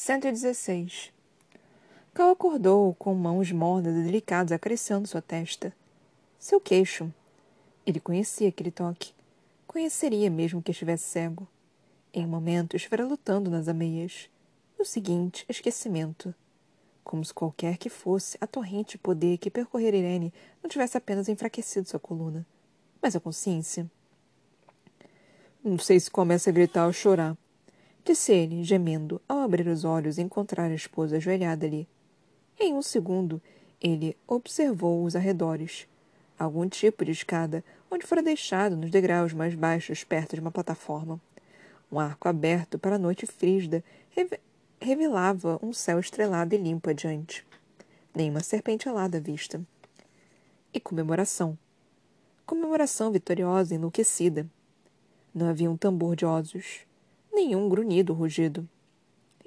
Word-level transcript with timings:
116. 0.00 1.12
Cal 2.14 2.30
acordou 2.30 2.94
com 2.94 3.12
mãos 3.16 3.50
mornas 3.50 3.96
e 3.96 4.04
delicadas 4.04 4.52
acariciando 4.52 5.08
sua 5.08 5.20
testa. 5.20 5.74
Seu 6.38 6.60
queixo. 6.60 7.12
Ele 7.84 7.98
conhecia 7.98 8.48
aquele 8.48 8.70
toque. 8.70 9.12
Conheceria 9.66 10.30
mesmo 10.30 10.62
que 10.62 10.70
estivesse 10.70 11.02
cego. 11.02 11.48
Em 12.14 12.24
um 12.24 12.28
momento, 12.28 12.76
estivera 12.76 13.04
lutando 13.04 13.50
nas 13.50 13.66
ameias. 13.66 14.30
No 14.78 14.84
seguinte, 14.84 15.44
esquecimento. 15.48 16.32
Como 17.02 17.24
se 17.24 17.34
qualquer 17.34 17.76
que 17.76 17.90
fosse 17.90 18.38
a 18.40 18.46
torrente 18.46 18.92
de 18.92 18.98
poder 18.98 19.36
que 19.38 19.50
percorrera 19.50 19.96
Irene 19.96 20.32
não 20.62 20.70
tivesse 20.70 20.96
apenas 20.96 21.28
enfraquecido 21.28 21.88
sua 21.88 21.98
coluna, 21.98 22.46
mas 23.02 23.16
a 23.16 23.20
consciência. 23.20 23.90
Não 25.62 25.76
sei 25.76 25.98
se 25.98 26.08
começa 26.08 26.50
a 26.50 26.52
gritar 26.52 26.86
ou 26.86 26.92
chorar, 26.92 27.36
Disse 28.08 28.32
ele, 28.32 28.64
gemendo, 28.64 29.20
ao 29.28 29.40
abrir 29.40 29.68
os 29.68 29.84
olhos 29.84 30.16
e 30.16 30.22
encontrar 30.22 30.70
a 30.70 30.74
esposa 30.74 31.18
ajoelhada 31.18 31.66
ali. 31.66 31.86
Em 32.58 32.72
um 32.72 32.80
segundo, 32.80 33.38
ele 33.78 34.16
observou 34.26 35.04
os 35.04 35.14
arredores. 35.14 35.86
Algum 36.38 36.66
tipo 36.66 37.04
de 37.04 37.10
escada, 37.10 37.62
onde 37.90 38.06
fora 38.06 38.22
deixado 38.22 38.78
nos 38.78 38.90
degraus 38.90 39.34
mais 39.34 39.54
baixos 39.54 40.04
perto 40.04 40.34
de 40.34 40.40
uma 40.40 40.50
plataforma. 40.50 41.20
Um 41.92 42.00
arco 42.00 42.26
aberto 42.26 42.78
para 42.78 42.94
a 42.94 42.98
noite 42.98 43.26
frígida 43.26 43.84
revelava 44.80 45.60
um 45.62 45.74
céu 45.74 46.00
estrelado 46.00 46.54
e 46.54 46.58
limpo 46.58 46.88
adiante. 46.88 47.46
Nenhuma 48.14 48.40
serpente 48.40 48.88
alada 48.88 49.18
à 49.18 49.20
vista. 49.20 49.60
E 50.72 50.80
comemoração. 50.80 51.58
Comemoração 52.46 53.12
vitoriosa 53.12 53.74
e 53.74 53.76
enlouquecida. 53.76 54.46
Não 55.34 55.46
havia 55.46 55.70
um 55.70 55.76
tambor 55.76 56.16
de 56.16 56.24
ósios 56.24 56.87
nenhum 57.38 57.68
grunhido 57.68 58.12
rugido. 58.12 58.68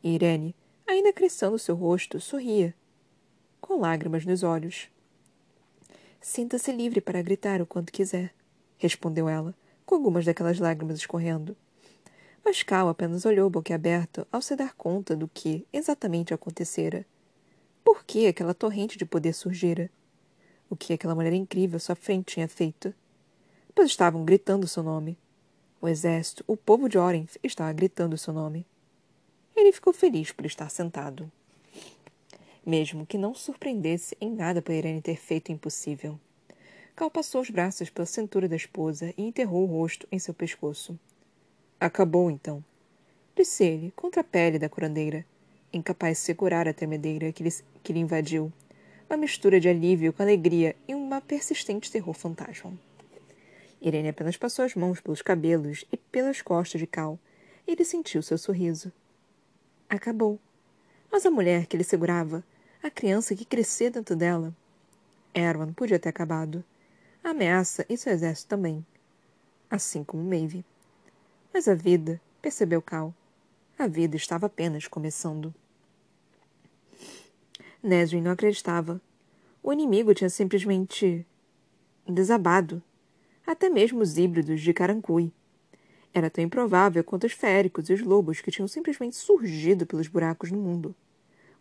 Irene, 0.01 0.55
ainda 0.87 1.11
crescendo 1.11 1.59
seu 1.59 1.75
rosto, 1.75 2.21
sorria, 2.21 2.73
com 3.59 3.81
lágrimas 3.81 4.25
nos 4.25 4.43
olhos. 4.43 4.87
Sinta-se 6.21 6.71
livre 6.71 7.01
para 7.01 7.21
gritar 7.21 7.61
o 7.61 7.65
quanto 7.65 7.91
quiser, 7.91 8.33
respondeu 8.77 9.27
ela, 9.27 9.53
com 9.85 9.95
algumas 9.95 10.23
daquelas 10.23 10.57
lágrimas 10.57 10.99
escorrendo. 10.99 11.55
Mas 12.45 12.63
Cal 12.63 12.87
apenas 12.87 13.25
olhou 13.25 13.49
boquiaberto 13.49 14.25
ao 14.31 14.41
se 14.41 14.55
dar 14.55 14.73
conta 14.73 15.13
do 15.13 15.27
que 15.27 15.67
exatamente 15.73 16.33
acontecera. 16.33 17.05
Por 17.83 18.05
que 18.05 18.25
aquela 18.25 18.53
torrente 18.53 18.97
de 18.97 19.05
poder 19.05 19.33
surgira? 19.33 19.91
O 20.69 20.77
que 20.77 20.93
aquela 20.93 21.13
mulher 21.13 21.33
incrível 21.33 21.75
à 21.75 21.79
sua 21.79 21.95
frente 21.95 22.35
tinha 22.35 22.47
feito? 22.47 22.93
Pois 23.75 23.89
estavam 23.89 24.23
gritando 24.23 24.67
seu 24.67 24.81
nome. 24.81 25.17
O 25.81 25.87
exército, 25.87 26.43
o 26.45 26.55
povo 26.55 26.87
de 26.87 26.99
Orenth, 26.99 27.37
estava 27.43 27.73
gritando 27.73 28.15
seu 28.15 28.31
nome. 28.31 28.67
Ele 29.55 29.71
ficou 29.71 29.91
feliz 29.91 30.31
por 30.31 30.45
estar 30.45 30.69
sentado. 30.69 31.31
Mesmo 32.63 33.03
que 33.03 33.17
não 33.17 33.33
surpreendesse 33.33 34.15
em 34.21 34.29
nada 34.29 34.61
por 34.61 34.73
Irene 34.73 35.01
ter 35.01 35.17
feito 35.17 35.49
o 35.49 35.51
impossível. 35.51 36.19
Cal 36.95 37.09
passou 37.09 37.41
os 37.41 37.49
braços 37.49 37.89
pela 37.89 38.05
cintura 38.05 38.47
da 38.47 38.55
esposa 38.55 39.11
e 39.17 39.23
enterrou 39.23 39.63
o 39.63 39.65
rosto 39.65 40.07
em 40.11 40.19
seu 40.19 40.35
pescoço. 40.35 40.99
Acabou, 41.79 42.29
então. 42.29 42.63
Disse 43.35 43.63
ele, 43.63 43.91
contra 43.95 44.21
a 44.21 44.23
pele 44.23 44.59
da 44.59 44.69
curandeira, 44.69 45.25
incapaz 45.73 46.19
de 46.19 46.25
segurar 46.25 46.67
a 46.67 46.73
tremedeira 46.75 47.31
que 47.31 47.41
lhe, 47.41 47.49
que 47.81 47.91
lhe 47.91 47.99
invadiu. 47.99 48.53
Uma 49.09 49.17
mistura 49.17 49.59
de 49.59 49.67
alívio 49.67 50.13
com 50.13 50.21
alegria 50.21 50.75
e 50.87 50.93
uma 50.93 51.21
persistente 51.21 51.91
terror 51.91 52.13
fantasma. 52.13 52.71
Irene 53.81 54.09
apenas 54.09 54.37
passou 54.37 54.63
as 54.63 54.75
mãos 54.75 54.99
pelos 54.99 55.23
cabelos 55.23 55.83
e 55.91 55.97
pelas 55.97 56.41
costas 56.41 56.79
de 56.79 56.85
Cal. 56.85 57.19
E 57.67 57.71
ele 57.71 57.83
sentiu 57.83 58.21
seu 58.21 58.37
sorriso. 58.37 58.91
Acabou. 59.89 60.39
Mas 61.11 61.25
a 61.25 61.31
mulher 61.31 61.65
que 61.65 61.75
ele 61.75 61.83
segurava, 61.83 62.43
a 62.83 62.91
criança 62.91 63.35
que 63.35 63.43
crescia 63.43 63.89
dentro 63.89 64.15
dela, 64.15 64.55
Erwan 65.33 65.73
podia 65.73 65.97
ter 65.97 66.09
acabado. 66.09 66.63
A 67.23 67.29
ameaça 67.29 67.85
e 67.89 67.97
seu 67.97 68.13
exército 68.13 68.49
também. 68.49 68.85
Assim 69.69 70.03
como 70.03 70.23
Maeve. 70.23 70.63
Mas 71.53 71.67
a 71.67 71.73
vida, 71.73 72.21
percebeu 72.41 72.81
Cal, 72.81 73.13
a 73.77 73.87
vida 73.87 74.15
estava 74.15 74.45
apenas 74.45 74.87
começando. 74.87 75.53
Nesrin 77.81 78.21
não 78.21 78.31
acreditava. 78.31 79.01
O 79.63 79.73
inimigo 79.73 80.13
tinha 80.13 80.29
simplesmente 80.29 81.25
desabado 82.07 82.81
até 83.45 83.69
mesmo 83.69 84.01
os 84.01 84.17
híbridos 84.17 84.61
de 84.61 84.73
Carancui. 84.73 85.31
Era 86.13 86.29
tão 86.29 86.43
improvável 86.43 87.03
quanto 87.03 87.25
os 87.25 87.31
féricos 87.31 87.89
e 87.89 87.93
os 87.93 88.01
lobos 88.01 88.41
que 88.41 88.51
tinham 88.51 88.67
simplesmente 88.67 89.15
surgido 89.15 89.85
pelos 89.85 90.07
buracos 90.07 90.51
no 90.51 90.57
mundo. 90.57 90.93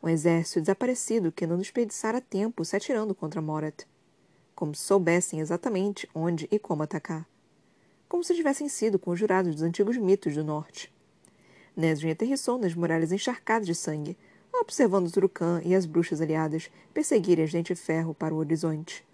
Um 0.03 0.09
exército 0.09 0.61
desaparecido 0.61 1.31
que 1.31 1.47
não 1.47 1.59
desperdiçara 1.59 2.21
tempo 2.21 2.65
se 2.65 2.75
atirando 2.75 3.15
contra 3.15 3.41
Morat. 3.41 3.85
Como 4.55 4.75
se 4.75 4.83
soubessem 4.83 5.41
exatamente 5.41 6.09
onde 6.15 6.49
e 6.51 6.59
como 6.59 6.83
atacar. 6.83 7.27
Como 8.09 8.25
se 8.25 8.35
tivessem 8.35 8.69
sido 8.69 8.99
conjurados 8.99 9.55
dos 9.55 9.63
antigos 9.63 9.97
mitos 9.97 10.35
do 10.35 10.43
norte. 10.43 10.93
Nesrin 11.77 12.11
aterrissou 12.11 12.59
nas 12.59 12.75
muralhas 12.75 13.13
encharcadas 13.13 13.67
de 13.67 13.75
sangue, 13.75 14.17
observando 14.53 15.11
Turucan 15.11 15.61
e 15.65 15.75
as 15.75 15.87
bruxas 15.87 16.21
aliadas 16.21 16.71
perseguirem 16.93 17.45
as 17.45 17.53
dente 17.53 17.75
ferro 17.75 18.15
para 18.15 18.35
o 18.35 18.39
horizonte. 18.39 19.05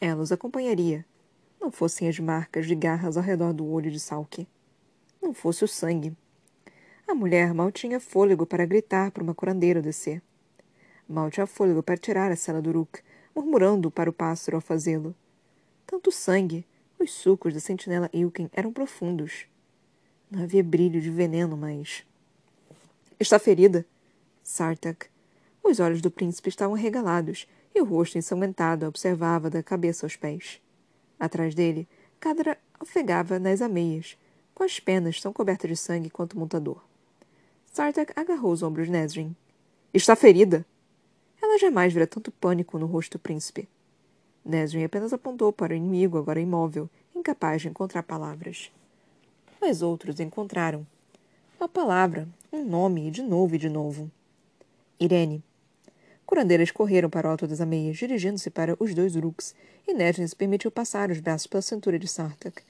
Ela 0.00 0.22
os 0.22 0.32
acompanharia, 0.32 1.04
não 1.60 1.70
fossem 1.70 2.08
as 2.08 2.18
marcas 2.18 2.66
de 2.66 2.74
garras 2.74 3.16
ao 3.16 3.22
redor 3.22 3.52
do 3.52 3.66
olho 3.66 3.90
de 3.90 4.00
Salke. 4.00 4.48
Não 5.20 5.34
fosse 5.34 5.62
o 5.62 5.68
sangue. 5.68 6.16
A 7.06 7.14
mulher 7.14 7.52
mal 7.52 7.70
tinha 7.70 8.00
fôlego 8.00 8.46
para 8.46 8.64
gritar 8.64 9.10
para 9.10 9.22
uma 9.22 9.34
curandeira 9.34 9.82
descer. 9.82 10.22
Mal 11.06 11.30
tinha 11.30 11.46
fôlego 11.46 11.82
para 11.82 11.98
tirar 11.98 12.32
a 12.32 12.36
cela 12.36 12.62
do 12.62 12.70
Uruk, 12.70 13.00
murmurando 13.34 13.90
para 13.90 14.08
o 14.08 14.12
pássaro 14.12 14.56
ao 14.56 14.60
fazê-lo. 14.60 15.14
Tanto 15.86 16.10
sangue, 16.10 16.64
os 16.98 17.12
sucos 17.12 17.52
da 17.52 17.60
sentinela 17.60 18.08
Ilken 18.12 18.48
eram 18.52 18.72
profundos. 18.72 19.46
Não 20.30 20.44
havia 20.44 20.62
brilho 20.62 21.00
de 21.00 21.10
veneno 21.10 21.56
mais. 21.56 22.06
Está 23.18 23.38
ferida? 23.38 23.84
Sartak. 24.42 25.08
Os 25.62 25.78
olhos 25.78 26.00
do 26.00 26.10
príncipe 26.10 26.48
estavam 26.48 26.74
regalados 26.74 27.46
e 27.74 27.80
o 27.80 27.84
rosto 27.84 28.16
ensanguentado 28.16 28.86
observava 28.86 29.50
da 29.50 29.62
cabeça 29.62 30.06
aos 30.06 30.16
pés. 30.16 30.60
Atrás 31.20 31.54
dele, 31.54 31.86
Cadra 32.18 32.56
ofegava 32.80 33.38
nas 33.38 33.60
ameias, 33.60 34.16
com 34.54 34.64
as 34.64 34.80
penas 34.80 35.20
tão 35.20 35.34
cobertas 35.34 35.70
de 35.70 35.76
sangue 35.76 36.08
quanto 36.08 36.32
o 36.32 36.38
montador. 36.38 36.82
Sartak 37.70 38.12
agarrou 38.16 38.52
os 38.52 38.62
ombros 38.62 38.86
de 38.86 38.92
Nesrin. 38.92 39.36
Está 39.92 40.16
ferida! 40.16 40.64
Ela 41.42 41.58
jamais 41.58 41.92
vira 41.92 42.06
tanto 42.06 42.32
pânico 42.32 42.78
no 42.78 42.86
rosto 42.86 43.18
do 43.18 43.20
príncipe. 43.20 43.68
Nesrin 44.44 44.84
apenas 44.84 45.12
apontou 45.12 45.52
para 45.52 45.74
o 45.74 45.76
inimigo, 45.76 46.16
agora 46.16 46.40
imóvel, 46.40 46.88
incapaz 47.14 47.60
de 47.60 47.68
encontrar 47.68 48.02
palavras. 48.02 48.72
Mas 49.60 49.82
outros 49.82 50.20
encontraram. 50.20 50.86
Uma 51.58 51.68
palavra, 51.68 52.26
um 52.50 52.64
nome, 52.64 53.10
de 53.10 53.22
novo 53.22 53.54
e 53.54 53.58
de 53.58 53.68
novo. 53.68 54.10
Irene. 54.98 55.44
Curandeiras 56.30 56.70
correram 56.70 57.10
para 57.10 57.26
o 57.26 57.30
alto 57.32 57.44
das 57.48 57.60
ameias, 57.60 57.96
dirigindo-se 57.96 58.50
para 58.50 58.76
os 58.78 58.94
dois 58.94 59.16
uruks, 59.16 59.52
e 59.84 59.92
Nedgens 59.92 60.32
permitiu 60.32 60.70
passar 60.70 61.10
os 61.10 61.18
braços 61.18 61.48
pela 61.48 61.60
cintura 61.60 61.98
de 61.98 62.06
Sartak, 62.06 62.62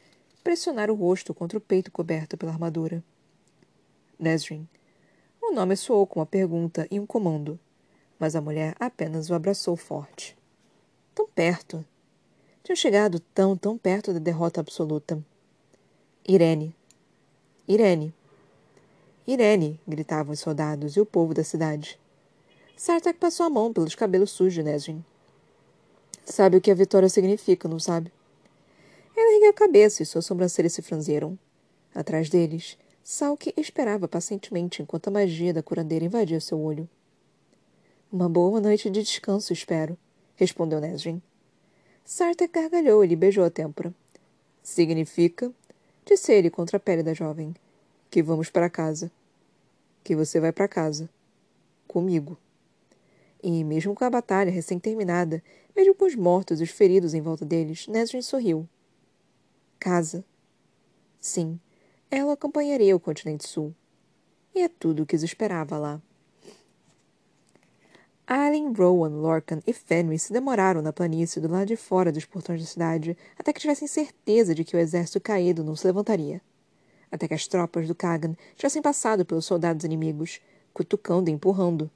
pressionar 0.43 0.91
o 0.91 0.94
rosto 0.94 1.34
contra 1.34 1.59
o 1.59 1.60
peito 1.60 1.93
coberto 1.93 2.38
pela 2.38 2.53
armadura. 2.53 3.04
Nesrin. 4.19 4.66
O 5.43 5.53
nome 5.53 5.76
soou 5.76 6.06
com 6.06 6.21
uma 6.21 6.26
pergunta 6.26 6.88
e 6.91 6.98
um 6.98 7.04
comando, 7.04 7.60
mas 8.19 8.34
a 8.34 8.41
mulher 8.41 8.75
apenas 8.81 9.28
o 9.28 9.34
abraçou 9.34 9.77
forte. 9.77 10.34
Tão 11.15 11.28
perto. 11.28 11.84
Tinham 12.65 12.77
chegado 12.77 13.21
tão, 13.21 13.59
tão 13.59 13.77
perto 13.77 14.15
da 14.15 14.19
derrota 14.19 14.62
absoluta. 14.62 15.22
Irene. 16.27 16.75
Irene. 17.69 18.15
Irene! 19.27 19.78
gritavam 19.87 20.32
os 20.32 20.41
soldados 20.41 20.97
e 20.97 21.01
o 21.01 21.04
povo 21.04 21.34
da 21.34 21.45
cidade. 21.45 21.99
Sartak 22.80 23.18
passou 23.18 23.44
a 23.44 23.50
mão 23.50 23.74
pelos 23.74 23.94
cabelos 23.94 24.30
sujos 24.30 24.54
de 24.54 24.62
Nesrin. 24.62 25.04
Sabe 26.24 26.56
o 26.56 26.62
que 26.62 26.71
a 26.71 26.74
vitória 26.74 27.10
significa, 27.10 27.68
não 27.68 27.78
sabe? 27.78 28.10
Ela 29.15 29.34
ergueu 29.34 29.50
a 29.50 29.53
cabeça 29.53 30.03
e 30.03 30.06
suas 30.06 30.24
sobrancelhas 30.24 30.72
se 30.72 30.80
franziram. 30.80 31.38
Atrás 31.94 32.30
deles, 32.30 32.78
Salk 33.04 33.53
esperava 33.54 34.09
pacientemente 34.09 34.80
enquanto 34.80 35.09
a 35.09 35.10
magia 35.10 35.53
da 35.53 35.62
curandeira 35.62 36.06
invadia 36.06 36.41
seu 36.41 36.59
olho. 36.59 36.88
Uma 38.10 38.30
boa 38.30 38.62
noite 38.62 38.88
de 38.88 39.03
descanso, 39.03 39.53
espero, 39.53 39.94
respondeu 40.34 40.80
Nesrin. 40.80 41.21
Sartak 42.03 42.50
gargalhou 42.50 43.04
e 43.04 43.09
lhe 43.09 43.15
beijou 43.15 43.44
a 43.44 43.50
têmpora. 43.50 43.94
Significa, 44.62 45.53
disse 46.06 46.32
ele 46.32 46.48
contra 46.48 46.78
a 46.78 46.80
pele 46.80 47.03
da 47.03 47.12
jovem, 47.12 47.54
que 48.10 48.22
vamos 48.22 48.48
para 48.48 48.71
casa. 48.71 49.12
Que 50.03 50.16
você 50.16 50.41
vai 50.41 50.50
para 50.50 50.66
casa. 50.66 51.10
Comigo. 51.86 52.38
E, 53.42 53.65
mesmo 53.65 53.95
com 53.95 54.04
a 54.04 54.10
batalha 54.10 54.51
recém-terminada, 54.51 55.42
mesmo 55.75 55.95
com 55.95 56.04
os 56.04 56.15
mortos 56.15 56.60
e 56.60 56.65
os 56.65 56.71
feridos 56.71 57.15
em 57.15 57.21
volta 57.21 57.45
deles, 57.45 57.87
Nesrin 57.89 58.22
sorriu. 58.22 58.69
Casa. 59.78 60.25
Sim, 61.21 61.59
ela 62.10 62.34
acompanharia 62.34 62.95
o 62.95 63.01
continente 63.01 63.48
sul. 63.48 63.75
E 64.54 64.60
é 64.60 64.69
tudo 64.69 65.03
o 65.03 65.07
que 65.07 65.16
os 65.16 65.22
esperava 65.22 65.78
lá. 65.78 66.03
Allen, 68.27 68.72
Rowan, 68.72 69.09
Lorcan 69.09 69.60
e 69.66 69.72
Fenris 69.72 70.22
se 70.22 70.33
demoraram 70.33 70.81
na 70.81 70.92
planície 70.92 71.41
do 71.41 71.51
lado 71.51 71.66
de 71.66 71.77
fora 71.77 72.13
dos 72.13 72.25
portões 72.25 72.60
da 72.60 72.66
cidade 72.66 73.16
até 73.37 73.53
que 73.53 73.59
tivessem 73.60 73.89
certeza 73.89 74.54
de 74.54 74.65
que 74.65 74.77
o 74.77 74.78
exército 74.78 75.21
caído 75.21 75.65
não 75.65 75.75
se 75.75 75.84
levantaria. 75.84 76.41
Até 77.10 77.27
que 77.27 77.34
as 77.34 77.48
tropas 77.48 77.89
do 77.89 77.95
Kagan 77.95 78.37
tivessem 78.54 78.81
passado 78.81 79.25
pelos 79.25 79.47
soldados 79.47 79.84
inimigos, 79.84 80.41
cutucando 80.72 81.28
e 81.28 81.33
empurrando, 81.33 81.91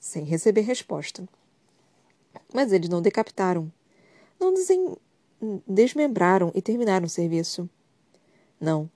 sem 0.00 0.24
receber 0.24 0.62
resposta. 0.62 1.28
Mas 2.52 2.72
eles 2.72 2.88
não 2.88 3.02
decapitaram. 3.02 3.70
Não 4.40 4.54
desen... 4.54 4.96
desmembraram 5.68 6.50
e 6.54 6.62
terminaram 6.62 7.06
o 7.06 7.10
serviço. 7.10 7.68
Não. 8.58 8.90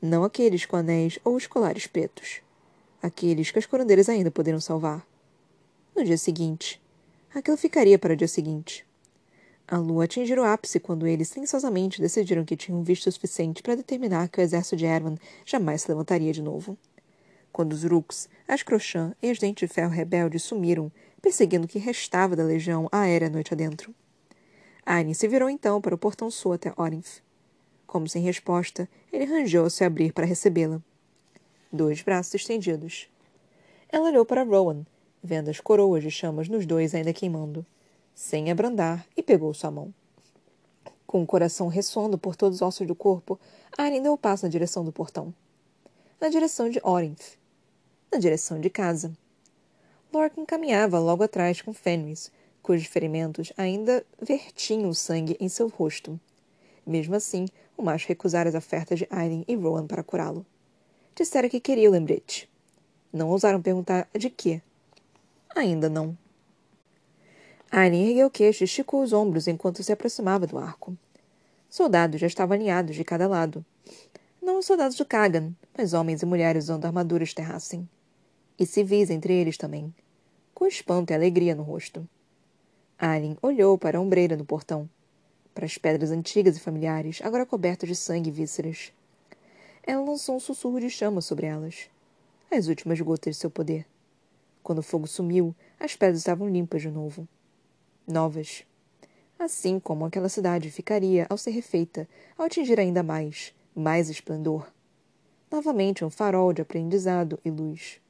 Não 0.00 0.24
aqueles 0.24 0.66
com 0.66 0.76
anéis 0.76 1.18
ou 1.24 1.36
os 1.36 1.46
colares 1.46 1.86
pretos. 1.86 2.40
Aqueles 3.00 3.50
que 3.50 3.58
as 3.58 3.66
corandeiras 3.66 4.08
ainda 4.08 4.30
poderiam 4.30 4.60
salvar. 4.60 5.06
No 5.94 6.04
dia 6.04 6.18
seguinte. 6.18 6.82
Aquilo 7.32 7.56
ficaria 7.56 7.98
para 7.98 8.12
o 8.12 8.16
dia 8.16 8.28
seguinte. 8.28 8.84
A 9.66 9.78
lua 9.78 10.04
atingira 10.04 10.42
o 10.42 10.44
ápice 10.44 10.80
quando 10.80 11.06
eles 11.06 11.28
silenciosamente 11.28 12.00
decidiram 12.00 12.44
que 12.44 12.56
tinham 12.56 12.82
visto 12.82 13.06
o 13.06 13.12
suficiente 13.12 13.62
para 13.62 13.76
determinar 13.76 14.28
que 14.28 14.40
o 14.40 14.42
exército 14.42 14.76
de 14.76 14.84
Erwan 14.84 15.14
jamais 15.46 15.82
se 15.82 15.88
levantaria 15.88 16.32
de 16.32 16.42
novo. 16.42 16.76
Quando 17.52 17.74
os 17.74 17.84
Rooks, 17.84 18.28
as 18.48 18.62
Crochã 18.62 19.14
e 19.22 19.30
os 19.30 19.38
Dentes 19.38 19.68
de 19.68 19.74
Ferro 19.74 19.90
rebeldes 19.90 20.42
sumiram, 20.42 20.90
perseguindo 21.20 21.66
o 21.66 21.68
que 21.68 21.78
restava 21.78 22.34
da 22.34 22.42
legião 22.42 22.88
aérea 22.90 23.28
noite 23.28 23.52
adentro. 23.52 23.94
Arin 24.84 25.14
se 25.14 25.28
virou 25.28 25.48
então 25.48 25.80
para 25.80 25.94
o 25.94 25.98
portão 25.98 26.30
sul 26.30 26.54
até 26.54 26.72
Orinth. 26.76 27.22
Como 27.86 28.08
sem 28.08 28.22
resposta, 28.22 28.88
ele 29.12 29.26
rangeu 29.26 29.66
a 29.66 29.70
se 29.70 29.84
abrir 29.84 30.12
para 30.12 30.26
recebê-la. 30.26 30.80
Dois 31.70 32.02
braços 32.02 32.34
estendidos. 32.34 33.08
Ela 33.88 34.08
olhou 34.08 34.24
para 34.24 34.42
Rowan, 34.42 34.84
vendo 35.22 35.50
as 35.50 35.60
coroas 35.60 36.02
de 36.02 36.10
chamas 36.10 36.48
nos 36.48 36.66
dois 36.66 36.94
ainda 36.94 37.12
queimando, 37.12 37.64
sem 38.14 38.50
abrandar, 38.50 39.06
e 39.16 39.22
pegou 39.22 39.52
sua 39.52 39.70
mão. 39.70 39.92
Com 41.06 41.22
o 41.22 41.26
coração 41.26 41.68
ressoando 41.68 42.16
por 42.16 42.34
todos 42.34 42.56
os 42.56 42.62
ossos 42.62 42.86
do 42.86 42.94
corpo, 42.94 43.38
Arin 43.76 44.02
deu 44.02 44.14
o 44.14 44.18
passo 44.18 44.46
na 44.46 44.50
direção 44.50 44.82
do 44.84 44.90
portão. 44.90 45.32
Na 46.18 46.28
direção 46.28 46.70
de 46.70 46.80
Orinth. 46.82 47.41
Na 48.12 48.18
direção 48.18 48.60
de 48.60 48.68
casa. 48.68 49.10
Lorcan 50.12 50.44
caminhava 50.44 50.98
logo 50.98 51.22
atrás 51.22 51.62
com 51.62 51.72
Fenris, 51.72 52.30
cujos 52.62 52.86
ferimentos 52.86 53.54
ainda 53.56 54.04
vertiam 54.20 54.90
o 54.90 54.94
sangue 54.94 55.34
em 55.40 55.48
seu 55.48 55.66
rosto. 55.66 56.20
Mesmo 56.86 57.14
assim, 57.14 57.46
o 57.74 57.82
macho 57.82 58.06
recusara 58.06 58.50
as 58.50 58.54
ofertas 58.54 58.98
de 58.98 59.08
Aileen 59.08 59.46
e 59.48 59.54
Rowan 59.54 59.86
para 59.86 60.02
curá-lo. 60.02 60.44
Dissera 61.16 61.48
que 61.48 61.58
queria 61.58 61.88
o 61.88 61.92
lembrete. 61.92 62.50
Não 63.10 63.30
ousaram 63.30 63.62
perguntar 63.62 64.06
de 64.14 64.28
quê. 64.28 64.60
Ainda 65.56 65.88
não. 65.88 66.14
Aileen 67.70 68.08
ergueu 68.08 68.26
o 68.26 68.30
queixo 68.30 68.62
e 68.62 68.66
esticou 68.66 69.02
os 69.02 69.14
ombros 69.14 69.48
enquanto 69.48 69.82
se 69.82 69.90
aproximava 69.90 70.46
do 70.46 70.58
arco. 70.58 70.94
Soldados 71.70 72.20
já 72.20 72.26
estavam 72.26 72.54
alinhados 72.54 72.94
de 72.94 73.04
cada 73.04 73.26
lado. 73.26 73.64
Não 74.42 74.58
os 74.58 74.66
soldados 74.66 74.98
do 74.98 75.06
Kagan, 75.06 75.54
mas 75.74 75.94
homens 75.94 76.20
e 76.20 76.26
mulheres 76.26 76.64
usando 76.64 76.84
armaduras 76.84 77.32
terrassem. 77.32 77.88
E 78.62 78.66
civis 78.66 79.10
entre 79.10 79.34
eles 79.34 79.56
também 79.56 79.92
com 80.54 80.64
espanto 80.68 81.12
e 81.12 81.16
alegria 81.16 81.52
no 81.52 81.64
rosto. 81.64 82.08
Alien 82.96 83.36
olhou 83.42 83.76
para 83.76 83.98
a 83.98 84.00
ombreira 84.00 84.36
do 84.36 84.44
portão, 84.44 84.88
para 85.52 85.64
as 85.64 85.76
pedras 85.76 86.12
antigas 86.12 86.56
e 86.56 86.60
familiares, 86.60 87.18
agora 87.24 87.44
cobertas 87.44 87.88
de 87.88 87.96
sangue 87.96 88.30
e 88.30 88.32
vísceras. 88.32 88.92
Ela 89.82 90.04
lançou 90.04 90.36
um 90.36 90.38
sussurro 90.38 90.78
de 90.78 90.88
chama 90.88 91.20
sobre 91.20 91.46
elas, 91.46 91.90
as 92.52 92.68
últimas 92.68 93.00
gotas 93.00 93.34
de 93.34 93.40
seu 93.40 93.50
poder. 93.50 93.84
Quando 94.62 94.78
o 94.78 94.82
fogo 94.84 95.08
sumiu, 95.08 95.52
as 95.80 95.96
pedras 95.96 96.18
estavam 96.18 96.48
limpas 96.48 96.82
de 96.82 96.88
novo. 96.88 97.26
Novas. 98.06 98.64
Assim 99.40 99.80
como 99.80 100.04
aquela 100.04 100.28
cidade 100.28 100.70
ficaria 100.70 101.26
ao 101.28 101.36
ser 101.36 101.50
refeita, 101.50 102.08
ao 102.38 102.46
atingir 102.46 102.78
ainda 102.78 103.02
mais, 103.02 103.52
mais 103.74 104.08
esplendor. 104.08 104.72
Novamente 105.50 106.04
um 106.04 106.10
farol 106.10 106.52
de 106.52 106.62
aprendizado 106.62 107.40
e 107.44 107.50
luz. 107.50 108.00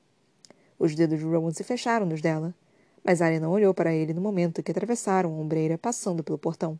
Os 0.82 0.96
dedos 0.96 1.20
de 1.20 1.24
Rowan 1.24 1.52
se 1.52 1.62
fecharam 1.62 2.04
nos 2.04 2.20
dela, 2.20 2.52
mas 3.04 3.22
Arya 3.22 3.38
não 3.38 3.52
olhou 3.52 3.72
para 3.72 3.94
ele 3.94 4.12
no 4.12 4.20
momento 4.20 4.64
que 4.64 4.72
atravessaram 4.72 5.30
a 5.30 5.40
ombreira 5.40 5.78
passando 5.78 6.24
pelo 6.24 6.36
portão. 6.36 6.76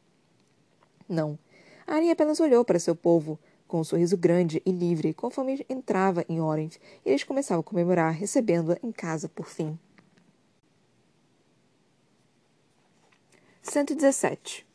Não. 1.09 1.39
Arya 1.87 2.13
apenas 2.13 2.41
olhou 2.41 2.65
para 2.65 2.81
seu 2.81 2.97
povo, 2.97 3.39
com 3.69 3.79
um 3.79 3.85
sorriso 3.85 4.17
grande 4.17 4.61
e 4.67 4.73
livre, 4.73 5.15
conforme 5.15 5.65
entrava 5.69 6.25
em 6.29 6.41
Orinth, 6.41 6.79
e 7.07 7.11
eles 7.11 7.23
começavam 7.23 7.61
a 7.61 7.63
comemorar, 7.63 8.13
recebendo-a 8.13 8.77
em 8.83 8.91
casa 8.91 9.29
por 9.29 9.47
fim. 9.47 9.79
117. 13.63 14.67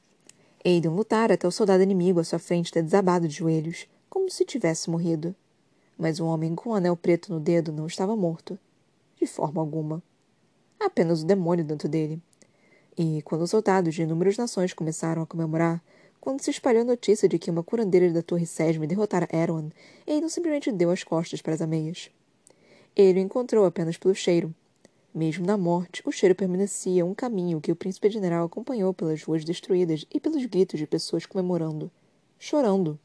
Aiden 0.63 0.91
lutara 0.91 1.33
até 1.33 1.45
o 1.45 1.51
soldado 1.51 1.83
inimigo 1.83 2.21
à 2.21 2.23
sua 2.23 2.39
frente 2.39 2.71
ter 2.71 2.81
desabado 2.81 3.27
de 3.27 3.35
joelhos, 3.35 3.89
como 4.09 4.31
se 4.31 4.45
tivesse 4.45 4.89
morrido. 4.89 5.35
Mas 5.97 6.21
o 6.21 6.25
homem 6.25 6.55
com 6.55 6.69
o 6.69 6.75
anel 6.75 6.95
preto 6.95 7.33
no 7.33 7.41
dedo 7.41 7.73
não 7.73 7.87
estava 7.87 8.15
morto. 8.15 8.57
De 9.19 9.25
forma 9.25 9.59
alguma. 9.59 10.01
Apenas 10.79 11.23
o 11.23 11.25
demônio 11.25 11.65
dentro 11.65 11.89
dele. 11.89 12.21
E 12.95 13.21
quando 13.23 13.41
os 13.41 13.49
soldados 13.49 13.95
de 13.95 14.03
inúmeras 14.03 14.37
nações 14.37 14.73
começaram 14.73 15.21
a 15.21 15.25
comemorar, 15.25 15.83
quando 16.19 16.41
se 16.41 16.51
espalhou 16.51 16.81
a 16.81 16.85
notícia 16.85 17.27
de 17.27 17.39
que 17.39 17.49
uma 17.49 17.63
curandeira 17.63 18.11
da 18.11 18.21
Torre 18.21 18.45
Sesme 18.45 18.85
derrotara 18.85 19.27
Erwan, 19.31 19.69
ele 20.05 20.21
não 20.21 20.29
simplesmente 20.29 20.71
deu 20.71 20.91
as 20.91 21.03
costas 21.03 21.41
para 21.41 21.53
as 21.53 21.61
ameias. 21.61 22.11
Ele 22.95 23.19
o 23.19 23.23
encontrou 23.23 23.65
apenas 23.65 23.97
pelo 23.97 24.13
cheiro. 24.13 24.53
Mesmo 25.13 25.45
na 25.45 25.57
morte, 25.57 26.01
o 26.05 26.11
cheiro 26.11 26.35
permanecia 26.35 27.05
um 27.05 27.13
caminho 27.13 27.61
que 27.61 27.71
o 27.71 27.75
príncipe 27.75 28.09
general 28.09 28.45
acompanhou 28.45 28.93
pelas 28.93 29.23
ruas 29.23 29.43
destruídas 29.43 30.05
e 30.13 30.19
pelos 30.19 30.45
gritos 30.45 30.79
de 30.79 30.85
pessoas 30.85 31.25
comemorando, 31.25 31.89
chorando. 32.37 32.99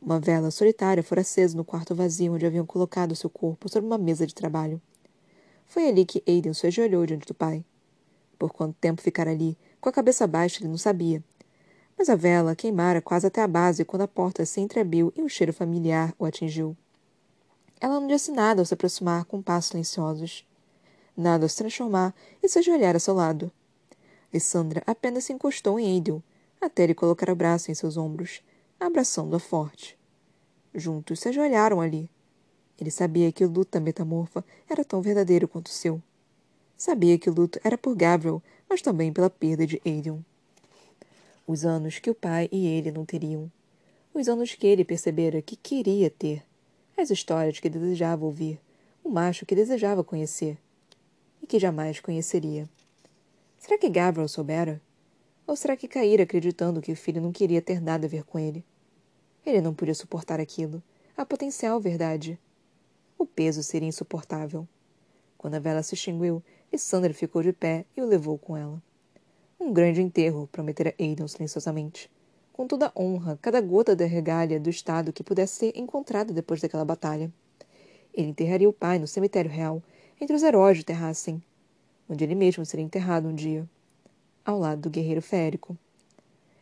Uma 0.00 0.20
vela 0.20 0.50
solitária 0.50 1.02
fora 1.02 1.22
acesa 1.22 1.56
no 1.56 1.64
quarto 1.64 1.94
vazio 1.94 2.34
onde 2.34 2.46
haviam 2.46 2.66
colocado 2.66 3.16
seu 3.16 3.28
corpo 3.28 3.68
sobre 3.68 3.86
uma 3.86 3.98
mesa 3.98 4.26
de 4.26 4.34
trabalho. 4.34 4.80
Foi 5.68 5.86
ali 5.86 6.04
que 6.06 6.22
Aiden 6.26 6.54
se 6.54 6.66
ajoelhou 6.66 7.04
diante 7.04 7.26
do 7.26 7.34
pai. 7.34 7.62
Por 8.38 8.52
quanto 8.52 8.74
tempo 8.80 9.02
ficara 9.02 9.30
ali, 9.30 9.56
com 9.80 9.88
a 9.88 9.92
cabeça 9.92 10.26
baixa, 10.26 10.60
ele 10.60 10.68
não 10.68 10.78
sabia. 10.78 11.22
Mas 11.96 12.08
a 12.08 12.16
vela 12.16 12.56
queimara 12.56 13.02
quase 13.02 13.26
até 13.26 13.42
a 13.42 13.46
base 13.46 13.84
quando 13.84 14.02
a 14.02 14.08
porta 14.08 14.46
se 14.46 14.60
entreabriu 14.60 15.12
e 15.14 15.22
um 15.22 15.28
cheiro 15.28 15.52
familiar 15.52 16.14
o 16.18 16.24
atingiu. 16.24 16.76
Ela 17.80 18.00
não 18.00 18.06
disse 18.06 18.32
nada 18.32 18.62
ao 18.62 18.64
se 18.64 18.72
aproximar 18.72 19.24
com 19.26 19.42
passos 19.42 19.70
silenciosos. 19.70 20.48
Nada 21.16 21.44
ao 21.44 21.48
se 21.48 21.56
transformar 21.56 22.14
e 22.42 22.48
se 22.48 22.58
ajoelhar 22.58 22.96
a 22.96 23.00
seu 23.00 23.14
lado. 23.14 23.52
Lissandra 24.32 24.82
apenas 24.86 25.24
se 25.24 25.32
encostou 25.32 25.78
em 25.78 25.86
Aiden, 25.86 26.22
até 26.60 26.84
ele 26.84 26.94
colocar 26.94 27.30
o 27.30 27.36
braço 27.36 27.70
em 27.70 27.74
seus 27.74 27.96
ombros, 27.96 28.42
abraçando-a 28.80 29.38
forte. 29.38 29.98
Juntos 30.74 31.20
se 31.20 31.28
ajoelharam 31.28 31.80
ali, 31.80 32.10
ele 32.80 32.90
sabia 32.90 33.32
que 33.32 33.44
o 33.44 33.48
luto 33.48 33.72
da 33.72 33.80
metamorfa 33.80 34.44
era 34.68 34.84
tão 34.84 35.02
verdadeiro 35.02 35.48
quanto 35.48 35.66
o 35.66 35.72
seu. 35.72 36.00
Sabia 36.76 37.18
que 37.18 37.28
o 37.28 37.34
luto 37.34 37.58
era 37.64 37.76
por 37.76 37.96
Gabriel, 37.96 38.40
mas 38.68 38.80
também 38.80 39.12
pela 39.12 39.28
perda 39.28 39.66
de 39.66 39.82
Aiden. 39.84 40.24
Os 41.44 41.64
anos 41.64 41.98
que 41.98 42.08
o 42.08 42.14
pai 42.14 42.48
e 42.52 42.66
ele 42.66 42.92
não 42.92 43.04
teriam. 43.04 43.50
Os 44.14 44.28
anos 44.28 44.54
que 44.54 44.66
ele 44.66 44.84
percebera 44.84 45.42
que 45.42 45.56
queria 45.56 46.08
ter. 46.08 46.44
As 46.96 47.10
histórias 47.10 47.58
que 47.58 47.68
desejava 47.68 48.24
ouvir. 48.24 48.60
O 49.02 49.08
macho 49.08 49.44
que 49.44 49.56
desejava 49.56 50.04
conhecer. 50.04 50.56
E 51.42 51.46
que 51.46 51.58
jamais 51.58 51.98
conheceria. 51.98 52.68
Será 53.58 53.76
que 53.76 53.88
Gabriel 53.88 54.28
soubera? 54.28 54.80
Ou 55.46 55.56
será 55.56 55.76
que 55.76 55.88
caíra 55.88 56.22
acreditando 56.22 56.80
que 56.80 56.92
o 56.92 56.96
filho 56.96 57.20
não 57.20 57.32
queria 57.32 57.62
ter 57.62 57.80
nada 57.80 58.06
a 58.06 58.08
ver 58.08 58.22
com 58.22 58.38
ele? 58.38 58.64
Ele 59.44 59.60
não 59.60 59.74
podia 59.74 59.94
suportar 59.94 60.38
aquilo. 60.38 60.80
A 61.16 61.24
potencial 61.24 61.80
verdade 61.80 62.38
o 63.18 63.26
peso 63.26 63.64
seria 63.64 63.88
insuportável. 63.88 64.66
Quando 65.36 65.54
a 65.54 65.58
vela 65.58 65.82
se 65.82 65.94
extinguiu, 65.94 66.42
Lissandra 66.72 67.12
ficou 67.12 67.42
de 67.42 67.52
pé 67.52 67.84
e 67.96 68.00
o 68.00 68.06
levou 68.06 68.38
com 68.38 68.56
ela. 68.56 68.80
Um 69.58 69.72
grande 69.72 70.00
enterro, 70.00 70.48
prometera 70.52 70.94
Aidan 70.98 71.26
silenciosamente. 71.26 72.08
Com 72.52 72.66
toda 72.66 72.86
a 72.86 72.92
honra, 73.00 73.36
cada 73.42 73.60
gota 73.60 73.96
da 73.96 74.06
regalha 74.06 74.60
do 74.60 74.70
Estado 74.70 75.12
que 75.12 75.24
pudesse 75.24 75.54
ser 75.54 75.72
encontrada 75.76 76.32
depois 76.32 76.60
daquela 76.60 76.84
batalha. 76.84 77.32
Ele 78.14 78.28
enterraria 78.28 78.68
o 78.68 78.72
pai 78.72 79.00
no 79.00 79.06
cemitério 79.06 79.50
real, 79.50 79.82
entre 80.20 80.34
os 80.34 80.42
heróis 80.42 80.78
de 80.78 80.84
Terrassen, 80.84 81.42
onde 82.08 82.22
ele 82.22 82.34
mesmo 82.34 82.64
seria 82.64 82.84
enterrado 82.84 83.28
um 83.28 83.34
dia, 83.34 83.68
ao 84.44 84.58
lado 84.58 84.82
do 84.82 84.90
guerreiro 84.90 85.22
férico. 85.22 85.76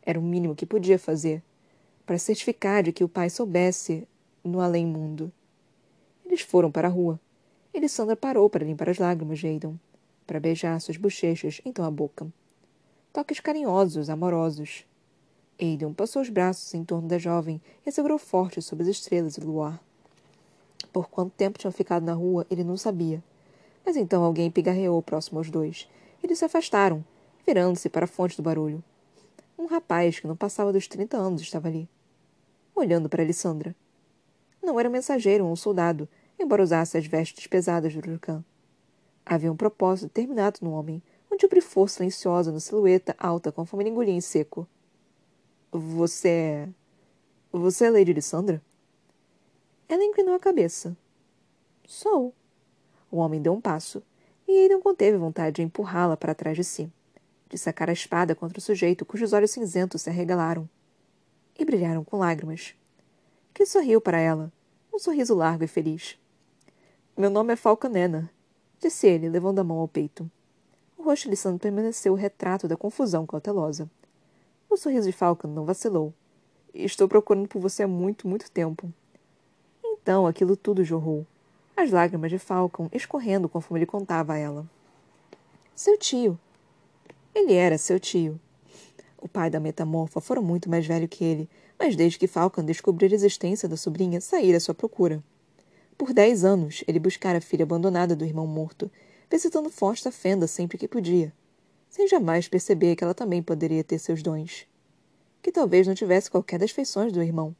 Era 0.02 0.18
o 0.18 0.22
mínimo 0.22 0.54
que 0.54 0.66
podia 0.66 0.98
fazer, 0.98 1.42
para 2.04 2.18
certificar 2.18 2.82
de 2.82 2.92
que 2.92 3.04
o 3.04 3.08
pai 3.08 3.28
soubesse 3.28 4.06
no 4.44 4.60
além-mundo 4.60 5.32
eles 6.36 6.42
foram 6.42 6.70
para 6.70 6.86
a 6.86 6.90
rua. 6.90 7.18
Elisandra 7.72 8.14
parou 8.14 8.50
para 8.50 8.64
limpar 8.64 8.90
as 8.90 8.98
lágrimas 8.98 9.38
de 9.38 9.46
Aidan, 9.46 9.74
para 10.26 10.38
beijar 10.38 10.78
suas 10.82 10.98
bochechas, 10.98 11.62
então 11.64 11.82
a 11.82 11.90
boca. 11.90 12.26
Toques 13.10 13.40
carinhosos, 13.40 14.10
amorosos. 14.10 14.84
Aidan 15.58 15.94
passou 15.94 16.20
os 16.20 16.28
braços 16.28 16.74
em 16.74 16.84
torno 16.84 17.08
da 17.08 17.16
jovem 17.16 17.58
e 17.86 17.90
segurou 17.90 18.18
forte 18.18 18.60
sob 18.60 18.82
as 18.82 18.88
estrelas 18.88 19.36
e 19.36 19.40
o 19.40 19.46
luar. 19.46 19.82
Por 20.92 21.08
quanto 21.08 21.32
tempo 21.32 21.58
tinham 21.58 21.72
ficado 21.72 22.04
na 22.04 22.12
rua, 22.12 22.46
ele 22.50 22.62
não 22.62 22.76
sabia, 22.76 23.22
Mas 23.82 23.96
então 23.96 24.22
alguém 24.22 24.50
pigarreou 24.50 25.00
próximo 25.00 25.38
aos 25.38 25.48
dois. 25.48 25.88
Eles 26.22 26.38
se 26.38 26.44
afastaram, 26.44 27.02
virando-se 27.46 27.88
para 27.88 28.04
a 28.04 28.08
fonte 28.08 28.36
do 28.36 28.42
barulho. 28.42 28.84
Um 29.58 29.64
rapaz 29.64 30.20
que 30.20 30.26
não 30.26 30.36
passava 30.36 30.70
dos 30.70 30.86
trinta 30.86 31.16
anos 31.16 31.40
estava 31.40 31.68
ali, 31.68 31.88
olhando 32.74 33.08
para 33.08 33.22
Alessandra. 33.22 33.74
Não 34.62 34.78
era 34.78 34.88
um 34.88 34.92
mensageiro 34.92 35.46
ou 35.46 35.52
um 35.52 35.56
soldado, 35.56 36.06
embora 36.38 36.62
usasse 36.62 36.96
as 36.96 37.06
vestes 37.06 37.46
pesadas 37.46 37.94
do 37.94 38.10
Urcã. 38.10 38.44
Havia 39.24 39.50
um 39.50 39.56
propósito 39.56 40.08
determinado 40.08 40.58
no 40.62 40.72
homem, 40.72 41.02
um 41.30 41.36
tipo 41.36 41.54
de 41.54 41.60
força 41.60 41.96
silenciosa 41.96 42.52
na 42.52 42.60
silhueta 42.60 43.14
alta 43.18 43.50
conforme 43.50 43.84
ele 43.84 43.90
engolia 43.90 44.14
em 44.14 44.20
seco. 44.20 44.68
Você 45.72 46.28
é. 46.28 46.68
Você 47.52 47.86
é 47.86 47.90
Lady 47.90 48.12
Lissandra? 48.12 48.62
Ela 49.88 50.04
inclinou 50.04 50.34
a 50.34 50.40
cabeça. 50.40 50.96
Sou. 51.86 52.34
O 53.10 53.18
homem 53.18 53.40
deu 53.40 53.52
um 53.52 53.60
passo, 53.60 54.02
e 54.46 54.52
ele 54.52 54.74
não 54.74 54.80
conteve 54.80 55.16
vontade 55.16 55.56
de 55.56 55.62
empurrá-la 55.62 56.16
para 56.16 56.34
trás 56.34 56.56
de 56.56 56.64
si, 56.64 56.92
de 57.48 57.56
sacar 57.56 57.88
a 57.88 57.92
espada 57.92 58.34
contra 58.34 58.58
o 58.58 58.62
sujeito 58.62 59.04
cujos 59.04 59.32
olhos 59.32 59.50
cinzentos 59.50 60.02
se 60.02 60.10
arregalaram 60.10 60.68
e 61.58 61.64
brilharam 61.64 62.04
com 62.04 62.18
lágrimas. 62.18 62.74
Que 63.54 63.64
sorriu 63.64 64.00
para 64.00 64.18
ela, 64.18 64.52
um 64.92 64.98
sorriso 64.98 65.34
largo 65.34 65.64
e 65.64 65.68
feliz. 65.68 66.18
Meu 67.18 67.30
nome 67.30 67.54
é 67.54 67.56
Falcanena, 67.56 68.30
disse 68.78 69.06
ele, 69.06 69.30
levando 69.30 69.58
a 69.58 69.64
mão 69.64 69.78
ao 69.78 69.88
peito. 69.88 70.30
O 70.98 71.02
rosto 71.02 71.30
de 71.30 71.36
Santo 71.36 71.62
permaneceu 71.62 72.12
o 72.12 72.16
retrato 72.16 72.68
da 72.68 72.76
confusão 72.76 73.24
cautelosa. 73.24 73.90
O 74.68 74.76
sorriso 74.76 75.06
de 75.06 75.16
Falcon 75.16 75.48
não 75.48 75.64
vacilou. 75.64 76.12
Estou 76.74 77.08
procurando 77.08 77.48
por 77.48 77.58
você 77.58 77.84
há 77.84 77.88
muito, 77.88 78.28
muito 78.28 78.50
tempo. 78.50 78.92
Então 79.82 80.26
aquilo 80.26 80.58
tudo 80.58 80.84
jorrou 80.84 81.26
as 81.74 81.90
lágrimas 81.90 82.30
de 82.30 82.38
Falcon 82.38 82.90
escorrendo 82.92 83.48
conforme 83.48 83.78
ele 83.78 83.86
contava 83.86 84.34
a 84.34 84.38
ela. 84.38 84.66
Seu 85.74 85.98
tio. 85.98 86.38
Ele 87.34 87.54
era 87.54 87.78
seu 87.78 87.98
tio. 87.98 88.38
O 89.16 89.26
pai 89.26 89.48
da 89.48 89.58
metamorfa 89.58 90.20
fora 90.20 90.42
muito 90.42 90.68
mais 90.68 90.86
velho 90.86 91.08
que 91.08 91.24
ele, 91.24 91.48
mas 91.78 91.96
desde 91.96 92.18
que 92.18 92.26
Falcon 92.26 92.62
descobriu 92.62 93.10
a 93.10 93.14
existência 93.14 93.66
da 93.66 93.76
sobrinha, 93.76 94.20
saíra 94.20 94.58
à 94.58 94.60
sua 94.60 94.74
procura. 94.74 95.24
Por 95.96 96.12
dez 96.12 96.44
anos, 96.44 96.84
ele 96.86 96.98
buscara 96.98 97.38
a 97.38 97.40
filha 97.40 97.62
abandonada 97.62 98.14
do 98.14 98.24
irmão 98.24 98.46
morto, 98.46 98.90
visitando 99.30 99.70
Fosta 99.70 100.12
Fenda 100.12 100.46
sempre 100.46 100.76
que 100.76 100.86
podia, 100.86 101.32
sem 101.88 102.06
jamais 102.06 102.46
perceber 102.46 102.94
que 102.94 103.02
ela 103.02 103.14
também 103.14 103.42
poderia 103.42 103.82
ter 103.82 103.98
seus 103.98 104.22
dons. 104.22 104.66
Que 105.40 105.50
talvez 105.50 105.86
não 105.86 105.94
tivesse 105.94 106.30
qualquer 106.30 106.58
das 106.58 106.70
feições 106.70 107.12
do 107.12 107.22
irmão. 107.22 107.56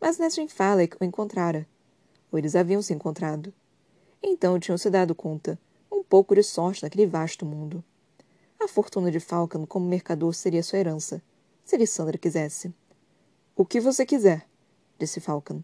Mas 0.00 0.18
Nesrin 0.18 0.46
Falek 0.46 0.96
o 1.00 1.04
encontrara, 1.04 1.66
ou 2.30 2.38
eles 2.38 2.54
haviam 2.54 2.80
se 2.80 2.94
encontrado. 2.94 3.52
Então 4.22 4.60
tinham 4.60 4.78
se 4.78 4.88
dado 4.88 5.14
conta, 5.14 5.58
um 5.90 6.02
pouco 6.02 6.34
de 6.34 6.42
sorte 6.44 6.84
naquele 6.84 7.06
vasto 7.06 7.44
mundo. 7.44 7.82
A 8.60 8.68
fortuna 8.68 9.10
de 9.10 9.18
Falcon 9.18 9.66
como 9.66 9.88
mercador 9.88 10.32
seria 10.32 10.62
sua 10.62 10.78
herança, 10.78 11.20
se 11.64 11.76
Lissandra 11.76 12.16
quisesse. 12.16 12.72
O 13.56 13.64
que 13.64 13.80
você 13.80 14.06
quiser, 14.06 14.46
disse 14.98 15.20
Falcon. 15.20 15.60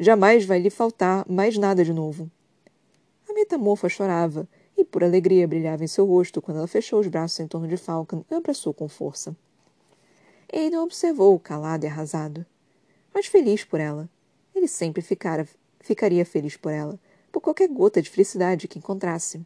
Jamais 0.00 0.46
vai 0.46 0.58
lhe 0.58 0.70
faltar 0.70 1.24
mais 1.28 1.58
nada 1.58 1.84
de 1.84 1.92
novo. 1.92 2.30
A 3.28 3.34
metamorfa 3.34 3.86
chorava, 3.86 4.48
e 4.76 4.82
por 4.82 5.04
alegria 5.04 5.46
brilhava 5.46 5.84
em 5.84 5.86
seu 5.86 6.06
rosto 6.06 6.40
quando 6.40 6.56
ela 6.56 6.66
fechou 6.66 7.00
os 7.00 7.06
braços 7.06 7.38
em 7.38 7.46
torno 7.46 7.68
de 7.68 7.76
Falcon 7.76 8.24
e 8.30 8.34
abraçou 8.34 8.72
com 8.72 8.88
força. 8.88 9.36
Não 10.72 10.84
observou, 10.84 11.38
calado 11.38 11.84
e 11.84 11.88
arrasado, 11.88 12.46
mas 13.12 13.26
feliz 13.26 13.62
por 13.62 13.78
ela. 13.78 14.08
Ele 14.54 14.66
sempre 14.66 15.02
ficara 15.02 15.46
Ficaria 15.80 16.26
feliz 16.26 16.56
por 16.56 16.72
ela, 16.72 16.98
por 17.32 17.40
qualquer 17.40 17.68
gota 17.68 18.02
de 18.02 18.10
felicidade 18.10 18.68
que 18.68 18.78
encontrasse. 18.78 19.40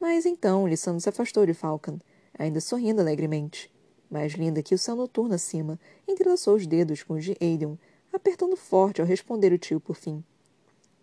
Mas 0.00 0.24
então 0.24 0.66
Lissandra 0.66 1.00
se 1.00 1.08
afastou 1.08 1.44
de 1.44 1.52
Falcon, 1.52 1.98
ainda 2.38 2.60
sorrindo 2.60 3.00
alegremente. 3.00 3.70
Mais 4.08 4.32
linda 4.32 4.62
que 4.62 4.74
o 4.74 4.78
céu 4.78 4.94
noturno 4.94 5.34
acima, 5.34 5.78
entrelaçou 6.06 6.54
os 6.54 6.66
dedos 6.66 7.02
com 7.02 7.14
os 7.14 7.24
de 7.24 7.36
Aiden, 7.40 7.78
apertando 8.12 8.56
forte 8.56 9.00
ao 9.00 9.06
responder 9.06 9.52
o 9.52 9.58
tio 9.58 9.80
por 9.80 9.96
fim. 9.96 10.24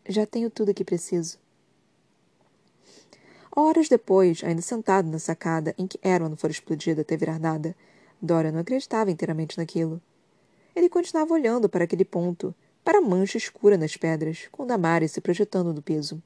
Já 0.07 0.25
tenho 0.25 0.49
tudo 0.49 0.71
o 0.71 0.73
que 0.73 0.85
preciso. 0.85 1.37
Horas 3.55 3.89
depois, 3.89 4.43
ainda 4.43 4.61
sentado 4.61 5.09
na 5.09 5.17
sacada 5.17 5.73
em 5.77 5.87
que 5.87 5.99
Erwan 6.03 6.35
fora 6.35 6.51
explodido 6.51 7.01
até 7.01 7.17
virar 7.17 7.39
nada, 7.39 7.75
Dora 8.21 8.51
não 8.51 8.59
acreditava 8.59 9.11
inteiramente 9.11 9.57
naquilo. 9.57 10.01
Ele 10.75 10.89
continuava 10.89 11.33
olhando 11.33 11.67
para 11.67 11.83
aquele 11.83 12.05
ponto, 12.05 12.53
para 12.83 12.99
a 12.99 13.01
mancha 13.01 13.37
escura 13.37 13.77
nas 13.77 13.97
pedras, 13.97 14.47
com 14.51 14.65
Damares 14.65 15.11
se 15.11 15.21
projetando 15.21 15.73
do 15.73 15.81
peso. 15.81 16.21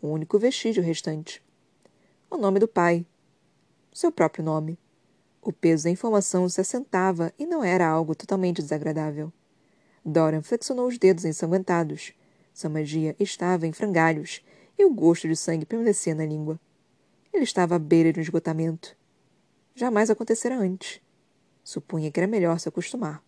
O 0.00 0.08
único 0.08 0.38
vestígio 0.38 0.82
restante. 0.82 1.42
O 2.30 2.36
nome 2.36 2.58
do 2.58 2.68
pai. 2.68 3.04
Seu 3.92 4.10
próprio 4.10 4.44
nome. 4.44 4.78
O 5.42 5.52
peso 5.52 5.84
da 5.84 5.90
informação 5.90 6.48
se 6.48 6.60
assentava 6.60 7.32
e 7.38 7.46
não 7.46 7.62
era 7.62 7.86
algo 7.86 8.14
totalmente 8.14 8.62
desagradável. 8.62 9.32
Dorian 10.04 10.42
flexionou 10.42 10.86
os 10.86 10.98
dedos 10.98 11.24
ensanguentados. 11.24 12.12
Sua 12.52 12.68
magia 12.68 13.16
estava 13.18 13.66
em 13.66 13.72
frangalhos 13.72 14.44
e 14.78 14.84
o 14.84 14.92
gosto 14.92 15.26
de 15.26 15.34
sangue 15.34 15.64
permanecia 15.64 16.14
na 16.14 16.26
língua. 16.26 16.60
Ele 17.32 17.44
estava 17.44 17.76
à 17.76 17.78
beira 17.78 18.12
de 18.12 18.20
um 18.20 18.22
esgotamento. 18.22 18.96
Jamais 19.74 20.10
acontecera 20.10 20.56
antes. 20.56 21.00
Supunha 21.64 22.10
que 22.10 22.20
era 22.20 22.26
melhor 22.26 22.60
se 22.60 22.68
acostumar. 22.68 23.24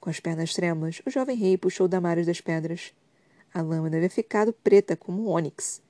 Com 0.00 0.08
as 0.08 0.18
pernas 0.18 0.54
trêmulas, 0.54 1.02
o 1.04 1.10
jovem 1.10 1.36
rei 1.36 1.58
puxou 1.58 1.86
Damares 1.86 2.26
das 2.26 2.40
pedras. 2.40 2.94
A 3.52 3.60
lâmina 3.60 3.96
havia 3.96 4.08
ficado 4.08 4.52
preta 4.52 4.96
como 4.96 5.22
um 5.22 5.28
ônix. 5.28 5.82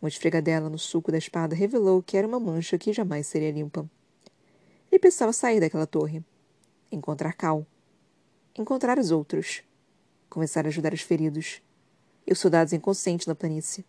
Uma 0.00 0.08
esfregadela 0.08 0.70
no 0.70 0.78
sulco 0.78 1.10
da 1.10 1.18
espada 1.18 1.56
revelou 1.56 2.02
que 2.02 2.16
era 2.16 2.28
uma 2.28 2.38
mancha 2.38 2.78
que 2.78 2.92
jamais 2.92 3.26
seria 3.26 3.50
limpa. 3.50 3.88
Ele 4.90 4.98
precisava 4.98 5.32
sair 5.32 5.58
daquela 5.58 5.86
torre. 5.86 6.22
Encontrar 6.92 7.32
Cal. 7.32 7.66
Encontrar 8.58 8.98
os 8.98 9.10
outros. 9.10 9.62
Começar 10.30 10.64
a 10.64 10.68
ajudar 10.68 10.94
os 10.94 11.02
feridos. 11.02 11.60
E 12.26 12.32
os 12.32 12.38
soldados 12.38 12.72
inconscientes 12.72 13.26
na 13.26 13.34
planície. 13.34 13.84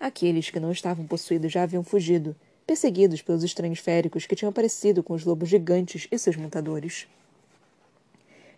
Aqueles 0.00 0.50
que 0.50 0.58
não 0.58 0.72
estavam 0.72 1.06
possuídos 1.06 1.52
já 1.52 1.62
haviam 1.62 1.84
fugido, 1.84 2.34
perseguidos 2.66 3.22
pelos 3.22 3.44
estranhos 3.44 3.78
féricos 3.78 4.26
que 4.26 4.34
tinham 4.34 4.50
aparecido 4.50 5.00
com 5.00 5.14
os 5.14 5.24
lobos 5.24 5.48
gigantes 5.48 6.08
e 6.10 6.18
seus 6.18 6.34
montadores. 6.34 7.06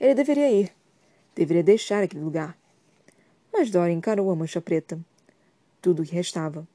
Ele 0.01 0.15
deveria 0.15 0.51
ir. 0.51 0.73
Deveria 1.35 1.63
deixar 1.63 2.03
aquele 2.03 2.25
lugar. 2.25 2.57
Mas 3.53 3.71
Dora 3.71 3.93
encarou 3.93 4.31
a 4.31 4.35
mancha 4.35 4.61
preta. 4.61 4.99
Tudo 5.83 6.03
o 6.03 6.07
que 6.07 6.15
restava. 6.15 6.67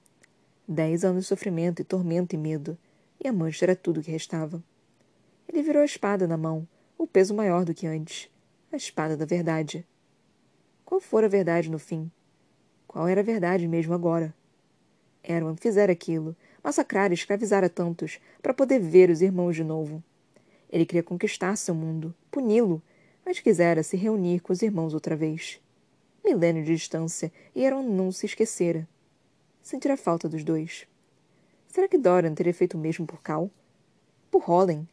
Dez 0.67 1.03
anos 1.03 1.23
de 1.23 1.29
sofrimento 1.29 1.81
e 1.81 1.85
tormento 1.85 2.35
e 2.35 2.37
medo. 2.37 2.77
E 3.19 3.27
a 3.27 3.33
mancha 3.33 3.65
era 3.65 3.75
tudo 3.75 4.01
o 4.01 4.03
que 4.03 4.11
restava. 4.11 4.63
Ele 5.47 5.63
virou 5.63 5.81
a 5.81 5.85
espada 5.85 6.27
na 6.27 6.37
mão, 6.37 6.67
o 6.99 7.07
peso 7.07 7.33
maior 7.33 7.63
do 7.63 7.73
que 7.73 7.87
antes. 7.87 8.29
A 8.73 8.75
espada 8.75 9.15
da 9.15 9.25
verdade. 9.25 9.87
Qual 10.83 10.99
fora 10.99 11.27
a 11.27 11.29
verdade 11.29 11.71
no 11.71 11.79
fim? 11.79 12.11
Qual 12.85 13.07
era 13.07 13.21
a 13.21 13.23
verdade 13.23 13.65
mesmo 13.69 13.93
agora? 13.93 14.35
Erwan 15.23 15.55
fizera 15.55 15.93
aquilo, 15.93 16.35
massacrar 16.61 17.09
e 17.09 17.13
escravizara 17.13 17.69
tantos, 17.69 18.19
para 18.41 18.53
poder 18.53 18.79
ver 18.79 19.09
os 19.09 19.21
irmãos 19.21 19.55
de 19.55 19.63
novo. 19.63 20.03
Ele 20.69 20.85
queria 20.85 21.01
conquistar 21.01 21.55
seu 21.55 21.73
mundo, 21.73 22.13
puni-lo, 22.29 22.81
mas 23.25 23.39
quisera 23.39 23.81
se 23.81 23.95
reunir 23.95 24.41
com 24.41 24.51
os 24.51 24.61
irmãos 24.61 24.93
outra 24.93 25.15
vez. 25.15 25.61
Milênio 26.23 26.65
de 26.65 26.75
distância, 26.75 27.31
e 27.55 27.65
Aaron 27.65 27.83
não 27.83 28.11
se 28.11 28.25
esquecera. 28.25 28.85
Sentira 29.63 29.95
falta 29.95 30.27
dos 30.27 30.43
dois. 30.43 30.85
Será 31.69 31.87
que 31.87 31.97
Doran 31.97 32.33
teria 32.33 32.53
feito 32.53 32.75
o 32.75 32.79
mesmo 32.79 33.07
por 33.07 33.21
Cal? 33.21 33.49
Por 34.29 34.43
Hollen? 34.43 34.85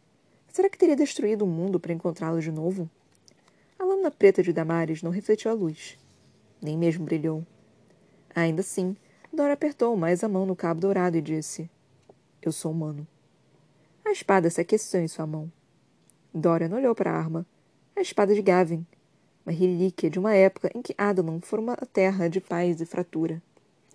Será 0.56 0.70
que 0.70 0.78
teria 0.78 0.96
destruído 0.96 1.42
o 1.42 1.46
mundo 1.46 1.78
para 1.78 1.92
encontrá-lo 1.92 2.40
de 2.40 2.50
novo? 2.50 2.88
A 3.78 3.84
lâmina 3.84 4.10
preta 4.10 4.42
de 4.42 4.54
Damares 4.54 5.02
não 5.02 5.10
refletiu 5.10 5.50
a 5.50 5.54
luz. 5.54 5.98
Nem 6.62 6.78
mesmo 6.78 7.04
brilhou. 7.04 7.44
Ainda 8.34 8.62
assim, 8.62 8.96
Dora 9.30 9.52
apertou 9.52 9.94
mais 9.98 10.24
a 10.24 10.28
mão 10.30 10.46
no 10.46 10.56
cabo 10.56 10.80
dourado 10.80 11.14
e 11.14 11.20
disse: 11.20 11.68
Eu 12.40 12.52
sou 12.52 12.72
humano. 12.72 13.06
A 14.02 14.10
espada 14.10 14.48
se 14.48 14.58
aqueceu 14.58 15.02
em 15.02 15.08
sua 15.08 15.26
mão. 15.26 15.52
Dorian 16.32 16.74
olhou 16.74 16.94
para 16.94 17.10
a 17.10 17.18
arma, 17.18 17.44
a 17.94 18.00
espada 18.00 18.34
de 18.34 18.40
Gavin, 18.40 18.86
uma 19.44 19.52
relíquia 19.52 20.08
de 20.08 20.18
uma 20.18 20.34
época 20.34 20.70
em 20.74 20.80
que 20.80 20.94
Adalon 20.96 21.38
fora 21.38 21.60
uma 21.60 21.76
terra 21.76 22.28
de 22.28 22.40
paz 22.40 22.80
e 22.80 22.86
fratura 22.86 23.42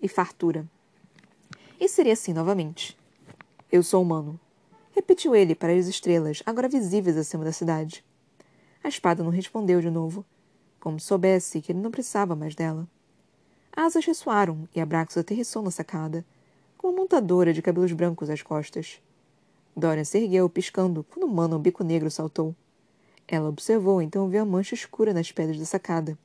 e 0.00 0.06
fartura. 0.06 0.64
E 1.80 1.88
seria 1.88 2.12
assim 2.12 2.32
novamente. 2.32 2.96
Eu 3.68 3.82
sou 3.82 4.00
humano, 4.00 4.38
repetiu 4.94 5.34
ele 5.34 5.54
para 5.54 5.72
as 5.72 5.86
estrelas, 5.86 6.42
agora 6.46 6.68
visíveis 6.68 7.16
acima 7.16 7.44
da 7.44 7.52
cidade. 7.52 8.04
A 8.84 8.88
espada 8.88 9.22
não 9.22 9.30
respondeu 9.30 9.80
de 9.80 9.90
novo, 9.90 10.24
como 10.78 10.98
se 10.98 11.06
soubesse 11.06 11.60
que 11.60 11.72
ele 11.72 11.80
não 11.80 11.90
precisava 11.90 12.34
mais 12.34 12.54
dela. 12.54 12.86
Asas 13.74 14.04
ressoaram 14.04 14.68
e 14.74 14.80
Abraxos 14.80 15.18
aterrissou 15.18 15.62
na 15.62 15.70
sacada, 15.70 16.24
com 16.76 16.88
uma 16.88 16.96
montadora 16.96 17.52
de 17.52 17.62
cabelos 17.62 17.92
brancos 17.92 18.28
às 18.28 18.42
costas. 18.42 19.00
Dorian 19.74 20.04
se 20.04 20.18
ergueu, 20.18 20.48
piscando, 20.48 21.04
quando 21.04 21.24
o 21.24 21.26
humano, 21.26 21.56
o 21.56 21.58
bico 21.58 21.82
negro, 21.82 22.10
saltou. 22.10 22.54
Ela 23.26 23.48
observou, 23.48 24.02
então 24.02 24.28
viu 24.28 24.42
a 24.42 24.44
mancha 24.44 24.74
escura 24.74 25.14
nas 25.14 25.32
pedras 25.32 25.58
da 25.58 25.64
sacada. 25.64 26.18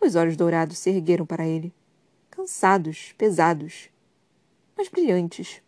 Os 0.00 0.14
olhos 0.14 0.36
dourados 0.36 0.78
se 0.78 0.88
ergueram 0.88 1.26
para 1.26 1.46
ele. 1.46 1.74
Cansados, 2.30 3.12
pesados. 3.18 3.90
mas 4.76 4.88
brilhantes. 4.88 5.60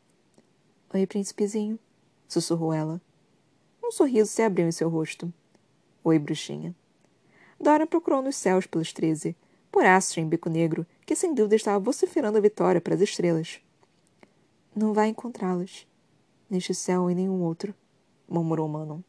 Oi, 0.94 1.06
príncipezinho, 1.06 1.78
sussurrou 2.28 2.72
ela. 2.72 3.00
Um 3.82 3.90
sorriso 3.90 4.30
se 4.30 4.42
abriu 4.42 4.68
em 4.68 4.72
seu 4.72 4.88
rosto. 4.88 5.32
Oi, 6.04 6.18
bruxinha. 6.18 6.74
Dora 7.58 7.86
procurou 7.86 8.22
nos 8.22 8.36
céus 8.36 8.66
pelos 8.66 8.92
treze, 8.92 9.34
por 9.72 9.84
Astro 9.84 10.20
em 10.20 10.28
Bico 10.28 10.48
Negro, 10.48 10.86
que 11.04 11.16
sem 11.16 11.34
dúvida 11.34 11.56
estava 11.56 11.78
vociferando 11.78 12.38
a 12.38 12.40
vitória 12.40 12.80
para 12.80 12.94
as 12.94 13.00
estrelas. 13.00 13.60
Não 14.76 14.92
vai 14.92 15.08
encontrá-las, 15.08 15.86
neste 16.48 16.74
céu 16.74 17.10
e 17.10 17.14
nenhum 17.14 17.42
outro, 17.42 17.74
murmurou 18.28 18.68
Manon. 18.68 19.00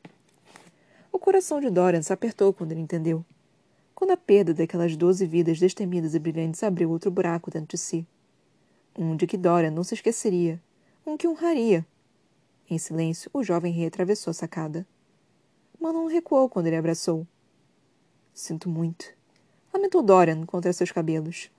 O 1.11 1.19
coração 1.19 1.59
de 1.59 1.69
Dorian 1.69 2.01
se 2.01 2.13
apertou 2.13 2.53
quando 2.53 2.71
ele 2.71 2.81
entendeu. 2.81 3.23
Quando 3.93 4.11
a 4.11 4.17
perda 4.17 4.53
daquelas 4.53 4.95
doze 4.95 5.25
vidas 5.25 5.59
destemidas 5.59 6.15
e 6.15 6.19
brilhantes 6.19 6.63
abriu 6.63 6.89
outro 6.89 7.11
buraco 7.11 7.51
dentro 7.51 7.75
de 7.75 7.77
si. 7.77 8.07
Um 8.97 9.15
de 9.15 9.27
que 9.27 9.37
Dorian 9.37 9.71
não 9.71 9.83
se 9.83 9.93
esqueceria, 9.93 10.61
um 11.05 11.17
que 11.17 11.27
honraria. 11.27 11.85
Em 12.69 12.77
silêncio, 12.77 13.31
o 13.33 13.43
jovem 13.43 13.73
rei 13.73 13.87
atravessou 13.87 14.29
a 14.29 14.33
sacada. 14.33 14.85
Manon 15.79 16.05
recuou 16.05 16.47
quando 16.47 16.67
ele 16.67 16.75
abraçou. 16.75 17.25
Sinto 18.31 18.69
muito. 18.69 19.05
Lamentou 19.73 20.03
Dorian 20.03 20.45
contra 20.45 20.71
seus 20.71 20.91
cabelos. 20.91 21.49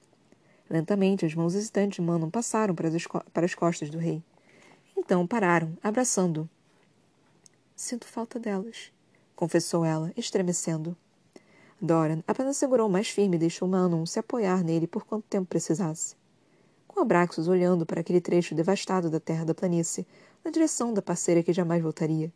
Lentamente, 0.68 1.26
as 1.26 1.34
mãos 1.34 1.56
hesitantes 1.56 1.96
de 1.96 2.02
Manon 2.02 2.30
passaram 2.30 2.76
para 2.76 2.88
as, 2.88 3.04
para 3.32 3.44
as 3.44 3.56
costas 3.56 3.90
do 3.90 3.98
rei. 3.98 4.22
Então 4.96 5.26
pararam, 5.26 5.76
abraçando-o. 5.82 6.48
Sinto 7.74 8.06
falta 8.06 8.38
delas, 8.38 8.92
confessou 9.34 9.84
ela, 9.84 10.12
estremecendo. 10.16 10.96
Dorian 11.80 12.22
apenas 12.26 12.56
segurou 12.58 12.88
mais 12.88 13.08
firme 13.08 13.36
e 13.36 13.40
deixou 13.40 13.66
Manon 13.66 14.06
se 14.06 14.18
apoiar 14.18 14.62
nele 14.62 14.86
por 14.86 15.04
quanto 15.04 15.24
tempo 15.24 15.48
precisasse. 15.48 16.14
Com 16.86 17.00
Abraxos 17.00 17.48
olhando 17.48 17.86
para 17.86 18.00
aquele 18.00 18.20
trecho 18.20 18.54
devastado 18.54 19.08
da 19.08 19.18
terra 19.18 19.44
da 19.44 19.54
planície, 19.54 20.06
na 20.44 20.50
direção 20.50 20.92
da 20.92 21.02
parceira 21.02 21.42
que 21.42 21.52
jamais 21.52 21.82
voltaria, 21.82 22.32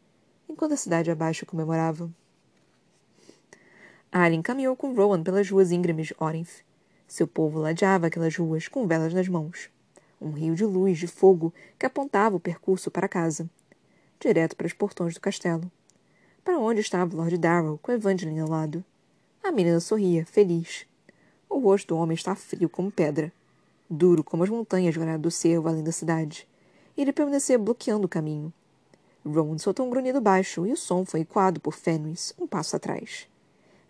enquanto 0.49 0.73
a 0.73 0.76
cidade 0.76 1.11
abaixo 1.11 1.46
comemorava. 1.46 2.11
Alien 4.12 4.42
caminhou 4.42 4.76
com 4.76 4.94
Rowan 4.94 5.23
pelas 5.23 5.50
ruas 5.50 5.73
íngremes 5.73 6.08
de 6.08 6.16
Orenth. 6.18 6.62
Seu 7.08 7.26
povo 7.26 7.58
ladeava 7.58 8.06
aquelas 8.06 8.37
ruas 8.37 8.68
com 8.68 8.87
velas 8.87 9.12
nas 9.12 9.28
mãos. 9.28 9.70
Um 10.20 10.30
rio 10.30 10.54
de 10.54 10.64
luz, 10.64 10.99
de 10.99 11.06
fogo, 11.06 11.52
que 11.78 11.87
apontava 11.87 12.37
o 12.37 12.40
percurso 12.40 12.90
para 12.90 13.08
casa. 13.08 13.49
Direto 14.20 14.54
para 14.54 14.66
os 14.66 14.73
portões 14.73 15.14
do 15.14 15.20
castelo. 15.20 15.70
Para 16.44 16.58
onde 16.58 16.80
estava 16.80 17.16
Lord 17.16 17.37
Darrell, 17.38 17.78
com 17.82 17.90
Evangeline 17.90 18.40
ao 18.40 18.49
lado. 18.49 18.84
A 19.42 19.50
menina 19.50 19.80
sorria, 19.80 20.25
feliz. 20.25 20.87
O 21.49 21.58
rosto 21.58 21.88
do 21.88 21.96
homem 21.96 22.14
está 22.14 22.34
frio 22.34 22.68
como 22.68 22.90
pedra. 22.90 23.32
Duro 23.90 24.23
como 24.23 24.44
as 24.44 24.50
montanhas 24.50 24.94
do 25.20 25.30
cervo 25.30 25.68
além 25.68 25.82
da 25.82 25.92
cidade 25.92 26.46
ele 27.02 27.12
permanecia 27.12 27.58
bloqueando 27.58 28.06
o 28.06 28.08
caminho. 28.08 28.52
Rowan 29.24 29.58
soltou 29.58 29.86
um 29.86 29.90
grunhido 29.90 30.20
baixo 30.20 30.66
e 30.66 30.72
o 30.72 30.76
som 30.76 31.04
foi 31.04 31.20
ecoado 31.20 31.58
por 31.58 31.74
Fenris, 31.74 32.34
um 32.38 32.46
passo 32.46 32.76
atrás. 32.76 33.26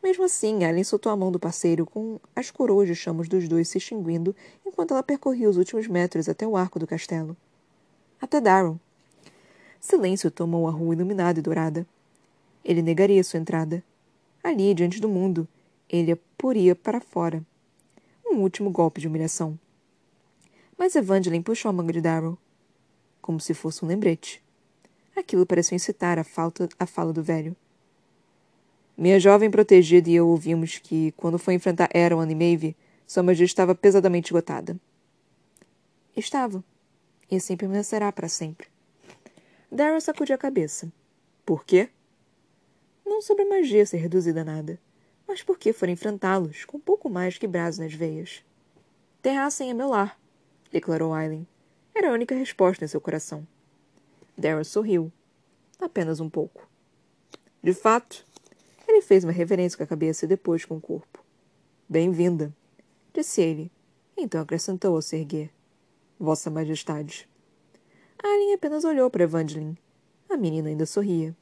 Mesmo 0.02 0.24
assim, 0.24 0.64
Alien 0.64 0.84
soltou 0.84 1.10
a 1.10 1.16
mão 1.16 1.32
do 1.32 1.40
parceiro 1.40 1.84
com 1.84 2.20
as 2.36 2.50
coroas 2.50 2.86
de 2.86 2.94
chamas 2.94 3.28
dos 3.28 3.48
dois 3.48 3.68
se 3.68 3.78
extinguindo 3.78 4.36
enquanto 4.64 4.92
ela 4.92 5.02
percorria 5.02 5.48
os 5.48 5.56
últimos 5.56 5.88
metros 5.88 6.28
até 6.28 6.46
o 6.46 6.56
arco 6.56 6.78
do 6.78 6.86
castelo. 6.86 7.36
Até 8.20 8.40
Darrow. 8.40 8.78
Silêncio 9.80 10.30
tomou 10.30 10.68
a 10.68 10.70
rua 10.70 10.94
iluminada 10.94 11.38
e 11.38 11.42
dourada. 11.42 11.86
Ele 12.64 12.80
negaria 12.80 13.24
sua 13.24 13.40
entrada. 13.40 13.82
Ali, 14.42 14.72
diante 14.72 15.00
do 15.00 15.08
mundo, 15.08 15.48
ele 15.88 16.12
a 16.12 16.18
poria 16.38 16.74
para 16.74 17.00
fora. 17.00 17.42
Um 18.26 18.36
último 18.36 18.70
golpe 18.70 19.00
de 19.00 19.08
humilhação. 19.08 19.58
Mas 20.78 20.94
Evangeline 20.94 21.42
puxou 21.42 21.70
a 21.70 21.72
manga 21.72 21.92
de 21.92 22.00
Darrow 22.00 22.38
como 23.24 23.40
se 23.40 23.54
fosse 23.54 23.82
um 23.82 23.88
lembrete. 23.88 24.44
Aquilo 25.16 25.46
pareceu 25.46 25.74
incitar 25.74 26.18
a, 26.18 26.24
falta, 26.24 26.68
a 26.78 26.84
fala 26.84 27.10
do 27.10 27.22
velho. 27.22 27.56
Minha 28.98 29.18
jovem 29.18 29.50
protegida 29.50 30.10
e 30.10 30.14
eu 30.14 30.28
ouvimos 30.28 30.76
que, 30.76 31.10
quando 31.12 31.38
foi 31.38 31.54
enfrentar 31.54 31.88
Erwan 31.96 32.30
e 32.30 32.34
Maeve, 32.34 32.76
sua 33.06 33.22
magia 33.22 33.46
estava 33.46 33.74
pesadamente 33.74 34.26
esgotada. 34.26 34.78
Estava. 36.14 36.62
E 37.30 37.36
assim 37.36 37.56
permanecerá 37.56 38.12
para 38.12 38.28
sempre. 38.28 38.66
Daryl 39.72 40.02
sacudiu 40.02 40.34
a 40.34 40.38
cabeça. 40.38 40.92
Por 41.46 41.64
quê? 41.64 41.88
Não 43.06 43.22
sobre 43.22 43.44
a 43.44 43.48
magia 43.48 43.86
ser 43.86 43.96
reduzida 43.96 44.42
a 44.42 44.44
nada, 44.44 44.78
mas 45.26 45.42
porque 45.42 45.72
for 45.72 45.88
enfrentá-los 45.88 46.66
com 46.66 46.78
pouco 46.78 47.08
mais 47.08 47.38
que 47.38 47.46
brasa 47.46 47.82
nas 47.82 47.94
veias. 47.94 48.44
Terrassem 49.22 49.70
é 49.70 49.74
meu 49.74 49.88
lar, 49.88 50.20
declarou 50.70 51.14
Aileen. 51.14 51.48
Era 51.94 52.10
a 52.10 52.12
única 52.12 52.34
resposta 52.34 52.84
em 52.84 52.88
seu 52.88 53.00
coração. 53.00 53.46
Darren 54.36 54.64
sorriu. 54.64 55.12
Apenas 55.78 56.18
um 56.18 56.28
pouco. 56.28 56.68
De 57.62 57.72
fato, 57.72 58.26
ele 58.88 59.00
fez 59.00 59.22
uma 59.22 59.32
reverência 59.32 59.76
com 59.76 59.84
a 59.84 59.86
cabeça 59.86 60.24
e 60.24 60.28
depois 60.28 60.64
com 60.64 60.76
o 60.76 60.80
corpo. 60.80 61.24
Bem-vinda, 61.88 62.52
disse 63.12 63.40
ele. 63.40 63.70
Então 64.16 64.40
acrescentou 64.40 64.94
ao 64.94 65.02
se 65.02 65.16
erguer. 65.16 65.50
Vossa 66.18 66.50
Majestade. 66.50 67.28
Alien 68.22 68.54
apenas 68.54 68.84
olhou 68.84 69.08
para 69.08 69.24
Evangeline. 69.24 69.78
A 70.28 70.36
menina 70.36 70.68
ainda 70.68 70.86
sorria. 70.86 71.36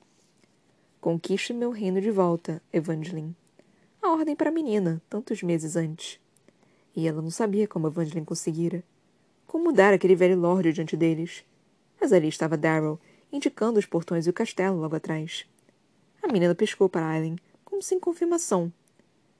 Conquiste 1.00 1.52
meu 1.52 1.70
reino 1.70 2.00
de 2.00 2.10
volta, 2.10 2.62
Evangeline. 2.72 3.34
A 4.02 4.10
ordem 4.10 4.36
para 4.36 4.50
a 4.50 4.52
menina, 4.52 5.00
tantos 5.08 5.42
meses 5.42 5.76
antes. 5.76 6.20
E 6.94 7.08
ela 7.08 7.22
não 7.22 7.30
sabia 7.30 7.66
como 7.66 7.86
Evangeline 7.86 8.26
conseguira. 8.26 8.84
Como 9.52 9.64
mudar 9.64 9.92
aquele 9.92 10.14
velho 10.14 10.40
lorde 10.40 10.72
diante 10.72 10.96
deles? 10.96 11.44
Mas 12.00 12.10
ali 12.10 12.26
estava 12.26 12.56
Darrow, 12.56 12.98
indicando 13.30 13.78
os 13.78 13.84
portões 13.84 14.26
e 14.26 14.30
o 14.30 14.32
castelo 14.32 14.78
logo 14.78 14.96
atrás. 14.96 15.44
A 16.22 16.26
menina 16.26 16.54
piscou 16.54 16.88
para 16.88 17.06
Aileen, 17.06 17.36
como 17.62 17.82
sem 17.82 18.00
confirmação. 18.00 18.72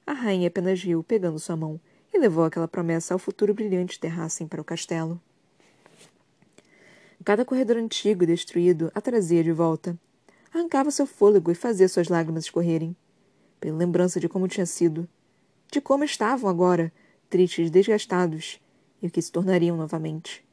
A 0.05 0.13
rainha 0.13 0.49
apenas 0.49 0.79
riu, 0.83 1.03
pegando 1.03 1.39
sua 1.39 1.55
mão, 1.55 1.81
e 2.13 2.19
levou 2.19 2.43
aquela 2.45 2.67
promessa 2.67 3.15
ao 3.15 3.17
futuro 3.17 3.55
brilhante 3.55 3.99
terrassem 3.99 4.45
para 4.45 4.61
o 4.61 4.63
castelo. 4.63 5.19
Cada 7.25 7.43
corredor 7.43 7.77
antigo 7.77 8.23
e 8.23 8.27
destruído 8.27 8.91
a 8.93 9.01
trazia 9.01 9.43
de 9.43 9.51
volta. 9.51 9.97
Arrancava 10.53 10.91
seu 10.91 11.07
fôlego 11.07 11.49
e 11.49 11.55
fazia 11.55 11.89
suas 11.89 12.07
lágrimas 12.07 12.43
escorrerem. 12.43 12.95
Pela 13.59 13.77
lembrança 13.77 14.19
de 14.19 14.29
como 14.29 14.47
tinha 14.47 14.67
sido. 14.67 15.09
De 15.71 15.81
como 15.81 16.03
estavam 16.03 16.51
agora, 16.51 16.93
tristes 17.31 17.69
e 17.69 17.71
desgastados, 17.71 18.61
e 19.03 19.07
o 19.07 19.11
que 19.11 19.21
se 19.21 19.31
tornariam 19.31 19.75
novamente. 19.75 20.43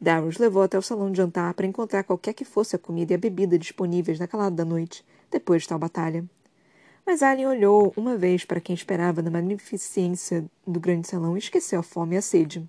Darrows 0.00 0.36
levou 0.36 0.62
até 0.62 0.76
o 0.76 0.82
salão 0.82 1.10
de 1.10 1.16
jantar 1.16 1.54
para 1.54 1.66
encontrar 1.66 2.02
qualquer 2.02 2.34
que 2.34 2.44
fosse 2.44 2.74
a 2.74 2.78
comida 2.78 3.12
e 3.12 3.14
a 3.14 3.18
bebida 3.18 3.56
disponíveis 3.56 4.18
na 4.18 4.26
calada 4.26 4.56
da 4.56 4.64
noite, 4.64 5.04
depois 5.30 5.62
de 5.62 5.68
tal 5.68 5.78
batalha. 5.78 6.28
Mas 7.06 7.22
Alien 7.22 7.46
olhou 7.46 7.92
uma 7.96 8.16
vez 8.16 8.44
para 8.44 8.60
quem 8.60 8.74
esperava 8.74 9.22
na 9.22 9.30
magnificência 9.30 10.44
do 10.66 10.80
grande 10.80 11.06
salão 11.06 11.36
e 11.36 11.38
esqueceu 11.38 11.78
a 11.78 11.82
fome 11.82 12.16
e 12.16 12.18
a 12.18 12.22
sede. 12.22 12.68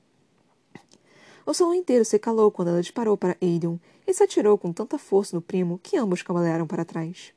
O 1.46 1.54
salão 1.54 1.74
inteiro 1.74 2.06
se 2.06 2.20
calou 2.20 2.52
quando 2.52 2.70
ela 2.70 2.82
disparou 2.82 3.18
para 3.18 3.38
Aiden 3.42 3.80
e 4.06 4.14
se 4.14 4.24
atirou 4.24 4.58
com 4.58 4.72
tanta 4.72 4.98
força 4.98 5.36
no 5.36 5.42
primo 5.42 5.80
que 5.82 5.98
ambos 5.98 6.22
cavalearam 6.22 6.68
para 6.68 6.86
trás. 6.86 7.34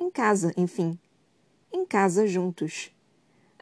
Em 0.00 0.10
casa, 0.10 0.52
enfim. 0.56 0.98
Em 1.72 1.84
casa, 1.84 2.26
juntos. 2.26 2.95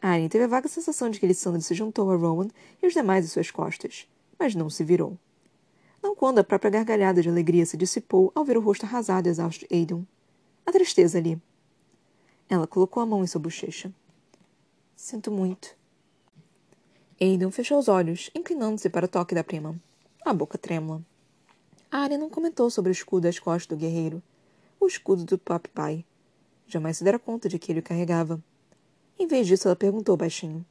Arya 0.07 0.29
teve 0.29 0.43
a 0.43 0.47
vaga 0.47 0.67
sensação 0.67 1.09
de 1.09 1.19
que 1.19 1.25
Lissandra 1.25 1.59
se 1.59 1.73
juntou 1.73 2.11
a 2.11 2.15
Rowan 2.15 2.47
e 2.79 2.85
os 2.85 2.93
demais 2.93 3.25
às 3.25 3.31
suas 3.31 3.49
costas, 3.49 4.07
mas 4.37 4.53
não 4.53 4.69
se 4.69 4.83
virou. 4.83 5.17
Não 5.99 6.15
quando 6.15 6.37
a 6.37 6.43
própria 6.43 6.69
gargalhada 6.69 7.23
de 7.23 7.29
alegria 7.29 7.65
se 7.65 7.75
dissipou 7.75 8.31
ao 8.35 8.45
ver 8.45 8.55
o 8.55 8.61
rosto 8.61 8.85
arrasado 8.85 9.27
e 9.27 9.31
exausto 9.31 9.65
de 9.67 9.75
Aiden. 9.75 10.07
A 10.63 10.71
tristeza 10.71 11.17
ali. 11.17 11.41
Ela 12.47 12.67
colocou 12.67 13.01
a 13.01 13.05
mão 13.07 13.23
em 13.23 13.27
sua 13.27 13.41
bochecha. 13.41 13.91
Sinto 14.95 15.31
muito. 15.31 15.75
Aiden 17.19 17.49
fechou 17.49 17.79
os 17.79 17.87
olhos, 17.87 18.29
inclinando-se 18.35 18.91
para 18.91 19.07
o 19.07 19.09
toque 19.09 19.33
da 19.33 19.43
prima. 19.43 19.75
A 20.23 20.31
boca 20.31 20.55
trêmula. 20.55 21.01
Arya 21.89 22.19
não 22.19 22.29
comentou 22.29 22.69
sobre 22.69 22.91
o 22.91 22.93
escudo 22.93 23.27
às 23.27 23.39
costas 23.39 23.65
do 23.65 23.75
guerreiro. 23.75 24.21
O 24.79 24.85
escudo 24.85 25.25
do 25.25 25.39
Pop 25.39 25.67
Pai. 25.69 26.05
Jamais 26.67 26.95
se 26.95 27.03
dera 27.03 27.17
conta 27.17 27.49
de 27.49 27.57
que 27.57 27.71
ele 27.71 27.79
o 27.79 27.83
carregava. 27.83 28.39
Em 29.17 29.27
vez 29.27 29.47
disso, 29.47 29.67
ela 29.67 29.75
perguntou 29.75 30.17
baixinho: 30.17 30.65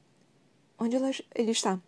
Onde 0.78 0.96
ela, 0.96 1.10
ele 1.34 1.50
está? 1.50 1.80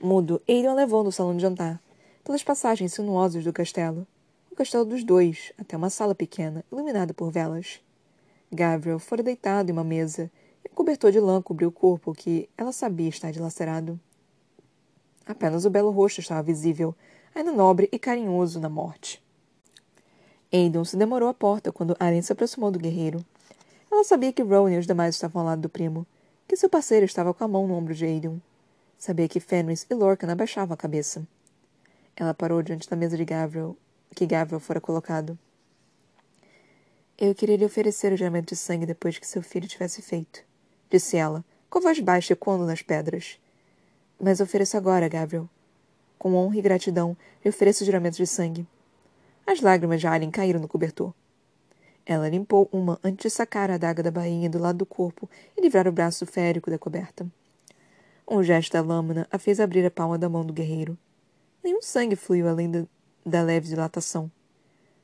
Mudo, 0.00 0.42
Aiden 0.48 0.68
a 0.68 0.74
levou 0.74 1.04
no 1.04 1.12
salão 1.12 1.34
de 1.34 1.42
jantar, 1.42 1.80
pelas 2.24 2.42
passagens 2.42 2.92
sinuosas 2.92 3.44
do 3.44 3.52
castelo. 3.52 4.06
O 4.50 4.56
castelo 4.56 4.84
dos 4.84 5.04
dois, 5.04 5.52
até 5.56 5.76
uma 5.76 5.90
sala 5.90 6.14
pequena, 6.14 6.64
iluminada 6.72 7.14
por 7.14 7.30
velas. 7.30 7.80
Gabriel 8.50 8.98
fora 8.98 9.22
deitado 9.22 9.70
em 9.70 9.72
uma 9.72 9.84
mesa, 9.84 10.30
e 10.64 10.70
um 10.70 10.74
cobertor 10.74 11.12
de 11.12 11.20
lã 11.20 11.40
cobriu 11.40 11.68
o 11.68 11.72
corpo 11.72 12.12
que 12.12 12.48
ela 12.56 12.72
sabia 12.72 13.08
estar 13.08 13.30
dilacerado. 13.30 14.00
Apenas 15.24 15.64
o 15.64 15.70
belo 15.70 15.90
rosto 15.90 16.20
estava 16.20 16.42
visível, 16.42 16.94
ainda 17.34 17.52
nobre 17.52 17.88
e 17.92 17.98
carinhoso 17.98 18.60
na 18.60 18.68
morte. 18.68 19.22
Aiden 20.52 20.84
se 20.84 20.96
demorou 20.96 21.28
à 21.28 21.34
porta 21.34 21.72
quando 21.72 21.96
Aren 21.98 22.22
se 22.22 22.32
aproximou 22.32 22.70
do 22.70 22.78
guerreiro. 22.78 23.24
Ela 23.90 24.04
sabia 24.04 24.32
que 24.32 24.42
Rowan 24.42 24.72
e 24.72 24.78
os 24.78 24.86
demais 24.86 25.14
estavam 25.14 25.42
ao 25.42 25.46
lado 25.46 25.62
do 25.62 25.68
primo, 25.68 26.06
que 26.46 26.56
seu 26.56 26.68
parceiro 26.68 27.04
estava 27.04 27.32
com 27.32 27.44
a 27.44 27.48
mão 27.48 27.66
no 27.66 27.74
ombro 27.74 27.94
de 27.94 28.04
Aiden. 28.04 28.40
Sabia 28.98 29.28
que 29.28 29.40
Fenris 29.40 29.86
e 29.88 29.94
Lorcan 29.94 30.30
abaixavam 30.30 30.74
a 30.74 30.76
cabeça. 30.76 31.26
Ela 32.16 32.32
parou 32.32 32.62
diante 32.62 32.88
da 32.88 32.96
mesa 32.96 33.16
de 33.16 33.24
Gabriel, 33.24 33.76
que 34.14 34.26
Gabriel 34.26 34.60
fora 34.60 34.80
colocado. 34.80 35.38
Eu 37.18 37.34
queria 37.34 37.56
lhe 37.56 37.64
oferecer 37.64 38.12
o 38.12 38.16
juramento 38.16 38.54
de 38.54 38.60
sangue 38.60 38.86
depois 38.86 39.18
que 39.18 39.26
seu 39.26 39.42
filho 39.42 39.68
tivesse 39.68 40.02
feito, 40.02 40.42
disse 40.90 41.16
ela, 41.16 41.44
com 41.68 41.80
voz 41.80 41.98
baixa 42.00 42.32
ecoando 42.32 42.66
nas 42.66 42.82
pedras. 42.82 43.38
Mas 44.20 44.40
ofereço 44.40 44.76
agora, 44.76 45.08
Gabriel. 45.08 45.48
Com 46.18 46.34
honra 46.34 46.58
e 46.58 46.62
gratidão, 46.62 47.16
lhe 47.44 47.50
ofereço 47.50 47.82
o 47.82 47.86
juramento 47.86 48.16
de 48.16 48.26
sangue. 48.26 48.66
As 49.46 49.60
lágrimas 49.60 50.00
de 50.00 50.06
Alien 50.06 50.30
caíram 50.30 50.60
no 50.60 50.68
cobertor. 50.68 51.12
Ela 52.08 52.28
limpou 52.28 52.68
uma 52.70 53.00
antes 53.02 53.24
de 53.24 53.30
sacar 53.30 53.68
a 53.68 53.74
adaga 53.74 54.00
da 54.00 54.12
bainha 54.12 54.48
do 54.48 54.60
lado 54.60 54.78
do 54.78 54.86
corpo 54.86 55.28
e 55.56 55.60
livrar 55.60 55.88
o 55.88 55.92
braço 55.92 56.24
férico 56.24 56.70
da 56.70 56.78
coberta. 56.78 57.26
Um 58.30 58.44
gesto 58.44 58.74
da 58.74 58.80
lâmina 58.80 59.26
a 59.28 59.38
fez 59.40 59.58
abrir 59.58 59.84
a 59.84 59.90
palma 59.90 60.16
da 60.16 60.28
mão 60.28 60.44
do 60.44 60.52
guerreiro. 60.52 60.96
Nenhum 61.64 61.82
sangue 61.82 62.14
fluiu 62.14 62.46
além 62.46 62.70
da, 62.70 62.86
da 63.24 63.42
leve 63.42 63.66
dilatação. 63.66 64.30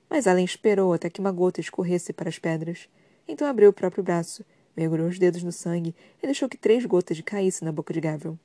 Mas 0.08 0.28
Allen 0.28 0.44
esperou 0.44 0.92
até 0.92 1.10
que 1.10 1.18
uma 1.18 1.32
gota 1.32 1.60
escorresse 1.60 2.12
para 2.12 2.28
as 2.28 2.38
pedras. 2.38 2.88
Então 3.26 3.48
abriu 3.48 3.70
o 3.70 3.72
próprio 3.72 4.04
braço, 4.04 4.44
mergulhou 4.76 5.08
os 5.08 5.18
dedos 5.18 5.42
no 5.42 5.50
sangue 5.50 5.96
e 6.22 6.26
deixou 6.26 6.48
que 6.48 6.56
três 6.56 6.86
gotas 6.86 7.20
caíssem 7.20 7.66
na 7.66 7.72
boca 7.72 7.92
de 7.92 8.00
Gabriel. 8.00 8.38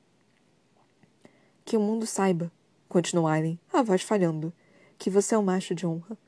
Que 1.64 1.76
o 1.76 1.80
mundo 1.80 2.06
saiba, 2.06 2.50
continuou 2.88 3.28
Allen, 3.28 3.58
a 3.72 3.82
voz 3.82 4.02
falhando, 4.02 4.52
que 4.98 5.10
você 5.10 5.36
é 5.36 5.38
um 5.38 5.42
macho 5.44 5.76
de 5.76 5.86
honra 5.86 6.18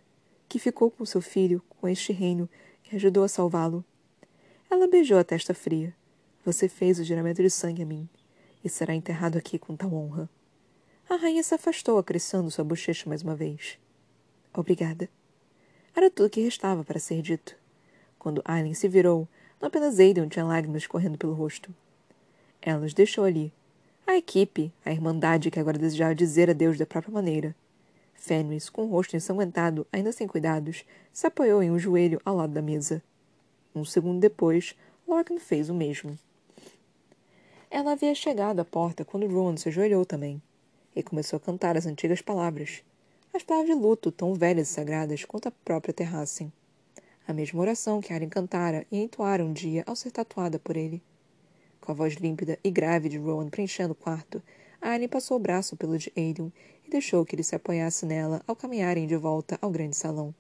que 0.51 0.59
ficou 0.59 0.91
com 0.91 1.07
seu 1.07 1.21
filho, 1.21 1.63
com 1.69 1.87
este 1.87 2.13
reino, 2.13 2.49
e 2.91 2.97
ajudou 2.97 3.23
a 3.23 3.29
salvá-lo. 3.29 3.85
Ela 4.69 4.89
beijou 4.89 5.17
a 5.17 5.23
testa 5.23 5.55
fria. 5.55 5.95
Você 6.45 6.69
fez 6.69 6.99
o 6.99 7.05
juramento 7.05 7.41
de 7.41 7.49
sangue 7.49 7.85
a 7.85 7.87
mim, 7.87 8.09
e 8.65 8.69
será 8.69 8.93
enterrado 8.93 9.39
aqui 9.39 9.61
com 9.61 9.77
tal 9.77 9.95
honra. 9.95 10.29
A 11.09 11.15
rainha 11.15 11.43
se 11.45 11.55
afastou, 11.55 11.99
acrescendo 11.99 12.51
sua 12.51 12.65
bochecha 12.65 13.09
mais 13.09 13.23
uma 13.23 13.37
vez. 13.37 13.79
Obrigada. 14.53 15.09
Era 15.95 16.11
tudo 16.11 16.31
que 16.31 16.41
restava 16.41 16.83
para 16.83 16.99
ser 16.99 17.23
dito. 17.23 17.55
Quando 18.19 18.43
Aileen 18.45 18.75
se 18.75 18.89
virou, 18.89 19.29
não 19.61 19.69
apenas 19.69 20.01
Aiden 20.01 20.29
tinha 20.29 20.45
lágrimas 20.45 20.85
correndo 20.85 21.17
pelo 21.17 21.33
rosto. 21.33 21.73
Ela 22.61 22.85
os 22.85 22.93
deixou 22.93 23.23
ali. 23.23 23.53
A 24.05 24.17
equipe, 24.17 24.73
a 24.85 24.91
irmandade 24.91 25.49
que 25.49 25.61
agora 25.61 25.79
desejava 25.79 26.13
dizer 26.13 26.51
adeus 26.51 26.77
da 26.77 26.87
própria 26.87 27.15
maneira. 27.15 27.55
Fenris, 28.21 28.69
com 28.69 28.85
o 28.85 28.87
rosto 28.87 29.17
ensanguentado, 29.17 29.87
ainda 29.91 30.13
sem 30.13 30.29
cuidados, 30.29 30.85
se 31.11 31.27
apoiou 31.27 31.63
em 31.63 31.71
um 31.71 31.79
joelho 31.79 32.21
ao 32.23 32.37
lado 32.37 32.53
da 32.53 32.61
mesa. 32.61 33.03
Um 33.75 33.83
segundo 33.83 34.21
depois, 34.21 34.77
Lorcan 35.09 35.39
fez 35.39 35.71
o 35.71 35.75
mesmo. 35.75 36.19
Ela 37.71 37.93
havia 37.93 38.15
chegado 38.15 38.61
à 38.61 38.65
porta 38.65 39.07
quando 39.07 39.27
Rowan 39.27 39.57
se 39.57 39.71
ajoelhou 39.71 40.05
também, 40.05 40.41
e 40.95 41.03
começou 41.03 41.39
a 41.39 41.41
cantar 41.41 41.79
as 41.79 41.87
antigas 41.87 42.21
palavras, 42.21 42.85
as 43.33 43.43
palavras 43.43 43.75
de 43.75 43.83
luto 43.83 44.13
tão 44.13 44.35
velhas 44.35 44.69
e 44.69 44.73
sagradas 44.73 45.25
quanto 45.25 45.49
a 45.49 45.53
própria 45.53 45.95
Terrassen. 45.95 46.53
A 47.27 47.33
mesma 47.33 47.61
oração 47.63 48.03
que 48.03 48.13
Aren 48.13 48.29
cantara 48.29 48.87
e 48.93 48.99
entoara 48.99 49.43
um 49.43 49.53
dia 49.53 49.83
ao 49.87 49.97
ser 49.97 50.11
tatuada 50.11 50.59
por 50.59 50.77
ele. 50.77 51.03
Com 51.81 51.93
a 51.93 51.95
voz 51.95 52.15
límpida 52.15 52.59
e 52.63 52.71
grave 52.71 53.09
de 53.09 53.17
Rowan 53.17 53.49
preenchendo 53.49 53.93
o 53.93 53.97
quarto, 53.97 54.43
Aren 54.81 55.09
passou 55.09 55.39
o 55.39 55.41
braço 55.41 55.77
pelo 55.77 55.97
de 55.97 56.13
Aiden 56.17 56.53
e 56.91 56.99
deixou 56.99 57.25
que 57.25 57.37
ele 57.37 57.45
se 57.45 57.55
apoiasse 57.55 58.05
nela 58.05 58.43
ao 58.49 58.57
caminharem 58.57 59.07
de 59.07 59.17
volta 59.17 59.57
ao 59.63 59.71
grande 59.71 59.97
salão. 59.97 60.35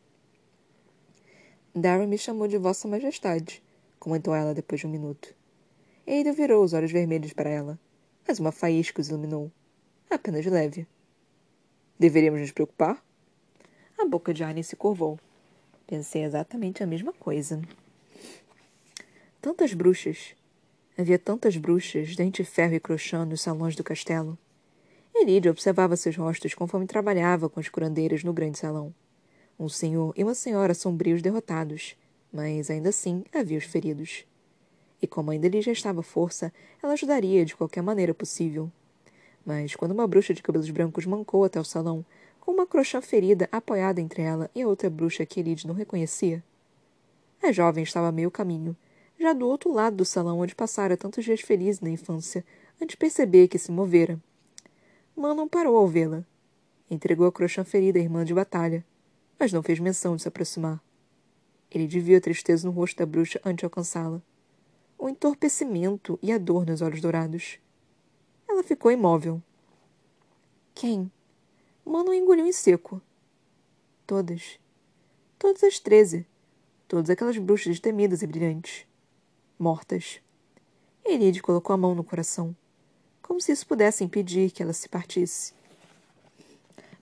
Darren 1.72 2.08
me 2.08 2.18
chamou 2.18 2.48
de 2.48 2.58
Vossa 2.58 2.88
Majestade, 2.88 3.62
comentou 4.00 4.34
ela 4.34 4.52
depois 4.52 4.80
de 4.80 4.86
um 4.88 4.90
minuto. 4.90 5.32
Ada 6.04 6.32
virou 6.32 6.64
os 6.64 6.72
olhos 6.72 6.90
vermelhos 6.90 7.32
para 7.32 7.48
ela, 7.48 7.78
mas 8.26 8.40
uma 8.40 8.50
faísca 8.50 9.00
os 9.00 9.08
iluminou. 9.08 9.48
Apenas 10.10 10.42
de 10.42 10.50
leve. 10.50 10.88
Deveríamos 11.96 12.40
nos 12.40 12.50
preocupar? 12.50 13.00
A 13.96 14.04
boca 14.04 14.34
de 14.34 14.42
Arne 14.42 14.64
se 14.64 14.74
curvou. 14.74 15.20
Pensei 15.86 16.24
exatamente 16.24 16.82
a 16.82 16.86
mesma 16.86 17.12
coisa. 17.12 17.62
Tantas 19.40 19.72
bruxas. 19.72 20.34
Havia 20.98 21.18
tantas 21.18 21.56
bruxas, 21.56 22.16
dente 22.16 22.42
ferro 22.42 22.74
e 22.74 22.80
crochã 22.80 23.24
nos 23.24 23.40
salões 23.40 23.76
do 23.76 23.84
castelo. 23.84 24.36
Elidia 25.14 25.50
observava 25.50 25.96
seus 25.96 26.16
rostos 26.16 26.54
conforme 26.54 26.86
trabalhava 26.86 27.48
com 27.48 27.60
as 27.60 27.68
curandeiras 27.68 28.24
no 28.24 28.32
grande 28.32 28.58
salão. 28.58 28.94
Um 29.58 29.68
senhor 29.68 30.14
e 30.16 30.24
uma 30.24 30.34
senhora 30.34 30.72
sombrios 30.72 31.20
derrotados, 31.20 31.96
mas 32.32 32.70
ainda 32.70 32.88
assim 32.88 33.24
havia 33.34 33.58
os 33.58 33.64
feridos. 33.64 34.24
E 35.02 35.06
como 35.06 35.30
ainda 35.30 35.48
lhe 35.48 35.60
restava 35.60 36.02
força, 36.02 36.52
ela 36.82 36.92
ajudaria 36.92 37.44
de 37.44 37.56
qualquer 37.56 37.82
maneira 37.82 38.14
possível. 38.14 38.70
Mas 39.44 39.74
quando 39.74 39.92
uma 39.92 40.06
bruxa 40.06 40.32
de 40.32 40.42
cabelos 40.42 40.70
brancos 40.70 41.06
mancou 41.06 41.44
até 41.44 41.60
o 41.60 41.64
salão, 41.64 42.04
com 42.38 42.52
uma 42.52 42.66
crochã 42.66 43.00
ferida 43.00 43.48
apoiada 43.52 44.00
entre 44.00 44.22
ela 44.22 44.50
e 44.54 44.64
outra 44.64 44.88
bruxa 44.88 45.26
que 45.26 45.40
Elide 45.40 45.66
não 45.66 45.74
reconhecia, 45.74 46.42
a 47.42 47.52
jovem 47.52 47.82
estava 47.82 48.08
a 48.08 48.12
meio 48.12 48.30
caminho, 48.30 48.76
já 49.18 49.32
do 49.32 49.46
outro 49.46 49.72
lado 49.72 49.96
do 49.96 50.04
salão 50.04 50.40
onde 50.40 50.54
passara 50.54 50.96
tantos 50.96 51.24
dias 51.24 51.40
felizes 51.40 51.80
na 51.80 51.90
infância, 51.90 52.44
antes 52.76 52.94
de 52.94 52.96
perceber 52.96 53.48
que 53.48 53.58
se 53.58 53.70
movera. 53.72 54.18
Manon 55.20 55.46
parou 55.46 55.76
ao 55.76 55.86
vê-la. 55.86 56.24
Entregou 56.90 57.26
a 57.26 57.32
crochã 57.32 57.62
ferida 57.62 57.98
à 57.98 58.02
irmã 58.02 58.24
de 58.24 58.32
batalha, 58.32 58.82
mas 59.38 59.52
não 59.52 59.62
fez 59.62 59.78
menção 59.78 60.16
de 60.16 60.22
se 60.22 60.28
aproximar. 60.28 60.82
Ele 61.70 61.86
viu 61.86 62.16
a 62.16 62.20
tristeza 62.22 62.66
no 62.66 62.72
rosto 62.72 62.96
da 62.96 63.04
bruxa 63.04 63.38
antes 63.44 63.58
de 63.58 63.64
alcançá-la. 63.66 64.22
O 64.98 65.10
entorpecimento 65.10 66.18
e 66.22 66.32
a 66.32 66.38
dor 66.38 66.64
nos 66.64 66.80
olhos 66.80 67.02
dourados. 67.02 67.58
Ela 68.48 68.62
ficou 68.62 68.90
imóvel. 68.90 69.42
Quem? 70.74 71.12
Manon 71.84 72.14
engoliu 72.14 72.46
em 72.46 72.52
seco. 72.52 72.98
Todas. 74.06 74.58
Todas 75.38 75.62
as 75.62 75.78
treze. 75.78 76.26
Todas 76.88 77.10
aquelas 77.10 77.36
bruxas 77.36 77.78
temidas 77.78 78.22
e 78.22 78.26
brilhantes. 78.26 78.86
Mortas. 79.58 80.22
Elide 81.04 81.42
colocou 81.42 81.74
a 81.74 81.76
mão 81.76 81.94
no 81.94 82.02
coração 82.02 82.56
como 83.30 83.40
se 83.40 83.52
isso 83.52 83.64
pudesse 83.64 84.02
impedir 84.02 84.50
que 84.50 84.60
ela 84.60 84.72
se 84.72 84.88
partisse. 84.88 85.52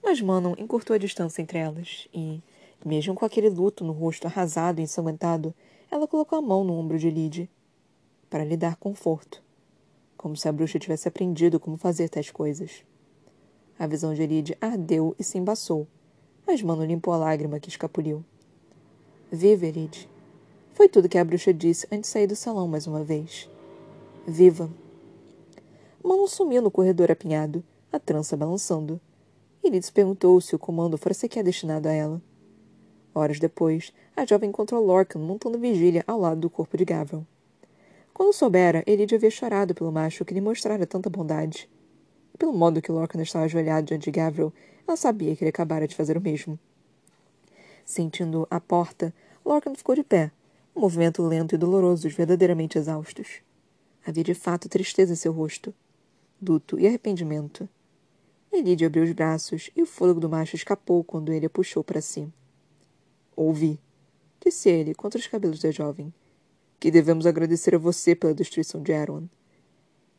Mas 0.04 0.20
Manon 0.20 0.54
encurtou 0.58 0.92
a 0.92 0.98
distância 0.98 1.40
entre 1.40 1.56
elas 1.56 2.06
e, 2.12 2.42
mesmo 2.84 3.14
com 3.14 3.24
aquele 3.24 3.48
luto 3.48 3.82
no 3.82 3.94
rosto 3.94 4.26
arrasado 4.26 4.78
e 4.78 4.84
ensanguentado, 4.84 5.54
ela 5.90 6.06
colocou 6.06 6.38
a 6.38 6.42
mão 6.42 6.64
no 6.64 6.74
ombro 6.74 6.98
de 6.98 7.08
Lydie 7.08 7.48
para 8.28 8.44
lhe 8.44 8.58
dar 8.58 8.76
conforto, 8.76 9.42
como 10.18 10.36
se 10.36 10.46
a 10.46 10.52
bruxa 10.52 10.78
tivesse 10.78 11.08
aprendido 11.08 11.58
como 11.58 11.78
fazer 11.78 12.10
tais 12.10 12.30
coisas. 12.30 12.84
A 13.78 13.86
visão 13.86 14.12
de 14.12 14.26
Lydie 14.26 14.58
ardeu 14.60 15.16
e 15.18 15.24
se 15.24 15.38
embaçou, 15.38 15.88
mas 16.46 16.60
Manon 16.60 16.84
limpou 16.84 17.14
a 17.14 17.16
lágrima 17.16 17.58
que 17.58 17.70
escapuliu. 17.70 18.22
Viva, 19.32 19.64
Elide. 19.64 20.06
Foi 20.74 20.90
tudo 20.90 21.08
que 21.08 21.16
a 21.16 21.24
bruxa 21.24 21.54
disse 21.54 21.86
antes 21.90 22.10
de 22.10 22.12
sair 22.12 22.26
do 22.26 22.36
salão 22.36 22.68
mais 22.68 22.86
uma 22.86 23.02
vez. 23.02 23.48
Viva! 24.26 24.68
Manon 26.08 26.26
sumiu 26.26 26.62
no 26.62 26.70
corredor 26.70 27.10
apinhado, 27.10 27.62
a 27.92 27.98
trança 27.98 28.34
balançando. 28.34 28.98
Iris 29.62 29.90
perguntou 29.90 30.40
se 30.40 30.56
o 30.56 30.58
comando 30.58 30.96
fora 30.96 31.12
sequer 31.12 31.44
destinado 31.44 31.86
a 31.86 31.92
ela. 31.92 32.22
Horas 33.14 33.38
depois, 33.38 33.92
a 34.16 34.24
jovem 34.24 34.48
encontrou 34.48 34.82
Lorcan 34.82 35.18
montando 35.18 35.58
vigília 35.58 36.02
ao 36.06 36.18
lado 36.18 36.40
do 36.40 36.48
corpo 36.48 36.78
de 36.78 36.84
Gavel. 36.86 37.26
Quando 38.14 38.32
soubera, 38.32 38.82
Elide 38.86 39.16
havia 39.16 39.30
chorado 39.30 39.74
pelo 39.74 39.92
macho 39.92 40.24
que 40.24 40.32
lhe 40.32 40.40
mostrara 40.40 40.86
tanta 40.86 41.10
bondade. 41.10 41.68
E 42.32 42.38
pelo 42.38 42.54
modo 42.54 42.80
que 42.80 42.90
Lorcan 42.90 43.20
estava 43.20 43.44
ajoelhado 43.44 43.88
diante 43.88 44.04
de 44.04 44.10
Gavril, 44.10 44.50
ela 44.86 44.96
sabia 44.96 45.36
que 45.36 45.44
ele 45.44 45.50
acabara 45.50 45.86
de 45.86 45.94
fazer 45.94 46.16
o 46.16 46.22
mesmo. 46.22 46.58
Sentindo 47.84 48.48
a 48.50 48.58
porta, 48.58 49.12
Lorcan 49.44 49.74
ficou 49.74 49.94
de 49.94 50.04
pé, 50.04 50.32
um 50.74 50.80
movimento 50.80 51.22
lento 51.22 51.54
e 51.54 51.58
doloroso 51.58 52.04
dos 52.04 52.14
verdadeiramente 52.14 52.78
exaustos. 52.78 53.42
Havia 54.06 54.24
de 54.24 54.32
fato 54.32 54.70
tristeza 54.70 55.12
em 55.12 55.16
seu 55.16 55.32
rosto 55.32 55.74
luto 56.40 56.78
e 56.78 56.86
arrependimento. 56.86 57.68
Elide 58.52 58.84
abriu 58.84 59.04
os 59.04 59.12
braços 59.12 59.70
e 59.76 59.82
o 59.82 59.86
fôlego 59.86 60.20
do 60.20 60.28
macho 60.28 60.56
escapou 60.56 61.04
quando 61.04 61.32
ele 61.32 61.46
a 61.46 61.50
puxou 61.50 61.84
para 61.84 62.00
si. 62.00 62.32
Ouvi, 63.36 63.78
disse 64.44 64.68
ele 64.68 64.94
contra 64.94 65.20
os 65.20 65.26
cabelos 65.26 65.60
da 65.60 65.70
jovem, 65.70 66.12
que 66.80 66.90
devemos 66.90 67.26
agradecer 67.26 67.74
a 67.74 67.78
você 67.78 68.14
pela 68.14 68.34
destruição 68.34 68.82
de 68.82 68.92
Erwan. 68.92 69.28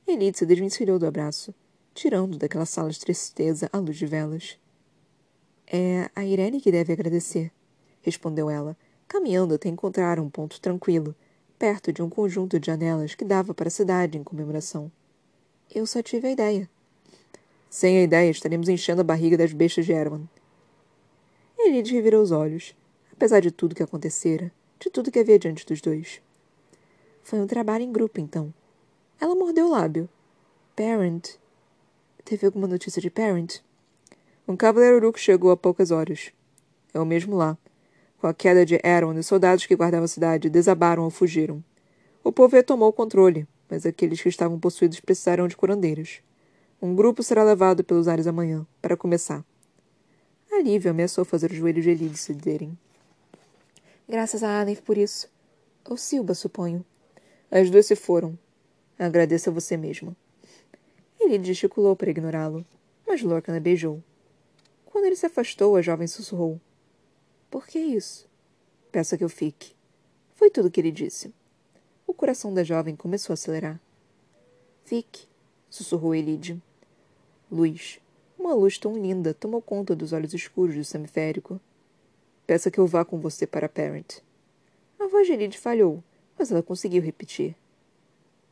Elide 0.07 0.37
se 0.37 0.45
desvencilhou 0.45 0.99
do 0.99 1.05
abraço, 1.05 1.53
tirando 1.93 2.37
daquela 2.37 2.65
sala 2.65 2.89
de 2.89 2.99
tristeza 2.99 3.69
a 3.71 3.77
luz 3.77 3.97
de 3.97 4.05
velas. 4.05 4.57
É 5.67 6.09
a 6.15 6.25
Irene 6.25 6.61
que 6.61 6.71
deve 6.71 6.93
agradecer, 6.93 7.51
respondeu 8.01 8.49
ela, 8.49 8.77
caminhando 9.07 9.53
até 9.53 9.69
encontrar 9.69 10.19
um 10.19 10.29
ponto 10.29 10.61
tranquilo, 10.61 11.15
perto 11.57 11.91
de 11.91 12.01
um 12.01 12.09
conjunto 12.09 12.59
de 12.59 12.67
janelas 12.67 13.15
que 13.15 13.25
dava 13.25 13.53
para 13.53 13.67
a 13.67 13.71
cidade 13.71 14.17
em 14.17 14.23
comemoração. 14.23 14.91
Eu 15.73 15.85
só 15.85 16.01
tive 16.01 16.27
a 16.27 16.31
ideia. 16.31 16.69
Sem 17.69 17.99
a 17.99 18.03
ideia, 18.03 18.31
estaremos 18.31 18.67
enchendo 18.67 19.01
a 19.01 19.03
barriga 19.03 19.37
das 19.37 19.53
bestas 19.53 19.85
de 19.85 19.91
Erwan. 19.91 20.23
Elide 21.59 21.93
revirou 21.93 22.23
os 22.23 22.31
olhos, 22.31 22.75
apesar 23.13 23.39
de 23.39 23.51
tudo 23.51 23.75
que 23.75 23.83
acontecera, 23.83 24.51
de 24.79 24.89
tudo 24.89 25.11
que 25.11 25.19
havia 25.19 25.37
diante 25.37 25.63
dos 25.67 25.79
dois. 25.79 26.21
Foi 27.21 27.39
um 27.39 27.45
trabalho 27.45 27.83
em 27.83 27.91
grupo, 27.91 28.19
então. 28.19 28.51
Ela 29.21 29.35
mordeu 29.35 29.67
o 29.67 29.71
lábio. 29.71 30.09
Parent. 30.75 31.35
Teve 32.25 32.47
alguma 32.47 32.67
notícia 32.67 32.99
de 32.99 33.11
Parent? 33.11 33.59
Um 34.47 34.55
cavaleiro 34.55 34.97
Uruk 34.97 35.19
chegou 35.19 35.51
há 35.51 35.57
poucas 35.57 35.91
horas. 35.91 36.31
É 36.91 36.99
o 36.99 37.05
mesmo 37.05 37.35
lá. 37.35 37.55
Com 38.17 38.25
a 38.25 38.33
queda 38.33 38.65
de 38.65 38.79
Eron, 38.83 39.13
os 39.13 39.27
soldados 39.27 39.67
que 39.67 39.75
guardavam 39.75 40.05
a 40.05 40.07
cidade 40.07 40.49
desabaram 40.49 41.03
ou 41.03 41.11
fugiram. 41.11 41.63
O 42.23 42.31
povo 42.31 42.55
retomou 42.55 42.89
o 42.89 42.93
controle, 42.93 43.47
mas 43.69 43.85
aqueles 43.85 44.21
que 44.21 44.29
estavam 44.29 44.59
possuídos 44.59 44.99
precisaram 44.99 45.47
de 45.47 45.55
curandeiros. 45.55 46.21
Um 46.81 46.95
grupo 46.95 47.21
será 47.21 47.43
levado 47.43 47.83
pelos 47.83 48.07
ares 48.07 48.25
amanhã, 48.25 48.65
para 48.81 48.97
começar. 48.97 49.45
Alívio 50.51 50.91
ameaçou 50.91 51.23
fazer 51.23 51.51
os 51.51 51.57
joelhos 51.57 51.83
de 51.83 51.91
Elide 51.91 52.17
cederem. 52.17 52.77
Graças 54.07 54.43
a 54.43 54.59
Aleph 54.59 54.81
por 54.81 54.97
isso. 54.97 55.29
Ou 55.85 55.95
Silba, 55.95 56.33
suponho. 56.33 56.83
As 57.51 57.69
duas 57.69 57.85
se 57.85 57.95
foram. 57.95 58.37
Agradeça 58.97 59.49
a 59.49 59.53
você 59.53 59.77
mesmo. 59.77 60.15
Elide 61.19 61.47
gesticulou 61.47 61.95
para 61.95 62.09
ignorá-lo, 62.09 62.65
mas 63.07 63.21
Lorcan 63.21 63.55
a 63.55 63.59
beijou. 63.59 64.03
Quando 64.85 65.05
ele 65.05 65.15
se 65.15 65.25
afastou, 65.25 65.75
a 65.75 65.81
jovem 65.81 66.07
sussurrou. 66.07 66.59
Por 67.49 67.67
que 67.67 67.79
isso? 67.79 68.27
Peça 68.91 69.17
que 69.17 69.23
eu 69.23 69.29
fique. 69.29 69.75
Foi 70.33 70.49
tudo 70.49 70.67
o 70.67 70.71
que 70.71 70.81
ele 70.81 70.91
disse. 70.91 71.33
Coração 72.19 72.53
da 72.53 72.65
jovem 72.65 72.97
começou 72.97 73.31
a 73.31 73.35
acelerar. 73.35 73.79
Fique, 74.83 75.25
sussurrou 75.69 76.13
Elide. 76.13 76.61
Luz. 77.49 78.01
Uma 78.37 78.53
luz 78.53 78.77
tão 78.77 78.91
linda 78.97 79.33
tomou 79.33 79.61
conta 79.61 79.95
dos 79.95 80.11
olhos 80.11 80.33
escuros 80.33 80.75
do 80.75 80.83
semiférico. 80.83 81.61
Peça 82.45 82.69
que 82.69 82.77
eu 82.77 82.85
vá 82.85 83.05
com 83.05 83.21
você 83.21 83.47
para 83.47 83.69
Parent. 83.69 84.17
A 84.99 85.07
voz 85.07 85.27
de 85.27 85.31
Elide 85.31 85.57
falhou, 85.57 86.03
mas 86.37 86.51
ela 86.51 86.61
conseguiu 86.61 87.01
repetir. 87.01 87.55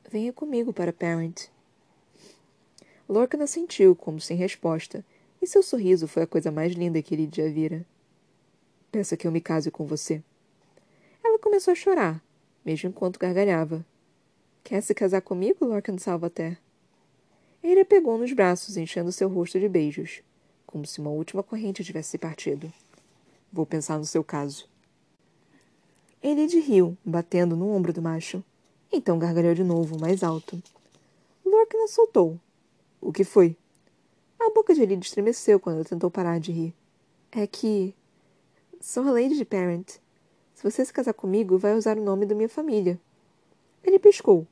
Venha 0.10 0.32
comigo 0.32 0.72
para 0.72 0.94
Parent. 0.94 1.48
Lorcan 3.10 3.44
assentiu, 3.44 3.98
como 3.98 4.22
sem 4.22 4.38
resposta, 4.38 5.04
e 5.42 5.46
seu 5.46 5.62
sorriso 5.62 6.08
foi 6.08 6.24
a 6.24 6.28
coisa 6.28 6.50
mais 6.50 6.72
linda 6.72 7.02
que 7.02 7.30
já 7.36 7.50
vira. 7.50 7.86
Peça 8.94 9.18
que 9.18 9.28
eu 9.28 9.32
me 9.32 9.42
case 9.42 9.70
com 9.70 9.86
você. 9.86 10.24
Ela 11.22 11.38
começou 11.38 11.74
a 11.74 11.76
chorar, 11.76 12.24
mesmo 12.68 12.90
enquanto 12.90 13.18
gargalhava. 13.18 13.86
Quer 14.62 14.82
se 14.82 14.94
casar 14.94 15.22
comigo, 15.22 15.64
Lorcan 15.66 15.98
Salvater? 15.98 16.60
Ele 17.64 17.80
a 17.80 17.86
pegou 17.86 18.18
nos 18.18 18.34
braços, 18.34 18.76
enchendo 18.76 19.10
seu 19.10 19.30
rosto 19.30 19.58
de 19.58 19.70
beijos, 19.70 20.22
como 20.66 20.86
se 20.86 21.00
uma 21.00 21.10
última 21.10 21.42
corrente 21.42 21.82
tivesse 21.82 22.10
se 22.10 22.18
partido. 22.18 22.72
Vou 23.54 23.66
pensar 23.66 23.98
no 23.98 24.04
seu 24.04 24.22
caso. 24.22 24.68
Elide 26.22 26.60
riu, 26.60 26.98
batendo 27.06 27.56
no 27.56 27.72
ombro 27.72 27.94
do 27.94 28.02
macho. 28.02 28.44
Então 28.92 29.18
gargalhou 29.18 29.56
de 29.56 29.64
novo, 29.64 29.98
mais 29.98 30.22
alto. 30.22 30.62
Lorcan 31.46 31.88
soltou. 31.88 32.38
O 33.00 33.14
que 33.14 33.24
foi? 33.24 33.56
A 34.38 34.50
boca 34.50 34.76
de 34.76 34.82
Elide 34.82 35.06
estremeceu 35.06 35.58
quando 35.58 35.78
ela 35.78 35.86
tentou 35.86 36.12
parar 36.12 36.38
de 36.38 36.52
rir. 36.52 36.74
É 37.32 37.48
que 37.48 37.96
Sou 38.82 39.08
a 39.08 39.12
Lady 39.12 39.38
de 39.38 39.46
Parent. 39.46 40.00
Se 40.58 40.64
você 40.64 40.84
se 40.84 40.92
casar 40.92 41.14
comigo, 41.14 41.56
vai 41.56 41.76
usar 41.76 42.00
o 42.00 42.04
nome 42.04 42.26
da 42.26 42.34
minha 42.34 42.50
família. 42.50 43.00
Ele 43.84 44.00
piscou. 44.00 44.48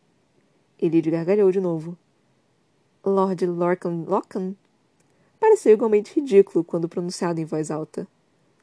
Elide 0.80 1.10
gargalhou 1.10 1.52
de 1.52 1.60
novo. 1.60 1.98
Lord 3.04 3.44
Lorcan 3.48 4.06
Lockan? 4.08 4.54
Pareceu 5.40 5.74
igualmente 5.74 6.14
ridículo 6.14 6.64
quando 6.64 6.88
pronunciado 6.88 7.42
em 7.42 7.46
voz 7.46 7.72
alta. 7.72 8.08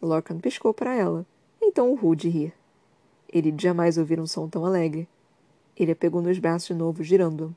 Lorcan 0.01 0.39
piscou 0.39 0.73
para 0.73 0.95
ela, 0.95 1.27
então 1.61 1.91
o 1.91 1.97
riu 1.97 2.15
de 2.15 2.29
rir. 2.29 2.55
Elide 3.29 3.61
jamais 3.61 3.99
ouvira 3.99 4.23
um 4.23 4.27
som 4.27 4.49
tão 4.49 4.65
alegre. 4.65 5.09
Ele 5.77 5.91
a 5.91 5.97
pegou 5.97 6.23
nos 6.23 6.39
braços 6.39 6.69
de 6.69 6.75
novo, 6.75 7.03
girando. 7.03 7.53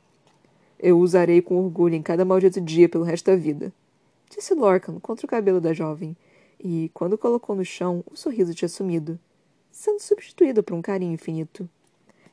Eu 0.79 0.97
usarei 0.97 1.43
com 1.43 1.63
orgulho 1.63 1.93
em 1.93 2.01
cada 2.01 2.25
maldito 2.25 2.59
dia 2.59 2.89
pelo 2.89 3.03
resto 3.03 3.27
da 3.27 3.35
vida. 3.35 3.71
Disse 4.35 4.55
Lorcan 4.55 4.99
contra 4.99 5.27
o 5.27 5.29
cabelo 5.29 5.61
da 5.61 5.73
jovem, 5.73 6.17
e, 6.59 6.89
quando 6.91 7.19
colocou 7.19 7.55
no 7.55 7.63
chão, 7.63 8.03
o 8.11 8.17
sorriso 8.17 8.55
tinha 8.55 8.67
sumido, 8.67 9.19
sendo 9.75 9.99
substituído 9.99 10.63
por 10.63 10.73
um 10.73 10.81
carinho 10.81 11.13
infinito. 11.13 11.69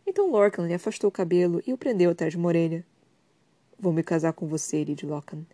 Então 0.07 0.31
Lorcan 0.31 0.65
lhe 0.65 0.75
afastou 0.75 1.09
o 1.09 1.13
cabelo 1.13 1.61
e 1.67 1.73
o 1.73 1.77
prendeu 1.77 2.09
atrás 2.11 2.33
de 2.33 2.37
uma 2.37 2.47
orelha. 2.47 2.87
Vou 3.77 3.93
me 3.93 4.05
casar 4.05 4.33
com 4.33 4.47
você, 4.47 4.85
Lady 4.85 5.05
Lorcan, 5.05 5.45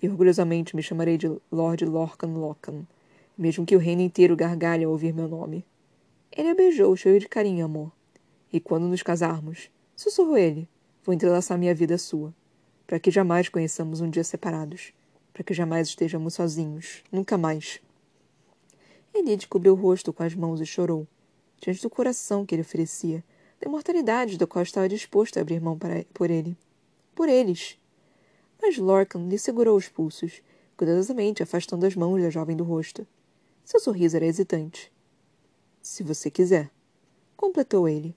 e 0.00 0.08
orgulhosamente 0.08 0.76
me 0.76 0.84
chamarei 0.84 1.18
de 1.18 1.26
Lord 1.50 1.84
Lorcan 1.84 2.28
Lorcan, 2.28 2.86
mesmo 3.36 3.66
que 3.66 3.74
o 3.74 3.78
reino 3.80 4.02
inteiro 4.02 4.36
gargalhe 4.36 4.84
ao 4.84 4.92
ouvir 4.92 5.12
meu 5.12 5.26
nome. 5.26 5.66
Ele 6.30 6.48
a 6.48 6.54
beijou, 6.54 6.94
cheio 6.96 7.18
de 7.18 7.28
carinho 7.28 7.64
amor. 7.64 7.90
E 8.52 8.60
quando 8.60 8.86
nos 8.86 9.02
casarmos, 9.02 9.68
sussurrou 9.96 10.36
ele, 10.36 10.68
vou 11.04 11.12
entrelaçar 11.12 11.58
minha 11.58 11.74
vida 11.74 11.96
à 11.96 11.98
sua, 11.98 12.32
para 12.86 13.00
que 13.00 13.10
jamais 13.10 13.48
conheçamos 13.48 14.00
um 14.00 14.08
dia 14.08 14.22
separados, 14.22 14.92
para 15.34 15.42
que 15.42 15.52
jamais 15.52 15.88
estejamos 15.88 16.34
sozinhos, 16.34 17.02
nunca 17.10 17.36
mais. 17.36 17.80
Elide 19.12 19.48
cobriu 19.48 19.72
o 19.72 19.76
rosto 19.76 20.12
com 20.12 20.22
as 20.22 20.36
mãos 20.36 20.60
e 20.60 20.66
chorou, 20.66 21.06
diante 21.62 21.80
do 21.80 21.88
coração 21.88 22.44
que 22.44 22.54
ele 22.56 22.62
oferecia, 22.62 23.22
da 23.60 23.68
imortalidade 23.68 24.36
do 24.36 24.48
qual 24.48 24.64
estava 24.64 24.88
disposto 24.88 25.38
a 25.38 25.40
abrir 25.40 25.60
mão 25.60 25.78
para, 25.78 26.04
por 26.12 26.28
ele. 26.28 26.56
Por 27.14 27.28
eles. 27.28 27.78
Mas 28.60 28.76
Lorcan 28.76 29.28
lhe 29.28 29.38
segurou 29.38 29.76
os 29.76 29.88
pulsos, 29.88 30.42
cuidadosamente 30.76 31.40
afastando 31.40 31.86
as 31.86 31.94
mãos 31.94 32.20
da 32.20 32.30
jovem 32.30 32.56
do 32.56 32.64
rosto. 32.64 33.06
Seu 33.64 33.78
sorriso 33.78 34.16
era 34.16 34.26
hesitante. 34.26 34.90
Se 35.80 36.02
você 36.02 36.28
quiser, 36.30 36.68
completou 37.36 37.88
ele. 37.88 38.16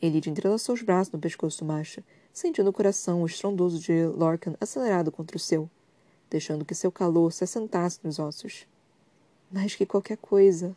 Elide 0.00 0.30
entrelaçou 0.30 0.74
os 0.74 0.80
braços 0.80 1.12
no 1.12 1.18
pescoço 1.18 1.58
do 1.58 1.66
macho, 1.66 2.02
sentindo 2.32 2.70
o 2.70 2.72
coração 2.72 3.26
estrondoso 3.26 3.78
de 3.78 4.06
Lorcan 4.06 4.54
acelerado 4.58 5.12
contra 5.12 5.36
o 5.36 5.40
seu, 5.40 5.68
deixando 6.30 6.64
que 6.64 6.74
seu 6.74 6.90
calor 6.90 7.30
se 7.30 7.44
assentasse 7.44 8.00
nos 8.02 8.18
ossos. 8.18 8.66
Mais 9.50 9.74
que 9.74 9.84
qualquer 9.84 10.16
coisa, 10.16 10.74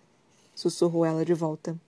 sussurrou 0.54 1.06
ela 1.06 1.24
de 1.24 1.34
volta. 1.34 1.80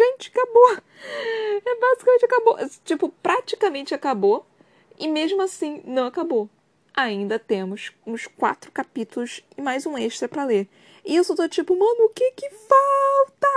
Gente, 0.00 0.32
acabou. 0.34 0.78
É 1.66 1.78
basicamente 1.78 2.24
acabou. 2.24 2.56
Tipo, 2.86 3.08
praticamente 3.22 3.94
acabou. 3.94 4.46
E 4.98 5.06
mesmo 5.06 5.42
assim, 5.42 5.82
não 5.84 6.06
acabou. 6.06 6.48
Ainda 6.94 7.38
temos 7.38 7.92
uns 8.06 8.26
quatro 8.26 8.72
capítulos 8.72 9.44
e 9.58 9.60
mais 9.60 9.84
um 9.84 9.98
extra 9.98 10.26
para 10.26 10.44
ler. 10.44 10.68
E 11.04 11.16
eu 11.16 11.24
só 11.24 11.34
tô 11.34 11.46
tipo, 11.48 11.74
mano, 11.78 12.06
o 12.06 12.08
que 12.08 12.30
que 12.32 12.48
falta? 12.48 13.48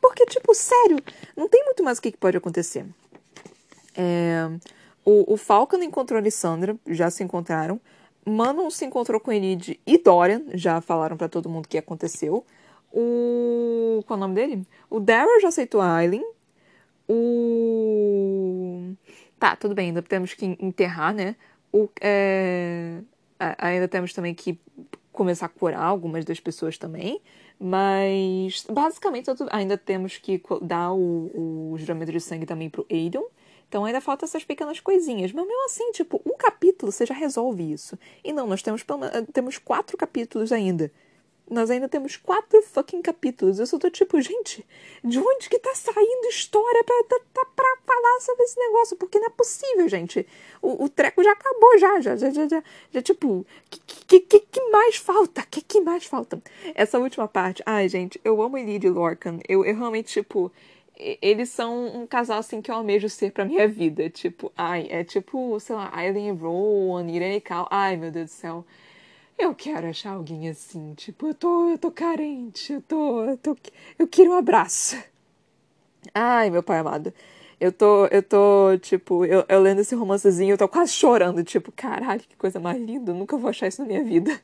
Porque, 0.00 0.26
tipo, 0.26 0.54
sério, 0.54 0.98
não 1.36 1.48
tem 1.48 1.64
muito 1.64 1.82
mais 1.82 1.98
o 1.98 2.02
que, 2.02 2.12
que 2.12 2.18
pode 2.18 2.36
acontecer. 2.36 2.86
É, 3.96 4.48
o, 5.04 5.34
o 5.34 5.36
Falcon 5.36 5.82
encontrou 5.82 6.18
a 6.18 6.20
Alessandra, 6.20 6.76
já 6.86 7.10
se 7.10 7.24
encontraram. 7.24 7.80
Manon 8.24 8.70
se 8.70 8.84
encontrou 8.84 9.20
com 9.20 9.32
Enid 9.32 9.80
e 9.84 9.98
Dorian, 9.98 10.44
já 10.54 10.80
falaram 10.80 11.16
para 11.16 11.28
todo 11.28 11.48
mundo 11.48 11.66
o 11.66 11.68
que 11.68 11.78
aconteceu. 11.78 12.44
O. 12.92 14.02
Qual 14.06 14.16
é 14.16 14.18
o 14.18 14.20
nome 14.20 14.34
dele? 14.34 14.66
O 14.88 15.00
Daryl 15.00 15.40
já 15.40 15.48
aceitou 15.48 15.80
a 15.80 15.96
Aileen. 15.96 16.24
O. 17.08 18.94
Tá, 19.38 19.56
tudo 19.56 19.74
bem, 19.74 19.88
ainda 19.88 20.02
temos 20.02 20.34
que 20.34 20.44
enterrar, 20.60 21.14
né? 21.14 21.36
O, 21.72 21.88
é... 22.00 23.00
Ainda 23.58 23.88
temos 23.88 24.12
também 24.12 24.34
que 24.34 24.60
começar 25.12 25.46
a 25.46 25.48
curar 25.48 25.82
algumas 25.82 26.24
das 26.24 26.40
pessoas 26.40 26.76
também, 26.76 27.20
mas 27.58 28.64
basicamente 28.70 29.30
ainda 29.50 29.76
temos 29.76 30.18
que 30.18 30.42
dar 30.62 30.92
o, 30.92 31.72
o 31.72 31.78
juramento 31.78 32.12
de 32.12 32.20
sangue 32.20 32.46
também 32.46 32.68
pro 32.68 32.86
Aiden. 32.90 33.24
Então 33.68 33.84
ainda 33.84 34.00
falta 34.00 34.24
essas 34.24 34.44
pequenas 34.44 34.80
coisinhas. 34.80 35.32
Mas 35.32 35.46
mesmo 35.46 35.64
assim, 35.66 35.92
tipo, 35.92 36.20
um 36.26 36.36
capítulo 36.36 36.90
você 36.90 37.06
já 37.06 37.14
resolve 37.14 37.72
isso. 37.72 37.98
E 38.24 38.32
não, 38.32 38.46
nós 38.46 38.62
temos, 38.62 38.84
temos 39.32 39.58
quatro 39.58 39.96
capítulos 39.96 40.52
ainda. 40.52 40.92
Nós 41.50 41.68
ainda 41.70 41.88
temos 41.88 42.16
quatro 42.16 42.62
fucking 42.62 43.02
capítulos. 43.02 43.58
Eu 43.58 43.66
só 43.66 43.78
tô 43.78 43.90
tipo, 43.90 44.20
gente, 44.20 44.64
de 45.02 45.18
onde 45.18 45.48
que 45.48 45.58
tá 45.58 45.74
saindo 45.74 46.28
história 46.28 46.84
pra, 46.84 47.04
pra, 47.08 47.44
pra 47.44 47.76
falar 47.84 48.20
sobre 48.20 48.44
esse 48.44 48.58
negócio? 48.58 48.96
Porque 48.96 49.18
não 49.18 49.26
é 49.26 49.30
possível, 49.30 49.88
gente. 49.88 50.26
O, 50.62 50.84
o 50.84 50.88
treco 50.88 51.22
já 51.24 51.32
acabou, 51.32 51.78
já. 51.78 52.00
Já, 52.00 52.16
já, 52.16 52.30
já, 52.30 52.48
já, 52.48 52.62
já 52.92 53.02
tipo, 53.02 53.44
que, 53.68 54.20
que, 54.20 54.40
que 54.40 54.70
mais 54.70 54.96
falta? 54.96 55.42
Que 55.42 55.60
que 55.60 55.80
mais 55.80 56.04
falta? 56.04 56.40
Essa 56.74 56.98
última 56.98 57.26
parte. 57.26 57.62
Ai, 57.66 57.88
gente, 57.88 58.20
eu 58.24 58.40
amo 58.40 58.56
Elide 58.56 58.86
e 58.86 58.90
Lorcan. 58.90 59.40
Eu, 59.48 59.64
eu 59.64 59.74
realmente, 59.74 60.12
tipo 60.12 60.52
eles 61.22 61.48
são 61.48 62.02
um 62.02 62.06
casal 62.06 62.38
assim 62.38 62.60
que 62.60 62.70
eu 62.70 62.74
almejo 62.74 63.08
ser 63.08 63.32
pra 63.32 63.44
minha 63.44 63.66
vida. 63.66 64.10
Tipo, 64.10 64.52
ai, 64.56 64.86
é 64.90 65.02
tipo, 65.02 65.58
sei 65.58 65.74
lá, 65.74 65.90
Aileen 65.94 66.32
Rowan, 66.32 67.08
Irene 67.10 67.40
Cal. 67.40 67.66
Ai, 67.70 67.96
meu 67.96 68.10
Deus 68.10 68.30
do 68.30 68.32
céu. 68.32 68.64
Eu 69.40 69.54
quero 69.54 69.86
achar 69.88 70.12
alguém 70.12 70.50
assim, 70.50 70.92
tipo, 70.94 71.26
eu 71.28 71.34
tô, 71.34 71.70
eu 71.70 71.78
tô 71.78 71.90
carente, 71.90 72.74
eu 72.74 72.82
tô, 72.82 73.24
eu 73.24 73.36
tô, 73.38 73.56
eu 73.98 74.06
quero 74.06 74.32
um 74.32 74.34
abraço. 74.34 75.02
Ai, 76.14 76.50
meu 76.50 76.62
pai 76.62 76.78
amado. 76.78 77.12
Eu 77.58 77.72
tô, 77.72 78.06
eu 78.06 78.22
tô, 78.22 78.76
tipo, 78.78 79.24
eu, 79.24 79.44
eu 79.48 79.60
lendo 79.60 79.80
esse 79.80 79.94
romancezinho, 79.94 80.52
eu 80.52 80.58
tô 80.58 80.68
quase 80.68 80.92
chorando, 80.92 81.42
tipo, 81.42 81.72
caralho, 81.72 82.20
que 82.20 82.36
coisa 82.36 82.60
mais 82.60 82.78
linda, 82.80 83.14
nunca 83.14 83.36
vou 83.36 83.50
achar 83.50 83.66
isso 83.66 83.80
na 83.82 83.88
minha 83.88 84.04
vida. 84.04 84.40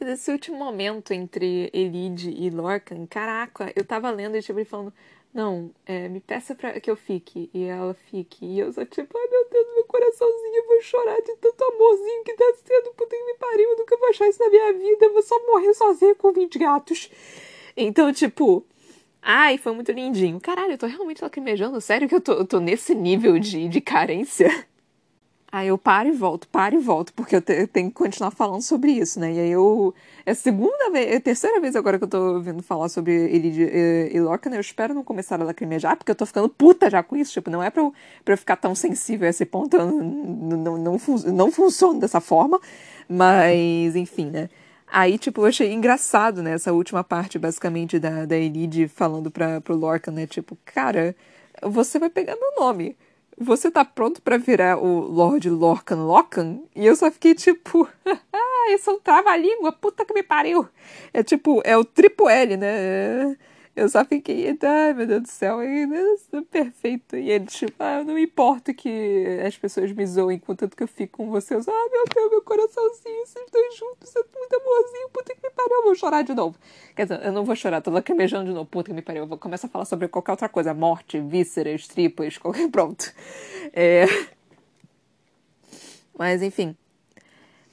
Esse 0.00 0.32
último 0.32 0.58
momento 0.58 1.12
entre 1.12 1.70
Elide 1.72 2.30
e 2.30 2.50
Lorcan, 2.50 3.06
caraca, 3.06 3.72
eu 3.76 3.84
tava 3.84 4.10
lendo 4.10 4.36
e 4.36 4.42
tipo, 4.42 4.64
falando, 4.64 4.92
não, 5.32 5.70
é, 5.86 6.08
me 6.08 6.20
peça 6.20 6.54
pra 6.56 6.80
que 6.80 6.90
eu 6.90 6.96
fique, 6.96 7.48
e 7.54 7.64
ela 7.64 7.94
fique. 8.10 8.44
E 8.44 8.58
eu 8.58 8.72
só 8.72 8.84
tipo, 8.84 9.16
ai 9.16 9.26
meu 9.28 9.48
Deus, 9.48 9.66
meu 9.74 9.84
coraçãozinho, 9.84 10.56
eu 10.56 10.66
vou 10.66 10.80
chorar 10.82 11.20
de 11.20 11.36
tanto 11.36 11.64
amorzinho 11.64 12.24
que 12.24 12.34
tá 12.34 12.44
sendo, 12.64 12.94
puta 12.94 13.16
que 13.16 13.24
me 13.24 13.34
pariu, 13.34 13.70
eu 13.70 13.76
nunca 13.76 13.96
vou 13.96 14.08
achar 14.08 14.28
isso 14.28 14.42
na 14.42 14.50
minha 14.50 14.72
vida, 14.72 15.06
eu 15.06 15.12
vou 15.12 15.22
só 15.22 15.38
morrer 15.46 15.72
sozinha 15.74 16.14
com 16.16 16.32
20 16.32 16.58
gatos. 16.58 17.10
Então, 17.76 18.12
tipo, 18.12 18.64
ai, 19.22 19.56
foi 19.56 19.72
muito 19.72 19.92
lindinho. 19.92 20.40
Caralho, 20.40 20.72
eu 20.72 20.78
tô 20.78 20.86
realmente 20.86 21.22
lacrimejando, 21.22 21.80
sério 21.80 22.08
que 22.08 22.14
eu 22.14 22.20
tô, 22.20 22.32
eu 22.32 22.44
tô 22.44 22.58
nesse 22.58 22.94
nível 22.94 23.38
de, 23.38 23.68
de 23.68 23.80
carência? 23.80 24.48
Aí 25.52 25.66
eu 25.66 25.76
paro 25.76 26.08
e 26.08 26.12
volto, 26.12 26.46
paro 26.46 26.76
e 26.76 26.78
volto, 26.78 27.12
porque 27.12 27.34
eu, 27.34 27.42
te, 27.42 27.52
eu, 27.52 27.66
tenho 27.66 27.88
que 27.88 27.94
continuar 27.94 28.30
falando 28.30 28.62
sobre 28.62 28.92
isso, 28.92 29.18
né? 29.18 29.32
E 29.32 29.40
aí 29.40 29.50
eu. 29.50 29.92
É 30.24 30.30
a 30.30 30.34
segunda 30.34 30.90
vez, 30.92 31.12
é 31.12 31.16
a 31.16 31.20
terceira 31.20 31.60
vez 31.60 31.74
agora 31.74 31.98
que 31.98 32.04
eu 32.04 32.08
tô 32.08 32.34
ouvindo 32.34 32.62
falar 32.62 32.88
sobre 32.88 33.12
ele 33.12 33.48
e, 33.48 34.16
e 34.16 34.20
Lorcan, 34.20 34.50
eu 34.50 34.60
espero 34.60 34.94
não 34.94 35.02
começar 35.02 35.40
a 35.40 35.44
lacrimejar, 35.44 35.96
porque 35.96 36.12
eu 36.12 36.14
tô 36.14 36.24
ficando 36.24 36.48
puta 36.48 36.88
já 36.88 37.02
com 37.02 37.16
isso. 37.16 37.32
Tipo, 37.32 37.50
não 37.50 37.60
é 37.60 37.68
pra 37.68 37.82
eu, 37.82 37.92
pra 38.24 38.34
eu 38.34 38.38
ficar 38.38 38.56
tão 38.56 38.76
sensível 38.76 39.26
a 39.26 39.30
esse 39.30 39.44
ponto, 39.44 39.76
eu 39.76 39.86
não, 39.86 39.98
não, 40.56 40.78
não, 40.78 40.98
não 41.32 41.50
funciona 41.50 41.98
dessa 41.98 42.20
forma. 42.20 42.60
Mas, 43.08 43.96
enfim, 43.96 44.26
né? 44.30 44.48
Aí, 44.86 45.18
tipo, 45.18 45.40
eu 45.42 45.46
achei 45.46 45.72
engraçado, 45.72 46.42
né? 46.42 46.52
Essa 46.52 46.72
última 46.72 47.02
parte, 47.02 47.38
basicamente, 47.40 47.98
da, 47.98 48.24
da 48.24 48.36
Elide 48.36 48.86
falando 48.88 49.30
pra, 49.32 49.60
pro 49.60 49.76
Lorcan, 49.76 50.12
né? 50.12 50.26
Tipo, 50.28 50.56
cara, 50.64 51.14
você 51.62 51.98
vai 51.98 52.10
pegar 52.10 52.36
meu 52.36 52.52
nome 52.56 52.96
você 53.40 53.70
tá 53.70 53.84
pronto 53.84 54.20
para 54.20 54.36
virar 54.36 54.76
o 54.78 55.00
Lord 55.00 55.48
Lorcan 55.48 56.04
Lockan? 56.04 56.60
E 56.76 56.86
eu 56.86 56.94
só 56.94 57.10
fiquei 57.10 57.34
tipo, 57.34 57.88
ah, 58.06 58.72
isso 58.72 58.90
é 58.90 58.92
um 58.92 59.00
trava-língua, 59.00 59.72
puta 59.72 60.04
que 60.04 60.12
me 60.12 60.22
pariu. 60.22 60.68
É 61.12 61.22
tipo, 61.22 61.62
é 61.64 61.76
o 61.76 61.84
triplo 61.84 62.28
L, 62.28 62.56
né? 62.58 63.36
Eu 63.80 63.88
só 63.88 64.04
fiquei, 64.04 64.46
ai 64.62 64.92
meu 64.92 65.06
Deus 65.06 65.22
do 65.22 65.28
céu, 65.28 65.58
é 65.62 65.86
perfeito. 66.50 67.16
E 67.16 67.30
ele, 67.30 67.46
tipo, 67.46 67.72
ah, 67.78 68.04
não 68.04 68.18
importa 68.18 68.74
que 68.74 69.40
as 69.42 69.56
pessoas 69.56 69.90
me 69.90 70.06
zoem, 70.06 70.38
contanto 70.38 70.76
que 70.76 70.82
eu 70.82 70.86
fico 70.86 71.16
com 71.16 71.30
vocês. 71.30 71.66
Ah, 71.66 71.88
meu 71.90 72.04
Deus, 72.14 72.30
meu 72.30 72.42
coraçãozinho, 72.42 73.24
vocês 73.24 73.50
dois 73.50 73.76
juntos, 73.78 74.14
é 74.14 74.22
muito 74.38 74.54
amorzinho, 74.54 75.08
puta 75.08 75.34
que 75.34 75.40
me 75.42 75.50
pariu, 75.54 75.76
eu 75.76 75.82
vou 75.84 75.94
chorar 75.94 76.20
de 76.20 76.34
novo. 76.34 76.58
Quer 76.94 77.04
dizer, 77.04 77.24
eu 77.24 77.32
não 77.32 77.42
vou 77.42 77.56
chorar, 77.56 77.80
tô 77.80 77.90
lacrimejando 77.90 78.50
de 78.50 78.52
novo, 78.52 78.66
puta 78.66 78.90
que 78.90 78.94
me 78.94 79.00
pariu. 79.00 79.22
Eu 79.22 79.26
vou 79.26 79.38
começar 79.38 79.66
a 79.66 79.70
falar 79.70 79.86
sobre 79.86 80.08
qualquer 80.08 80.32
outra 80.32 80.48
coisa, 80.50 80.74
morte, 80.74 81.18
vísceras, 81.18 81.88
tripas, 81.88 82.36
qualquer, 82.36 82.68
pronto. 82.70 83.10
É... 83.72 84.04
Mas, 86.18 86.42
enfim. 86.42 86.76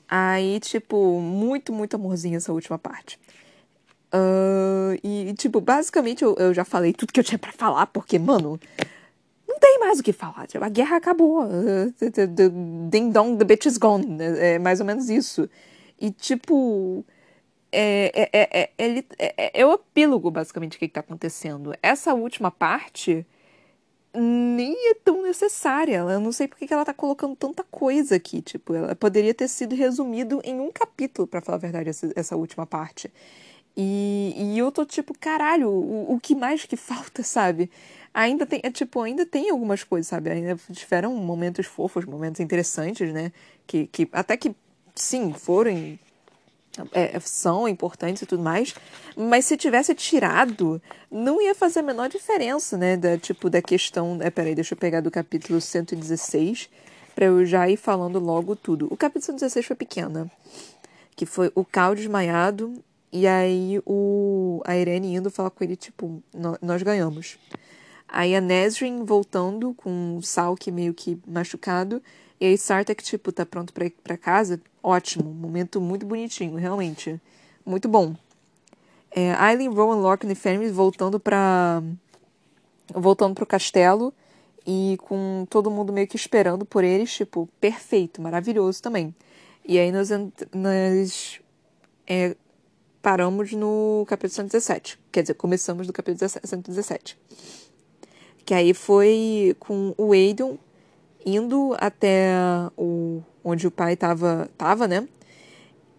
Aí, 0.08 0.58
tipo, 0.62 1.20
muito, 1.20 1.74
muito 1.74 1.98
amorzinho 1.98 2.38
essa 2.38 2.54
última 2.54 2.80
parte. 2.80 3.20
Uh, 4.14 4.98
e, 5.04 5.34
tipo, 5.34 5.60
basicamente 5.60 6.24
eu, 6.24 6.36
eu 6.36 6.54
já 6.54 6.64
falei 6.64 6.94
tudo 6.94 7.12
que 7.12 7.20
eu 7.20 7.24
tinha 7.24 7.38
para 7.38 7.52
falar, 7.52 7.88
porque, 7.88 8.18
mano, 8.18 8.60
não 9.48 9.60
tem 9.60 9.80
mais 9.80 10.00
o 10.00 10.04
que 10.04 10.14
falar. 10.14 10.48
Tipo, 10.48 10.64
a 10.64 10.70
guerra 10.70 10.98
acabou. 10.98 11.44
Uh, 11.44 11.92
the, 12.00 12.28
the, 12.28 12.50
ding 12.90 13.12
dong, 13.12 13.38
the 13.38 13.46
bitch 13.46 13.66
is 13.66 13.78
gone. 13.78 14.18
É, 14.22 14.54
é 14.54 14.60
mais 14.60 14.80
ou 14.80 14.86
menos 14.86 15.10
isso. 15.10 15.50
E, 16.00 16.12
tipo. 16.12 17.06
É, 17.70 18.30
é, 18.32 18.50
é, 18.62 18.70
é, 18.78 19.06
é, 19.20 19.62
é 19.62 19.66
o 19.66 19.74
epílogo, 19.74 20.32
basicamente, 20.32 20.78
o 20.78 20.80
que, 20.80 20.86
está 20.86 21.02
acontecendo. 21.02 21.74
Essa 21.84 22.14
última 22.14 22.50
parte 22.50 23.26
nem 24.14 24.90
é 24.92 24.94
tão 24.96 25.22
necessária. 25.22 25.98
Eu 25.98 26.20
não 26.20 26.32
sei 26.32 26.48
por 26.48 26.58
que 26.58 26.74
ela 26.74 26.86
tá 26.86 26.94
colocando 26.94 27.36
tanta 27.36 27.64
coisa 27.70 28.16
aqui. 28.16 28.42
Tipo, 28.42 28.74
ela 28.74 28.96
poderia 28.96 29.34
ter 29.34 29.48
sido 29.48 29.76
resumido 29.76 30.42
em 30.44 30.60
um 30.60 30.72
capítulo, 30.72 31.28
para 31.28 31.42
falar 31.42 31.58
a 31.58 31.60
verdade, 31.60 31.90
essa, 31.90 32.12
essa 32.16 32.36
última 32.36 32.66
parte. 32.66 33.12
E, 33.80 34.34
e 34.36 34.58
eu 34.58 34.72
tô 34.72 34.84
tipo, 34.84 35.14
caralho, 35.20 35.70
o, 35.70 36.16
o 36.16 36.20
que 36.20 36.34
mais 36.34 36.66
que 36.66 36.76
falta, 36.76 37.22
sabe? 37.22 37.70
Ainda 38.12 38.44
tem, 38.44 38.60
é, 38.64 38.72
tipo, 38.72 39.00
ainda 39.02 39.24
tem 39.24 39.52
algumas 39.52 39.84
coisas, 39.84 40.08
sabe? 40.08 40.32
Ainda 40.32 40.58
tiveram 40.72 41.14
momentos 41.14 41.68
fofos, 41.68 42.04
momentos 42.04 42.40
interessantes, 42.40 43.14
né? 43.14 43.32
Que, 43.68 43.86
que 43.86 44.10
até 44.12 44.36
que, 44.36 44.56
sim, 44.96 45.32
foram 45.32 46.00
é, 46.92 47.20
são 47.20 47.68
importantes 47.68 48.24
e 48.24 48.26
tudo 48.26 48.42
mais, 48.42 48.74
mas 49.16 49.46
se 49.46 49.56
tivesse 49.56 49.94
tirado, 49.94 50.82
não 51.12 51.40
ia 51.40 51.54
fazer 51.54 51.80
a 51.80 51.84
menor 51.84 52.10
diferença, 52.10 52.78
né? 52.78 52.98
Da, 52.98 53.16
tipo, 53.16 53.48
da 53.48 53.62
questão. 53.62 54.18
É, 54.22 54.32
peraí, 54.32 54.56
deixa 54.56 54.74
eu 54.74 54.78
pegar 54.78 55.02
do 55.02 55.12
capítulo 55.12 55.62
116 55.62 56.68
para 57.14 57.26
eu 57.26 57.46
já 57.46 57.70
ir 57.70 57.78
falando 57.78 58.18
logo 58.20 58.56
tudo. 58.56 58.88
O 58.92 58.98
capítulo 58.98 59.26
116 59.26 59.68
foi 59.68 59.76
pequena, 59.76 60.32
que 61.16 61.28
foi 61.28 61.52
o 61.54 61.64
Cal 61.64 61.94
desmaiado 61.94 62.84
e 63.12 63.26
aí 63.26 63.82
o, 63.86 64.62
a 64.66 64.76
Irene 64.76 65.16
indo 65.16 65.32
falar 65.32 65.50
com 65.50 65.64
ele, 65.64 65.76
tipo, 65.76 66.22
nós 66.62 66.84
ganhamos. 66.84 67.38
Aí 68.08 68.36
a 68.36 68.42
Nesrin 68.42 69.04
voltando 69.04 69.74
com 69.74 70.18
o 70.18 70.22
Salk 70.22 70.72
meio 70.72 70.94
que 70.94 71.20
machucado. 71.28 72.02
E 72.40 72.46
aí 72.46 72.58
Sartek, 72.58 73.04
tipo, 73.04 73.32
tá 73.32 73.46
pronto 73.46 73.74
pra 73.74 73.86
ir 73.86 73.96
pra 74.04 74.18
casa. 74.18 74.62
Ótimo, 74.82 75.34
momento 75.34 75.82
muito 75.82 76.06
bonitinho, 76.06 76.56
realmente. 76.56 77.20
Muito 77.66 77.90
bom. 77.90 78.16
É, 79.12 79.34
Aileen, 79.34 79.70
Rowan, 79.70 79.96
Lorcan 79.96 80.32
e 80.32 80.36
Fenris 80.36 80.72
voltando 80.72 81.20
pra... 81.20 81.82
Voltando 82.94 83.36
pro 83.36 83.46
castelo. 83.46 84.14
E 84.66 84.98
com 85.02 85.46
todo 85.50 85.72
mundo 85.72 85.92
meio 85.92 86.08
que 86.08 86.16
esperando 86.16 86.66
por 86.66 86.84
eles, 86.84 87.14
tipo, 87.14 87.48
perfeito, 87.60 88.22
maravilhoso 88.22 88.82
também. 88.82 89.16
E 89.66 89.80
aí 89.80 89.92
nós, 89.92 90.10
nós 90.54 91.40
é, 92.06 92.36
paramos 93.02 93.52
no 93.54 94.06
capítulo 94.08 94.36
117. 94.36 95.00
Quer 95.12 95.22
dizer, 95.22 95.34
começamos 95.36 95.88
no 95.88 95.94
capítulo 95.94 96.30
117. 96.30 97.18
Que 98.46 98.54
aí 98.54 98.74
foi 98.74 99.56
com 99.60 99.94
o 99.98 100.14
Aidon 100.14 100.58
indo 101.26 101.76
até 101.80 102.32
o 102.78 103.22
onde 103.44 103.66
o 103.68 103.72
pai 103.72 103.96
tava, 103.96 104.50
tava, 104.58 104.88
né? 104.88 105.08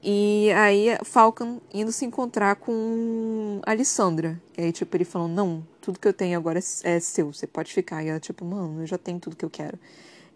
E 0.03 0.51
aí 0.53 0.97
Falcon 1.05 1.61
indo 1.73 1.91
se 1.91 2.05
encontrar 2.05 2.57
com 2.57 3.61
a 3.65 3.71
Alessandra. 3.73 4.41
E 4.57 4.63
aí, 4.63 4.73
tipo, 4.73 4.97
ele 4.97 5.05
falando, 5.05 5.35
não, 5.35 5.67
tudo 5.81 5.99
que 5.99 6.07
eu 6.07 6.13
tenho 6.13 6.39
agora 6.39 6.59
é, 6.59 6.97
é 6.97 7.01
seu, 7.01 7.33
você 7.33 7.47
pode 7.47 7.73
ficar. 7.73 8.05
E 8.05 8.09
ela, 8.09 8.21
tipo, 8.21 8.45
mano, 8.45 8.83
eu 8.83 8.87
já 8.87 8.99
tenho 8.99 9.19
tudo 9.19 9.37
que 9.37 9.45
eu 9.45 9.51
quero. 9.51 9.79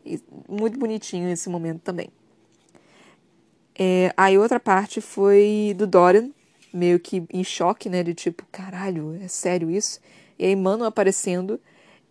E 0.04 0.20
muito 0.48 0.78
bonitinho 0.78 1.28
esse 1.30 1.48
momento 1.48 1.80
também. 1.80 2.08
É, 3.78 4.12
aí 4.16 4.36
outra 4.36 4.58
parte 4.58 5.00
foi 5.00 5.74
do 5.76 5.86
Dorian, 5.86 6.30
meio 6.72 6.98
que 6.98 7.24
em 7.32 7.44
choque, 7.44 7.88
né? 7.88 8.02
De 8.02 8.14
tipo, 8.14 8.44
caralho, 8.50 9.18
é 9.22 9.28
sério 9.28 9.70
isso? 9.70 10.00
E 10.38 10.46
aí, 10.46 10.56
Mano 10.56 10.84
aparecendo. 10.84 11.60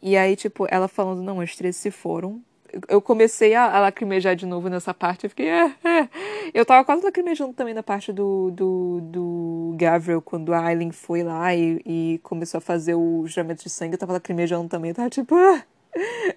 E 0.01 0.17
aí, 0.17 0.35
tipo, 0.35 0.67
ela 0.69 0.87
falando, 0.87 1.21
não, 1.21 1.39
as 1.41 1.55
três 1.55 1.75
se 1.75 1.91
foram. 1.91 2.41
Eu 2.87 3.01
comecei 3.01 3.53
a, 3.53 3.75
a 3.75 3.81
lacrimejar 3.81 4.35
de 4.35 4.45
novo 4.45 4.69
nessa 4.69 4.93
parte. 4.93 5.25
Eu 5.25 5.29
fiquei, 5.29 5.49
é, 5.49 5.65
é. 5.83 6.09
Eu 6.53 6.65
tava 6.65 6.85
quase 6.85 7.03
lacrimejando 7.03 7.53
também 7.53 7.73
na 7.73 7.83
parte 7.83 8.13
do, 8.13 8.49
do, 8.51 9.01
do 9.01 9.75
Gabriel, 9.77 10.21
quando 10.21 10.53
a 10.53 10.65
Aileen 10.65 10.91
foi 10.91 11.23
lá 11.23 11.53
e, 11.53 11.81
e 11.85 12.19
começou 12.23 12.59
a 12.59 12.61
fazer 12.61 12.95
o 12.95 13.25
juramento 13.27 13.63
de 13.63 13.69
sangue. 13.69 13.95
Eu 13.95 13.99
tava 13.99 14.13
lacrimejando 14.13 14.69
também. 14.69 14.89
Eu 14.89 14.95
tava 14.95 15.09
tipo, 15.09 15.35
ah, 15.35 15.63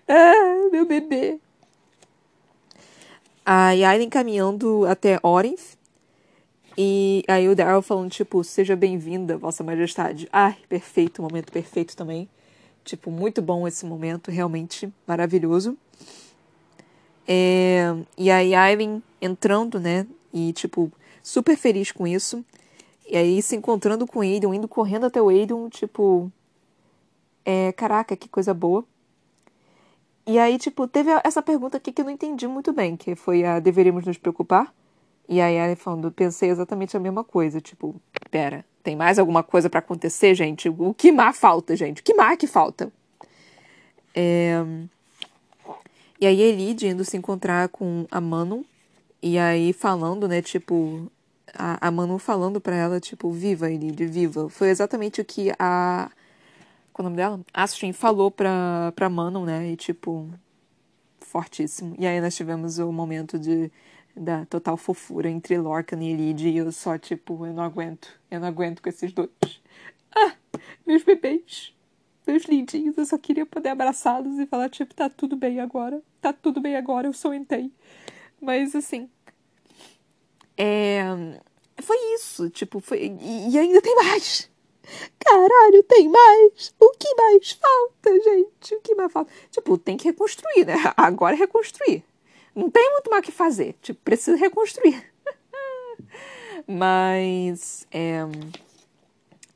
ah 0.08 0.68
meu 0.72 0.86
bebê. 0.86 1.38
A 3.46 3.68
Aileen 3.68 4.08
caminhando 4.08 4.86
até 4.86 5.18
Orinth 5.22 5.73
e 6.76 7.24
aí 7.28 7.48
o 7.48 7.54
Daryl 7.54 7.82
falando, 7.82 8.10
tipo, 8.10 8.42
seja 8.42 8.74
bem-vinda, 8.74 9.36
Vossa 9.36 9.62
Majestade. 9.62 10.28
Ai, 10.32 10.56
perfeito, 10.68 11.22
momento 11.22 11.52
perfeito 11.52 11.96
também. 11.96 12.28
Tipo, 12.84 13.10
muito 13.10 13.40
bom 13.40 13.66
esse 13.66 13.86
momento, 13.86 14.30
realmente 14.30 14.92
maravilhoso. 15.06 15.76
É... 17.26 17.94
E 18.18 18.30
aí 18.30 18.52
Ivan 18.54 19.02
entrando, 19.20 19.78
né? 19.78 20.06
E, 20.32 20.52
tipo, 20.52 20.92
super 21.22 21.56
feliz 21.56 21.92
com 21.92 22.06
isso. 22.06 22.44
E 23.08 23.16
aí 23.16 23.40
se 23.40 23.54
encontrando 23.54 24.06
com 24.06 24.18
o 24.18 24.22
Aiden, 24.22 24.54
indo 24.54 24.68
correndo 24.68 25.06
até 25.06 25.22
o 25.22 25.28
Aiden, 25.28 25.68
tipo... 25.68 26.30
É, 27.44 27.72
caraca, 27.72 28.16
que 28.16 28.28
coisa 28.28 28.54
boa. 28.54 28.84
E 30.26 30.38
aí, 30.38 30.58
tipo, 30.58 30.88
teve 30.88 31.10
essa 31.22 31.42
pergunta 31.42 31.76
aqui 31.76 31.92
que 31.92 32.00
eu 32.00 32.06
não 32.06 32.12
entendi 32.12 32.48
muito 32.48 32.72
bem, 32.72 32.96
que 32.96 33.14
foi 33.14 33.44
a 33.44 33.60
deveríamos 33.60 34.06
nos 34.06 34.16
preocupar? 34.16 34.74
E 35.28 35.40
aí 35.40 35.54
ela 35.54 35.74
falando, 35.74 36.10
pensei 36.12 36.50
exatamente 36.50 36.96
a 36.96 37.00
mesma 37.00 37.24
coisa, 37.24 37.60
tipo, 37.60 38.00
pera, 38.30 38.64
tem 38.82 38.94
mais 38.94 39.18
alguma 39.18 39.42
coisa 39.42 39.70
para 39.70 39.78
acontecer, 39.78 40.34
gente? 40.34 40.68
O 40.68 40.92
que 40.92 41.10
mais 41.10 41.38
falta, 41.38 41.74
gente? 41.74 42.00
O 42.00 42.04
que 42.04 42.14
mais 42.14 42.36
que 42.36 42.46
falta? 42.46 42.92
É... 44.14 44.62
E 46.20 46.26
aí 46.26 46.40
Elide 46.40 46.88
indo 46.88 47.04
se 47.04 47.16
encontrar 47.16 47.68
com 47.68 48.06
a 48.10 48.20
Manu, 48.20 48.64
e 49.22 49.38
aí 49.38 49.72
falando, 49.72 50.28
né, 50.28 50.42
tipo, 50.42 51.10
a, 51.54 51.88
a 51.88 51.90
Manu 51.90 52.18
falando 52.18 52.60
pra 52.60 52.76
ela, 52.76 53.00
tipo, 53.00 53.30
viva, 53.30 53.70
Elide, 53.70 54.06
viva. 54.06 54.48
Foi 54.48 54.68
exatamente 54.68 55.20
o 55.20 55.24
que 55.24 55.50
a... 55.58 56.10
Qual 56.92 57.04
é 57.04 57.06
o 57.06 57.10
nome 57.10 57.16
dela? 57.16 57.40
Astrid 57.52 57.92
falou 57.94 58.30
pra, 58.30 58.92
pra 58.94 59.08
Manu, 59.08 59.44
né, 59.44 59.70
e 59.70 59.76
tipo, 59.76 60.28
fortíssimo. 61.20 61.96
E 61.98 62.06
aí 62.06 62.20
nós 62.20 62.36
tivemos 62.36 62.78
o 62.78 62.92
momento 62.92 63.38
de 63.38 63.72
da 64.16 64.46
total 64.46 64.76
fofura 64.76 65.28
entre 65.28 65.58
Lorcan 65.58 65.98
e 66.00 66.10
Elide 66.10 66.48
e 66.48 66.56
eu 66.58 66.70
só, 66.70 66.96
tipo, 66.96 67.46
eu 67.46 67.52
não 67.52 67.62
aguento. 67.62 68.08
Eu 68.30 68.40
não 68.40 68.48
aguento 68.48 68.82
com 68.82 68.88
esses 68.88 69.12
dois. 69.12 69.30
Ah, 70.14 70.34
meus 70.86 71.02
bebês. 71.02 71.74
Meus 72.26 72.44
lindinhos, 72.44 72.96
eu 72.96 73.04
só 73.04 73.18
queria 73.18 73.44
poder 73.44 73.70
abraçá-los 73.70 74.38
e 74.38 74.46
falar, 74.46 74.70
tipo, 74.70 74.94
tá 74.94 75.10
tudo 75.10 75.36
bem 75.36 75.60
agora. 75.60 76.00
Tá 76.20 76.32
tudo 76.32 76.60
bem 76.60 76.76
agora, 76.76 77.06
eu 77.06 77.12
sou 77.12 77.34
Entei. 77.34 77.70
Mas, 78.40 78.74
assim... 78.74 79.10
É... 80.56 81.02
Foi 81.82 81.96
isso, 82.14 82.48
tipo, 82.48 82.80
foi... 82.80 83.18
E 83.20 83.58
ainda 83.58 83.82
tem 83.82 83.94
mais! 83.96 84.50
Caralho, 85.18 85.82
tem 85.82 86.08
mais! 86.08 86.74
O 86.78 86.90
que 86.92 87.14
mais 87.14 87.50
falta, 87.52 88.22
gente? 88.22 88.74
O 88.74 88.80
que 88.80 88.94
mais 88.94 89.12
falta? 89.12 89.32
Tipo, 89.50 89.76
tem 89.76 89.96
que 89.96 90.04
reconstruir, 90.04 90.64
né? 90.64 90.74
Agora 90.96 91.34
é 91.34 91.38
reconstruir. 91.38 92.04
Não 92.54 92.70
tem 92.70 92.92
muito 92.92 93.10
mais 93.10 93.22
o 93.22 93.24
que 93.24 93.32
fazer. 93.32 93.76
Tipo, 93.82 94.00
precisa 94.04 94.36
reconstruir. 94.36 95.02
Mas, 96.66 97.86
é, 97.90 98.20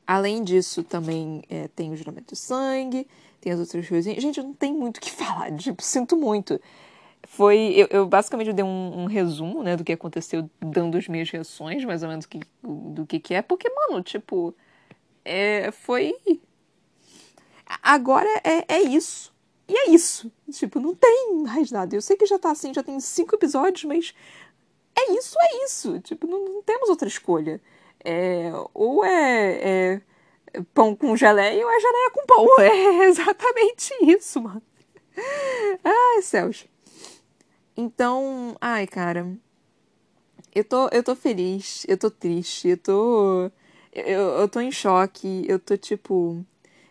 além 0.06 0.42
disso, 0.42 0.82
também 0.82 1.42
é, 1.48 1.68
tem 1.68 1.92
o 1.92 1.96
juramento 1.96 2.34
de 2.34 2.40
sangue, 2.40 3.06
tem 3.40 3.52
as 3.52 3.60
outras 3.60 3.88
coisas. 3.88 4.20
Gente, 4.20 4.42
não 4.42 4.52
tem 4.52 4.72
muito 4.72 4.98
o 4.98 5.00
que 5.00 5.10
falar. 5.12 5.54
Tipo, 5.56 5.82
sinto 5.82 6.16
muito. 6.16 6.60
Foi. 7.26 7.74
Eu, 7.76 7.86
eu 7.90 8.06
basicamente 8.06 8.52
dei 8.52 8.64
um, 8.64 9.02
um, 9.02 9.04
resumo, 9.06 9.62
né, 9.62 9.76
do 9.76 9.84
que 9.84 9.92
aconteceu, 9.92 10.48
dando 10.60 10.96
as 10.96 11.08
minhas 11.08 11.30
reações, 11.30 11.84
mais 11.84 12.02
ou 12.02 12.08
menos, 12.08 12.24
do 12.24 12.28
que, 12.28 12.40
do 12.62 13.06
que, 13.06 13.20
que 13.20 13.34
é. 13.34 13.42
Porque, 13.42 13.68
mano, 13.70 14.02
tipo 14.02 14.54
é, 15.28 15.70
foi. 15.70 16.14
Agora 17.82 18.28
é, 18.42 18.76
é 18.76 18.82
isso. 18.82 19.34
E 19.68 19.76
é 19.76 19.90
isso. 19.90 20.32
Tipo, 20.50 20.80
não 20.80 20.94
tem 20.94 21.42
mais 21.42 21.70
nada. 21.70 21.94
Eu 21.94 22.02
sei 22.02 22.16
que 22.16 22.26
já 22.26 22.38
tá 22.38 22.50
assim, 22.50 22.72
já 22.72 22.82
tem 22.82 22.98
cinco 23.00 23.34
episódios, 23.34 23.84
mas 23.84 24.14
é 24.96 25.12
isso, 25.12 25.36
é 25.40 25.64
isso. 25.64 26.00
Tipo, 26.00 26.26
não, 26.26 26.44
não 26.44 26.62
temos 26.62 26.88
outra 26.88 27.08
escolha. 27.08 27.60
É, 28.04 28.50
ou 28.72 29.04
é, 29.04 30.00
é, 30.54 30.62
pão 30.72 30.94
com 30.94 31.16
geleia 31.16 31.64
ou 31.64 31.70
é 31.70 31.80
geleia 31.80 32.10
com 32.12 32.26
pão. 32.26 32.46
É 32.60 33.04
exatamente 33.06 33.92
isso, 34.02 34.40
mano. 34.40 34.62
Ai, 35.84 36.22
céus. 36.22 36.66
Então, 37.76 38.56
ai, 38.60 38.86
cara. 38.86 39.26
Eu 40.54 40.64
tô, 40.64 40.88
eu 40.88 41.02
tô 41.02 41.14
feliz, 41.14 41.84
eu 41.86 41.96
tô 41.96 42.10
triste, 42.10 42.68
eu 42.68 42.76
tô 42.76 43.50
eu, 43.92 44.20
eu 44.40 44.48
tô 44.48 44.60
em 44.60 44.70
choque, 44.70 45.44
eu 45.48 45.58
tô 45.58 45.76
tipo. 45.76 46.44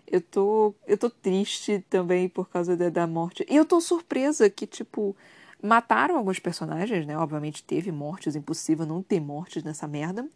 Eu 0.10 0.22
tô, 0.22 0.74
eu 0.88 0.98
tô 0.98 1.10
triste 1.10 1.84
também 1.90 2.30
por 2.30 2.50
causa 2.50 2.78
da, 2.78 2.90
da 2.90 3.06
morte. 3.06 3.46
E 3.50 3.56
eu 3.56 3.66
tô 3.66 3.82
surpresa 3.82 4.50
que, 4.50 4.66
tipo, 4.66 5.16
mataram 5.62 6.18
alguns 6.18 6.40
personagens, 6.40 7.06
né? 7.06 7.18
Obviamente 7.18 7.64
teve 7.64 7.92
mortes, 7.92 8.36
impossível 8.36 8.86
não 8.86 9.04
ter 9.04 9.20
mortes 9.20 9.64
nessa 9.64 9.88
merda. 9.88 10.28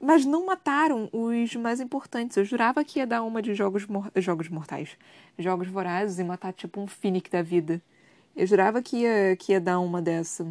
Mas 0.00 0.24
não 0.24 0.44
mataram 0.46 1.08
os 1.12 1.54
mais 1.54 1.80
importantes. 1.80 2.36
Eu 2.36 2.44
jurava 2.44 2.84
que 2.84 2.98
ia 2.98 3.06
dar 3.06 3.22
uma 3.22 3.40
de 3.40 3.54
jogos, 3.54 3.86
mor 3.86 4.10
jogos 4.16 4.48
mortais. 4.48 4.98
Jogos 5.38 5.68
vorazes 5.68 6.18
e 6.18 6.24
matar, 6.24 6.52
tipo, 6.52 6.80
um 6.80 6.86
Finnick 6.86 7.30
da 7.30 7.42
vida. 7.42 7.80
Eu 8.36 8.46
jurava 8.46 8.82
que 8.82 8.98
ia, 8.98 9.36
que 9.36 9.52
ia 9.52 9.60
dar 9.60 9.78
uma 9.78 10.02
dessa. 10.02 10.46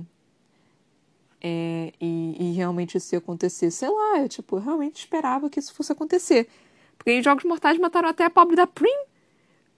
É, 1.41 1.91
e, 1.99 2.38
e, 2.39 2.53
realmente 2.53 2.97
isso 2.97 3.14
ia 3.14 3.20
acontecer. 3.20 3.70
Sei 3.70 3.89
lá, 3.89 4.22
eu 4.22 4.30
tipo, 4.30 4.57
realmente 4.57 4.99
esperava 4.99 5.49
que 5.49 5.59
isso 5.59 5.74
fosse 5.74 5.91
acontecer. 5.91 6.47
Porque 7.04 7.12
em 7.12 7.22
Jogos 7.22 7.43
Mortais 7.43 7.78
mataram 7.78 8.08
até 8.08 8.24
a 8.24 8.30
pobre 8.30 8.56
da 8.56 8.66
Prim. 8.66 8.95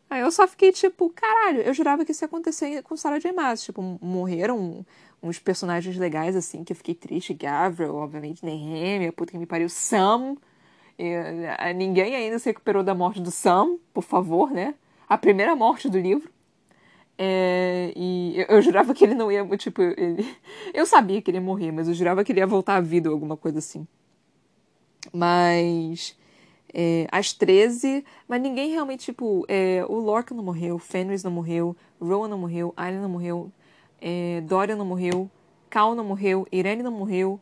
Aí 0.08 0.22
eu 0.22 0.32
só 0.32 0.48
fiquei 0.48 0.72
tipo, 0.72 1.10
caralho, 1.10 1.62
eu 1.62 1.74
jurava 1.74 2.06
que 2.06 2.12
isso 2.12 2.24
ia 2.24 2.28
acontecer 2.28 2.84
com 2.84 2.96
Sarah 2.96 3.18
J. 3.18 3.34
Maas. 3.34 3.64
Tipo, 3.64 3.82
morreram 4.00 4.86
uns 5.24 5.40
personagens 5.40 5.98
legais 5.98 6.36
assim, 6.36 6.64
que 6.64 6.72
eu 6.72 6.78
fiquei 6.78 6.94
triste. 6.94 7.34
Gavril, 7.34 7.96
obviamente, 7.96 8.46
Nehemia, 8.46 9.12
puta 9.12 9.32
que 9.32 9.40
me 9.40 9.48
pariu, 9.48 9.68
Sam. 9.68 10.38
E, 11.00 11.74
ninguém 11.76 12.16
ainda 12.16 12.38
se 12.38 12.46
recuperou 12.46 12.84
da 12.84 12.94
morte 12.94 13.20
do 13.20 13.32
Sam, 13.32 13.80
por 13.92 14.04
favor, 14.04 14.52
né? 14.52 14.76
A 15.10 15.18
primeira 15.18 15.56
morte 15.56 15.90
do 15.90 16.00
livro. 16.00 16.30
É, 17.18 17.92
e 17.96 18.36
eu, 18.38 18.58
eu, 18.58 18.62
jurava 18.62 18.94
que 18.94 19.04
ele 19.04 19.16
não 19.16 19.32
ia, 19.32 19.44
tipo, 19.58 19.82
ele... 19.82 20.28
Eu 20.74 20.86
sabia 20.86 21.22
que 21.22 21.32
ele 21.32 21.38
ia 21.38 21.42
morrer, 21.42 21.72
mas 21.72 21.88
eu 21.88 21.94
jurava 21.94 22.24
que 22.24 22.32
ele 22.32 22.40
ia 22.42 22.48
voltar 22.48 22.76
à 22.76 22.82
vida 22.82 23.10
ou 23.10 23.14
alguma 23.14 23.38
coisa 23.38 23.60
assim. 23.60 23.88
Mas... 25.14 26.18
É, 26.78 27.08
às 27.10 27.32
13, 27.32 28.04
mas 28.28 28.42
ninguém 28.42 28.70
realmente, 28.72 29.06
tipo, 29.06 29.46
é, 29.48 29.86
o 29.88 29.96
Lorca 29.96 30.36
não 30.36 30.44
morreu, 30.44 30.78
Fenris 30.78 31.24
não 31.24 31.32
morreu, 31.32 31.74
Rowan 32.02 32.28
não 32.28 32.38
morreu, 32.38 32.74
Arya 32.76 33.00
não 33.00 33.08
morreu, 33.08 33.50
é, 34.02 34.42
Dorian 34.42 34.76
não 34.76 34.86
morreu, 34.86 35.32
Cal 35.70 35.96
não 35.96 36.04
morreu, 36.04 36.46
Irene 36.52 36.84
não 36.84 36.92
morreu, 36.92 37.40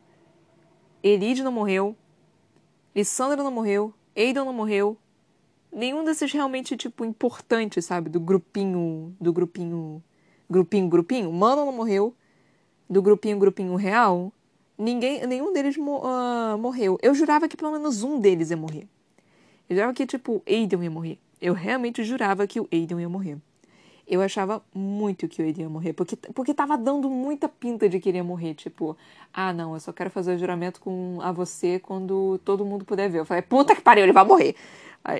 Elide 1.02 1.42
não 1.42 1.50
morreu, 1.50 1.96
Lissandra 2.94 3.42
não 3.42 3.50
morreu, 3.50 3.92
Aidan 4.16 4.44
não 4.44 4.52
morreu, 4.52 4.96
nenhum 5.74 6.04
desses 6.04 6.32
realmente, 6.32 6.76
tipo, 6.76 7.04
importantes, 7.04 7.84
sabe? 7.84 8.08
Do 8.08 8.20
grupinho. 8.20 9.14
Do 9.20 9.32
grupinho. 9.32 10.02
Grupinho, 10.48 10.88
grupinho. 10.88 11.32
Mano 11.32 11.66
não 11.66 11.72
morreu. 11.72 12.14
Do 12.88 13.02
grupinho, 13.02 13.38
grupinho 13.38 13.74
real. 13.74 14.32
Ninguém, 14.78 15.26
nenhum 15.26 15.52
deles 15.52 15.76
uh, 15.76 16.58
morreu. 16.58 16.98
Eu 17.02 17.14
jurava 17.14 17.48
que 17.48 17.56
pelo 17.56 17.72
menos 17.72 18.02
um 18.02 18.20
deles 18.20 18.50
ia 18.50 18.56
morrer. 18.56 18.88
Eu 19.68 19.76
jurava 19.76 19.94
que, 19.94 20.06
tipo, 20.06 20.42
Aiden 20.46 20.82
ia 20.82 20.90
morrer. 20.90 21.18
Eu 21.40 21.54
realmente 21.54 22.02
jurava 22.04 22.46
que 22.46 22.60
o 22.60 22.68
Aiden 22.72 23.00
ia 23.00 23.08
morrer. 23.08 23.38
Eu 24.06 24.20
achava 24.20 24.62
muito 24.74 25.26
que 25.26 25.40
o 25.40 25.44
Aiden 25.44 25.64
ia 25.64 25.70
morrer, 25.70 25.94
porque, 25.94 26.16
porque 26.34 26.52
tava 26.52 26.76
dando 26.76 27.08
muita 27.08 27.48
pinta 27.48 27.88
de 27.88 27.98
que 27.98 28.10
ele 28.10 28.18
ia 28.18 28.24
morrer. 28.24 28.54
Tipo, 28.54 28.96
ah, 29.32 29.52
não, 29.52 29.74
eu 29.74 29.80
só 29.80 29.92
quero 29.92 30.10
fazer 30.10 30.34
o 30.34 30.38
juramento 30.38 30.80
com 30.80 31.18
a 31.22 31.32
você 31.32 31.78
quando 31.78 32.38
todo 32.44 32.64
mundo 32.64 32.84
puder 32.84 33.08
ver. 33.08 33.20
Eu 33.20 33.24
falei, 33.24 33.42
puta 33.42 33.74
que 33.74 33.80
pariu, 33.80 34.04
ele 34.04 34.12
vai 34.12 34.24
morrer. 34.24 34.54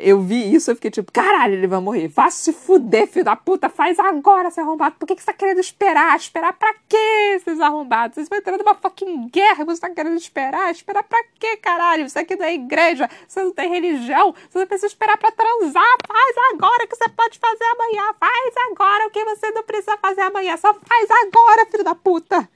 Eu 0.02 0.18
vi 0.22 0.54
isso, 0.54 0.70
eu 0.70 0.74
fiquei 0.76 0.90
tipo, 0.90 1.12
caralho, 1.12 1.52
ele 1.52 1.66
vai 1.66 1.78
morrer. 1.78 2.08
Vá 2.08 2.30
se 2.30 2.54
fuder, 2.54 3.06
filho 3.06 3.26
da 3.26 3.36
puta, 3.36 3.68
faz 3.68 3.98
agora, 3.98 4.50
seu 4.50 4.64
arrombado. 4.64 4.96
Por 4.98 5.06
que, 5.06 5.14
que 5.14 5.20
você 5.20 5.26
tá 5.26 5.34
querendo 5.34 5.60
esperar? 5.60 6.16
Esperar 6.16 6.54
pra 6.54 6.74
quê, 6.88 7.36
esses 7.36 7.60
arrombados? 7.60 8.14
Vocês 8.14 8.26
vão 8.26 8.38
entrar 8.38 8.56
numa 8.56 8.74
fucking 8.74 9.28
guerra 9.28 9.60
e 9.62 9.66
você 9.66 9.82
tá 9.82 9.90
querendo 9.90 10.16
esperar? 10.16 10.70
Esperar 10.70 11.02
pra 11.02 11.22
quê, 11.38 11.58
caralho? 11.58 12.08
Você 12.08 12.20
aqui 12.20 12.34
da 12.34 12.50
igreja, 12.50 13.10
você 13.28 13.42
não 13.42 13.52
tem 13.52 13.68
religião, 13.68 14.34
você 14.48 14.60
não 14.60 14.66
precisa 14.66 14.86
esperar 14.86 15.18
pra 15.18 15.30
transar. 15.30 15.96
Faz 16.08 16.36
agora 16.54 16.84
o 16.84 16.88
que 16.88 16.96
você 16.96 17.08
pode 17.10 17.38
fazer 17.38 17.64
amanhã. 17.64 18.14
Faz 18.18 18.54
agora 18.70 19.06
o 19.06 19.10
que 19.10 19.22
você 19.22 19.50
não 19.50 19.64
precisa 19.64 19.98
fazer 19.98 20.22
amanhã. 20.22 20.56
Só 20.56 20.72
faz 20.72 21.10
agora, 21.10 21.66
filho 21.66 21.84
da 21.84 21.94
puta. 21.94 22.48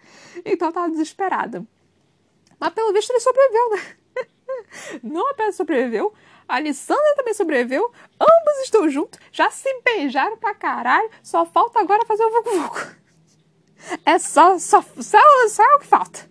Então 0.46 0.68
eu 0.68 0.72
tava 0.72 0.88
desesperada. 0.88 1.62
Mas 2.58 2.70
pelo 2.70 2.92
visto 2.94 3.10
ele 3.10 3.20
sobreviveu, 3.20 3.70
né? 3.70 3.96
Não 5.02 5.30
apenas 5.30 5.54
sobreviveu, 5.54 6.12
a 6.48 6.56
Alessandra 6.56 7.14
também 7.14 7.34
sobreviveu. 7.34 7.92
Ambos 8.18 8.62
estão 8.64 8.88
juntos, 8.88 9.20
já 9.30 9.50
se 9.50 9.68
beijaram 9.84 10.36
pra 10.38 10.54
caralho. 10.54 11.10
Só 11.22 11.44
falta 11.44 11.78
agora 11.78 12.06
fazer 12.06 12.24
o 12.24 12.30
vucu 12.30 12.58
vucu. 12.58 12.96
É 14.04 14.18
só, 14.18 14.58
só, 14.58 14.82
só, 14.82 15.18
só 15.48 15.62
é 15.62 15.76
o 15.76 15.78
que 15.80 15.86
falta. 15.86 16.28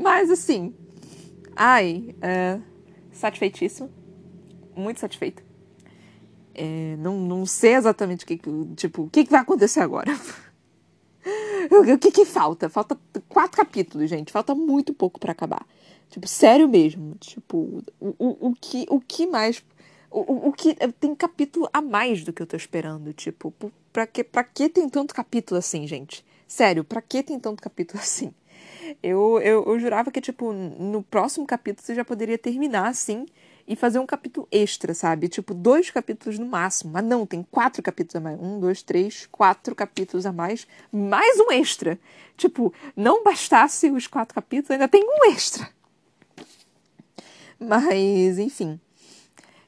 Mas 0.00 0.30
assim, 0.30 0.74
ai, 1.54 2.14
é, 2.20 2.58
satisfeitíssimo. 3.12 3.90
Muito 4.74 5.00
satisfeito. 5.00 5.42
É, 6.54 6.96
não, 6.98 7.18
não 7.18 7.46
sei 7.46 7.74
exatamente 7.74 8.24
o 8.24 8.26
que, 8.26 8.40
tipo, 8.74 9.02
o 9.02 9.10
que, 9.10 9.24
que 9.24 9.30
vai 9.30 9.40
acontecer 9.40 9.80
agora. 9.80 10.10
o 11.70 11.98
que, 11.98 12.10
que 12.10 12.24
falta? 12.24 12.68
Falta 12.68 12.98
quatro 13.28 13.56
capítulos, 13.56 14.08
gente. 14.08 14.32
Falta 14.32 14.54
muito 14.54 14.92
pouco 14.92 15.20
para 15.20 15.32
acabar. 15.32 15.64
Tipo, 16.10 16.26
sério 16.26 16.68
mesmo. 16.68 17.14
Tipo, 17.20 17.82
o, 18.00 18.14
o, 18.18 18.48
o, 18.48 18.54
que, 18.60 18.86
o 18.88 19.00
que 19.00 19.26
mais. 19.26 19.62
O, 20.10 20.48
o, 20.48 20.52
que. 20.52 20.74
Tem 21.00 21.14
capítulo 21.14 21.68
a 21.72 21.82
mais 21.82 22.24
do 22.24 22.32
que 22.32 22.42
eu 22.42 22.46
tô 22.46 22.56
esperando. 22.56 23.12
Tipo, 23.12 23.52
pra 23.92 24.06
que, 24.06 24.24
pra 24.24 24.44
que 24.44 24.68
tem 24.68 24.88
tanto 24.88 25.14
capítulo 25.14 25.58
assim, 25.58 25.86
gente? 25.86 26.24
Sério, 26.46 26.82
pra 26.82 27.02
que 27.02 27.22
tem 27.22 27.38
tanto 27.38 27.62
capítulo 27.62 28.00
assim? 28.02 28.32
Eu, 29.02 29.38
eu, 29.40 29.64
eu 29.66 29.78
jurava 29.78 30.10
que, 30.10 30.20
tipo, 30.20 30.52
no 30.52 31.02
próximo 31.02 31.46
capítulo 31.46 31.84
você 31.84 31.94
já 31.94 32.04
poderia 32.04 32.38
terminar 32.38 32.88
assim 32.88 33.26
e 33.66 33.76
fazer 33.76 33.98
um 33.98 34.06
capítulo 34.06 34.48
extra, 34.50 34.94
sabe? 34.94 35.28
Tipo, 35.28 35.52
dois 35.52 35.90
capítulos 35.90 36.38
no 36.38 36.46
máximo. 36.46 36.90
Mas 36.90 37.04
não, 37.04 37.26
tem 37.26 37.46
quatro 37.50 37.82
capítulos 37.82 38.16
a 38.16 38.20
mais. 38.20 38.40
Um, 38.40 38.58
dois, 38.58 38.82
três, 38.82 39.28
quatro 39.30 39.74
capítulos 39.74 40.24
a 40.24 40.32
mais, 40.32 40.66
mais 40.90 41.38
um 41.38 41.52
extra. 41.52 42.00
Tipo, 42.34 42.72
não 42.96 43.22
bastasse 43.22 43.90
os 43.90 44.06
quatro 44.06 44.34
capítulos, 44.34 44.70
ainda 44.70 44.88
tem 44.88 45.04
um 45.04 45.30
extra. 45.30 45.68
Mas, 47.58 48.38
enfim. 48.38 48.80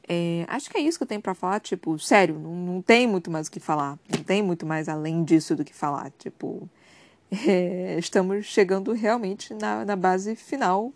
É, 0.08 0.44
acho 0.48 0.68
que 0.70 0.76
é 0.76 0.80
isso 0.80 0.98
que 0.98 1.04
eu 1.04 1.08
tenho 1.08 1.20
para 1.20 1.34
falar. 1.34 1.60
Tipo, 1.60 1.98
sério, 1.98 2.38
não, 2.38 2.54
não 2.54 2.82
tem 2.82 3.06
muito 3.06 3.30
mais 3.30 3.48
o 3.48 3.50
que 3.50 3.60
falar. 3.60 3.98
Não 4.08 4.22
tem 4.24 4.42
muito 4.42 4.66
mais 4.66 4.88
além 4.88 5.24
disso 5.24 5.54
do 5.56 5.64
que 5.64 5.74
falar. 5.74 6.10
Tipo, 6.18 6.68
é, 7.46 7.96
estamos 7.98 8.46
chegando 8.46 8.92
realmente 8.92 9.54
na, 9.54 9.84
na 9.84 9.96
base 9.96 10.34
final 10.36 10.92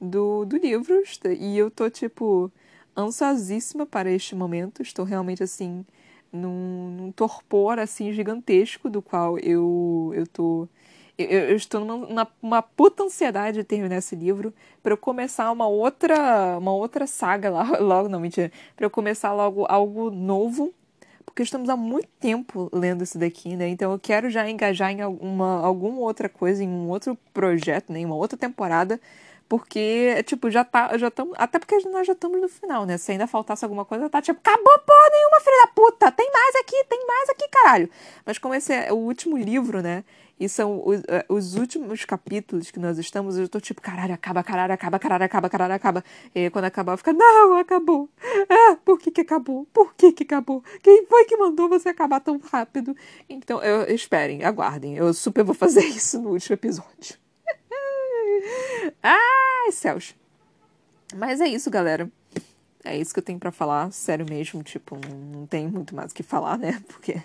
do, 0.00 0.44
do 0.44 0.56
livro. 0.56 1.02
E 1.38 1.56
eu 1.58 1.70
tô, 1.70 1.88
tipo, 1.90 2.50
ansiosíssima 2.96 3.86
para 3.86 4.10
este 4.10 4.34
momento. 4.34 4.82
Estou 4.82 5.04
realmente, 5.04 5.42
assim, 5.42 5.84
num, 6.32 6.90
num 6.96 7.12
torpor, 7.12 7.78
assim, 7.78 8.12
gigantesco, 8.12 8.90
do 8.90 9.02
qual 9.02 9.38
eu, 9.38 10.12
eu 10.14 10.26
tô 10.26 10.68
Eu, 11.18 11.26
eu 11.26 11.56
estou 11.56 11.84
numa, 11.84 12.62
puta 12.62 13.04
ansiedade 13.04 13.58
de 13.58 13.64
terminar 13.64 13.96
esse 13.96 14.16
livro 14.16 14.52
para 14.82 14.92
eu 14.92 14.96
começar 14.96 15.50
uma 15.52 15.66
outra 15.66 16.58
uma 16.58 16.72
outra 16.72 17.06
saga 17.06 17.50
lá, 17.50 17.64
logo, 17.78 18.08
não, 18.08 18.20
mentira. 18.20 18.50
Para 18.76 18.86
eu 18.86 18.90
começar 18.90 19.32
logo 19.32 19.66
algo 19.68 20.10
novo, 20.10 20.72
porque 21.24 21.42
estamos 21.42 21.68
há 21.68 21.76
muito 21.76 22.08
tempo 22.20 22.68
lendo 22.72 23.04
isso 23.04 23.18
daqui, 23.18 23.56
né? 23.56 23.68
Então 23.68 23.92
eu 23.92 23.98
quero 23.98 24.30
já 24.30 24.48
engajar 24.48 24.90
em 24.90 25.02
alguma, 25.02 25.60
alguma 25.64 26.00
outra 26.00 26.28
coisa, 26.28 26.64
em 26.64 26.68
um 26.68 26.88
outro 26.88 27.16
projeto, 27.32 27.92
né? 27.92 28.00
Em 28.00 28.06
uma 28.06 28.16
outra 28.16 28.36
temporada 28.38 29.00
porque, 29.52 30.22
tipo, 30.22 30.50
já 30.50 30.64
tá. 30.64 30.96
Já 30.96 31.10
tamo, 31.10 31.34
até 31.36 31.58
porque 31.58 31.76
nós 31.90 32.06
já 32.06 32.14
estamos 32.14 32.40
no 32.40 32.48
final, 32.48 32.86
né? 32.86 32.96
Se 32.96 33.12
ainda 33.12 33.26
faltasse 33.26 33.62
alguma 33.62 33.84
coisa, 33.84 34.08
tá 34.08 34.22
tipo, 34.22 34.40
acabou 34.40 34.78
porra 34.78 35.10
nenhuma, 35.12 35.40
filha 35.40 35.66
da 35.66 35.72
puta! 35.74 36.10
Tem 36.10 36.30
mais 36.32 36.56
aqui, 36.56 36.84
tem 36.88 37.06
mais 37.06 37.28
aqui, 37.28 37.46
caralho! 37.48 37.90
Mas 38.24 38.38
como 38.38 38.54
esse 38.54 38.72
é 38.72 38.90
o 38.90 38.96
último 38.96 39.36
livro, 39.36 39.82
né? 39.82 40.04
E 40.42 40.48
são 40.48 40.82
os, 40.84 41.02
é, 41.06 41.24
os 41.28 41.54
últimos 41.54 42.04
capítulos 42.04 42.68
que 42.68 42.80
nós 42.80 42.98
estamos, 42.98 43.38
eu 43.38 43.48
tô 43.48 43.60
tipo, 43.60 43.80
caralho, 43.80 44.12
acaba, 44.12 44.42
caralho, 44.42 44.74
acaba, 44.74 44.98
caralho, 44.98 45.24
acaba, 45.24 45.48
caralho, 45.48 45.74
acaba. 45.74 46.04
E 46.34 46.50
quando 46.50 46.64
acabar, 46.64 46.94
eu 46.94 46.98
fico, 46.98 47.12
não, 47.12 47.56
acabou. 47.58 48.08
Ah, 48.50 48.76
por 48.84 48.98
que 48.98 49.12
que 49.12 49.20
acabou? 49.20 49.68
Por 49.72 49.94
que 49.94 50.10
que 50.10 50.24
acabou? 50.24 50.64
Quem 50.82 51.06
foi 51.06 51.26
que 51.26 51.36
mandou 51.36 51.68
você 51.68 51.90
acabar 51.90 52.18
tão 52.18 52.38
rápido? 52.38 52.96
Então, 53.28 53.62
eu, 53.62 53.94
esperem, 53.94 54.42
aguardem. 54.42 54.96
Eu 54.96 55.14
super 55.14 55.44
vou 55.44 55.54
fazer 55.54 55.84
isso 55.86 56.20
no 56.20 56.30
último 56.30 56.54
episódio. 56.54 57.16
Ai, 59.00 59.70
céus. 59.70 60.12
Mas 61.14 61.40
é 61.40 61.46
isso, 61.46 61.70
galera. 61.70 62.10
É 62.84 62.98
isso 62.98 63.14
que 63.14 63.20
eu 63.20 63.24
tenho 63.24 63.38
para 63.38 63.52
falar, 63.52 63.92
sério 63.92 64.26
mesmo, 64.28 64.60
tipo, 64.64 64.98
não 65.32 65.46
tem 65.46 65.68
muito 65.68 65.94
mais 65.94 66.10
o 66.10 66.14
que 66.16 66.24
falar, 66.24 66.58
né? 66.58 66.82
Porque, 66.90 67.22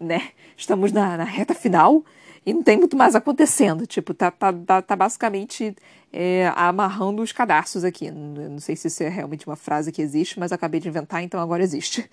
né, 0.00 0.32
estamos 0.56 0.90
na, 0.90 1.16
na 1.16 1.22
reta 1.22 1.54
final 1.54 2.04
e 2.46 2.54
não 2.54 2.62
tem 2.62 2.78
muito 2.78 2.96
mais 2.96 3.16
acontecendo. 3.16 3.86
Tipo, 3.86 4.14
tá, 4.14 4.30
tá, 4.30 4.52
tá, 4.52 4.80
tá 4.80 4.96
basicamente 4.96 5.76
é, 6.12 6.50
amarrando 6.54 7.20
os 7.20 7.32
cadarços 7.32 7.82
aqui. 7.82 8.08
Não, 8.10 8.60
sei 8.60 8.76
se 8.76 8.86
isso 8.86 9.02
é 9.02 9.08
realmente 9.08 9.46
uma 9.46 9.56
frase 9.56 9.90
que 9.90 10.00
existe, 10.00 10.38
mas 10.38 10.52
acabei 10.52 10.78
de 10.78 10.88
inventar, 10.88 11.22
então 11.22 11.40
agora 11.40 11.62
existe. 11.62 12.08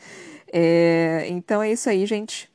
É, 0.56 1.26
então 1.30 1.64
é 1.64 1.72
isso 1.72 1.90
aí, 1.90 2.06
gente. 2.06 2.48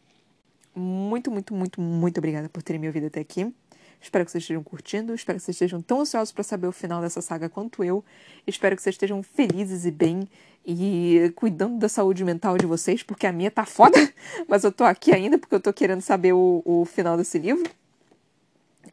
Muito, 0.75 1.31
muito, 1.31 1.53
muito, 1.55 1.81
muito 1.81 2.19
obrigada 2.19 2.49
por 2.49 2.63
terem 2.63 2.81
me 2.81 2.87
ouvido 2.87 3.07
até 3.07 3.21
aqui. 3.21 3.53
Espero 4.01 4.25
que 4.25 4.31
vocês 4.31 4.45
estejam 4.45 4.63
curtindo, 4.63 5.15
espero 5.15 5.39
que 5.39 5.45
vocês 5.45 5.55
estejam 5.55 5.83
tão 5.83 6.01
ansiosos 6.01 6.33
para 6.33 6.45
saber 6.45 6.67
o 6.67 6.73
final 6.73 7.01
dessa 7.01 7.21
saga 7.21 7.49
quanto 7.49 7.83
eu. 7.83 8.05
Espero 8.47 8.77
que 8.77 8.83
vocês 8.83 8.95
estejam 8.95 9.23
felizes 9.23 9.85
e 9.85 9.91
bem 9.91 10.29
e 10.65 11.33
cuidando 11.35 11.79
da 11.79 11.89
saúde 11.89 12.25
mental 12.25 12.57
de 12.59 12.67
vocês, 12.67 13.03
porque 13.03 13.27
a 13.27 13.33
minha 13.33 13.51
tá 13.51 13.65
foda, 13.65 13.99
mas 14.47 14.65
eu 14.65 14.71
tô 14.71 14.85
aqui 14.85 15.13
ainda 15.13 15.39
porque 15.39 15.55
eu 15.55 15.61
tô 15.61 15.73
querendo 15.73 16.01
saber 16.01 16.33
o, 16.33 16.63
o 16.65 16.85
final 16.85 17.17
desse 17.17 17.39
livro. 17.39 17.69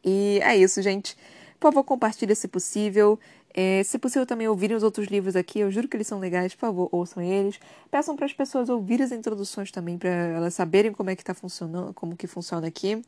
E 0.04 0.40
é 0.42 0.56
isso, 0.56 0.80
gente. 0.82 1.16
Por 1.58 1.68
favor, 1.68 1.84
compartilhe 1.84 2.34
se 2.34 2.48
possível. 2.48 3.18
É, 3.52 3.82
se 3.84 3.98
possível 3.98 4.26
também 4.26 4.46
ouvirem 4.46 4.76
os 4.76 4.82
outros 4.82 5.08
livros 5.08 5.34
aqui, 5.34 5.60
eu 5.60 5.70
juro 5.70 5.88
que 5.88 5.96
eles 5.96 6.06
são 6.06 6.18
legais, 6.18 6.54
por 6.54 6.60
favor, 6.60 6.88
ouçam 6.92 7.22
eles. 7.22 7.58
Peçam 7.90 8.14
para 8.14 8.26
as 8.26 8.32
pessoas 8.32 8.68
ouvirem 8.68 9.04
as 9.04 9.12
introduções 9.12 9.70
também, 9.70 9.96
para 9.96 10.10
elas 10.10 10.54
saberem 10.54 10.92
como 10.92 11.10
é 11.10 11.16
que 11.16 11.24
tá 11.24 11.32
funcionando, 11.32 11.94
como 11.94 12.16
que 12.16 12.26
funciona 12.26 12.66
aqui. 12.66 13.02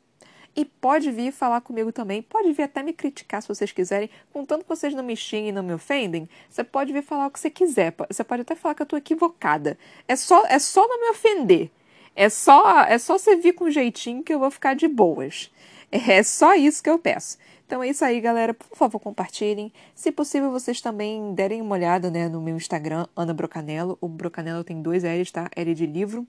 E 0.55 0.65
pode 0.65 1.11
vir 1.11 1.31
falar 1.31 1.61
comigo 1.61 1.91
também, 1.91 2.21
pode 2.21 2.51
vir 2.51 2.63
até 2.63 2.83
me 2.83 2.91
criticar 2.91 3.41
se 3.41 3.47
vocês 3.47 3.71
quiserem, 3.71 4.09
contanto 4.33 4.63
que 4.63 4.69
vocês 4.69 4.93
não 4.93 5.03
me 5.03 5.15
xinguem 5.15 5.49
e 5.49 5.51
não 5.51 5.63
me 5.63 5.73
ofendem, 5.73 6.27
você 6.49 6.63
pode 6.63 6.91
vir 6.91 7.03
falar 7.03 7.27
o 7.27 7.31
que 7.31 7.39
você 7.39 7.49
quiser, 7.49 7.93
você 8.09 8.23
pode 8.23 8.41
até 8.41 8.55
falar 8.55 8.75
que 8.75 8.81
eu 8.81 8.85
estou 8.85 8.99
equivocada. 8.99 9.77
É 10.07 10.15
só, 10.15 10.43
é 10.47 10.59
só 10.59 10.87
não 10.87 10.99
me 10.99 11.09
ofender. 11.11 11.71
É 12.15 12.27
só, 12.27 12.81
é 12.81 12.97
só 12.97 13.17
você 13.17 13.37
vir 13.37 13.53
com 13.53 13.69
jeitinho 13.69 14.23
que 14.23 14.33
eu 14.33 14.39
vou 14.39 14.51
ficar 14.51 14.73
de 14.73 14.87
boas. 14.87 15.51
É 15.91 16.21
só 16.21 16.53
isso 16.53 16.83
que 16.83 16.89
eu 16.89 16.99
peço. 16.99 17.37
Então 17.65 17.81
é 17.83 17.89
isso 17.89 18.03
aí, 18.03 18.19
galera. 18.19 18.53
Por 18.53 18.75
favor, 18.75 18.99
compartilhem. 18.99 19.71
Se 19.95 20.11
possível, 20.11 20.51
vocês 20.51 20.81
também 20.81 21.33
derem 21.33 21.61
uma 21.61 21.75
olhada 21.75 22.09
né, 22.11 22.27
no 22.27 22.41
meu 22.41 22.55
Instagram, 22.55 23.05
Ana 23.15 23.33
Brocanello. 23.33 23.97
O 24.01 24.07
Brocanello 24.07 24.63
tem 24.63 24.81
dois 24.81 25.03
L's, 25.03 25.31
tá? 25.31 25.49
L 25.55 25.73
de 25.73 25.85
livro. 25.85 26.27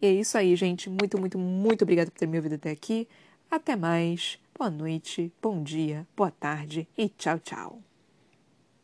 E 0.00 0.06
é 0.06 0.10
isso 0.12 0.36
aí, 0.36 0.54
gente. 0.56 0.90
Muito, 0.90 1.18
muito, 1.20 1.38
muito 1.38 1.82
obrigada 1.82 2.10
por 2.10 2.18
ter 2.18 2.26
me 2.26 2.36
ouvido 2.36 2.56
até 2.56 2.70
aqui. 2.70 3.08
Até 3.52 3.76
mais, 3.76 4.38
boa 4.58 4.70
noite, 4.70 5.30
bom 5.42 5.62
dia, 5.62 6.08
boa 6.16 6.30
tarde 6.30 6.88
e 6.96 7.06
tchau, 7.06 7.38
tchau. 7.38 7.82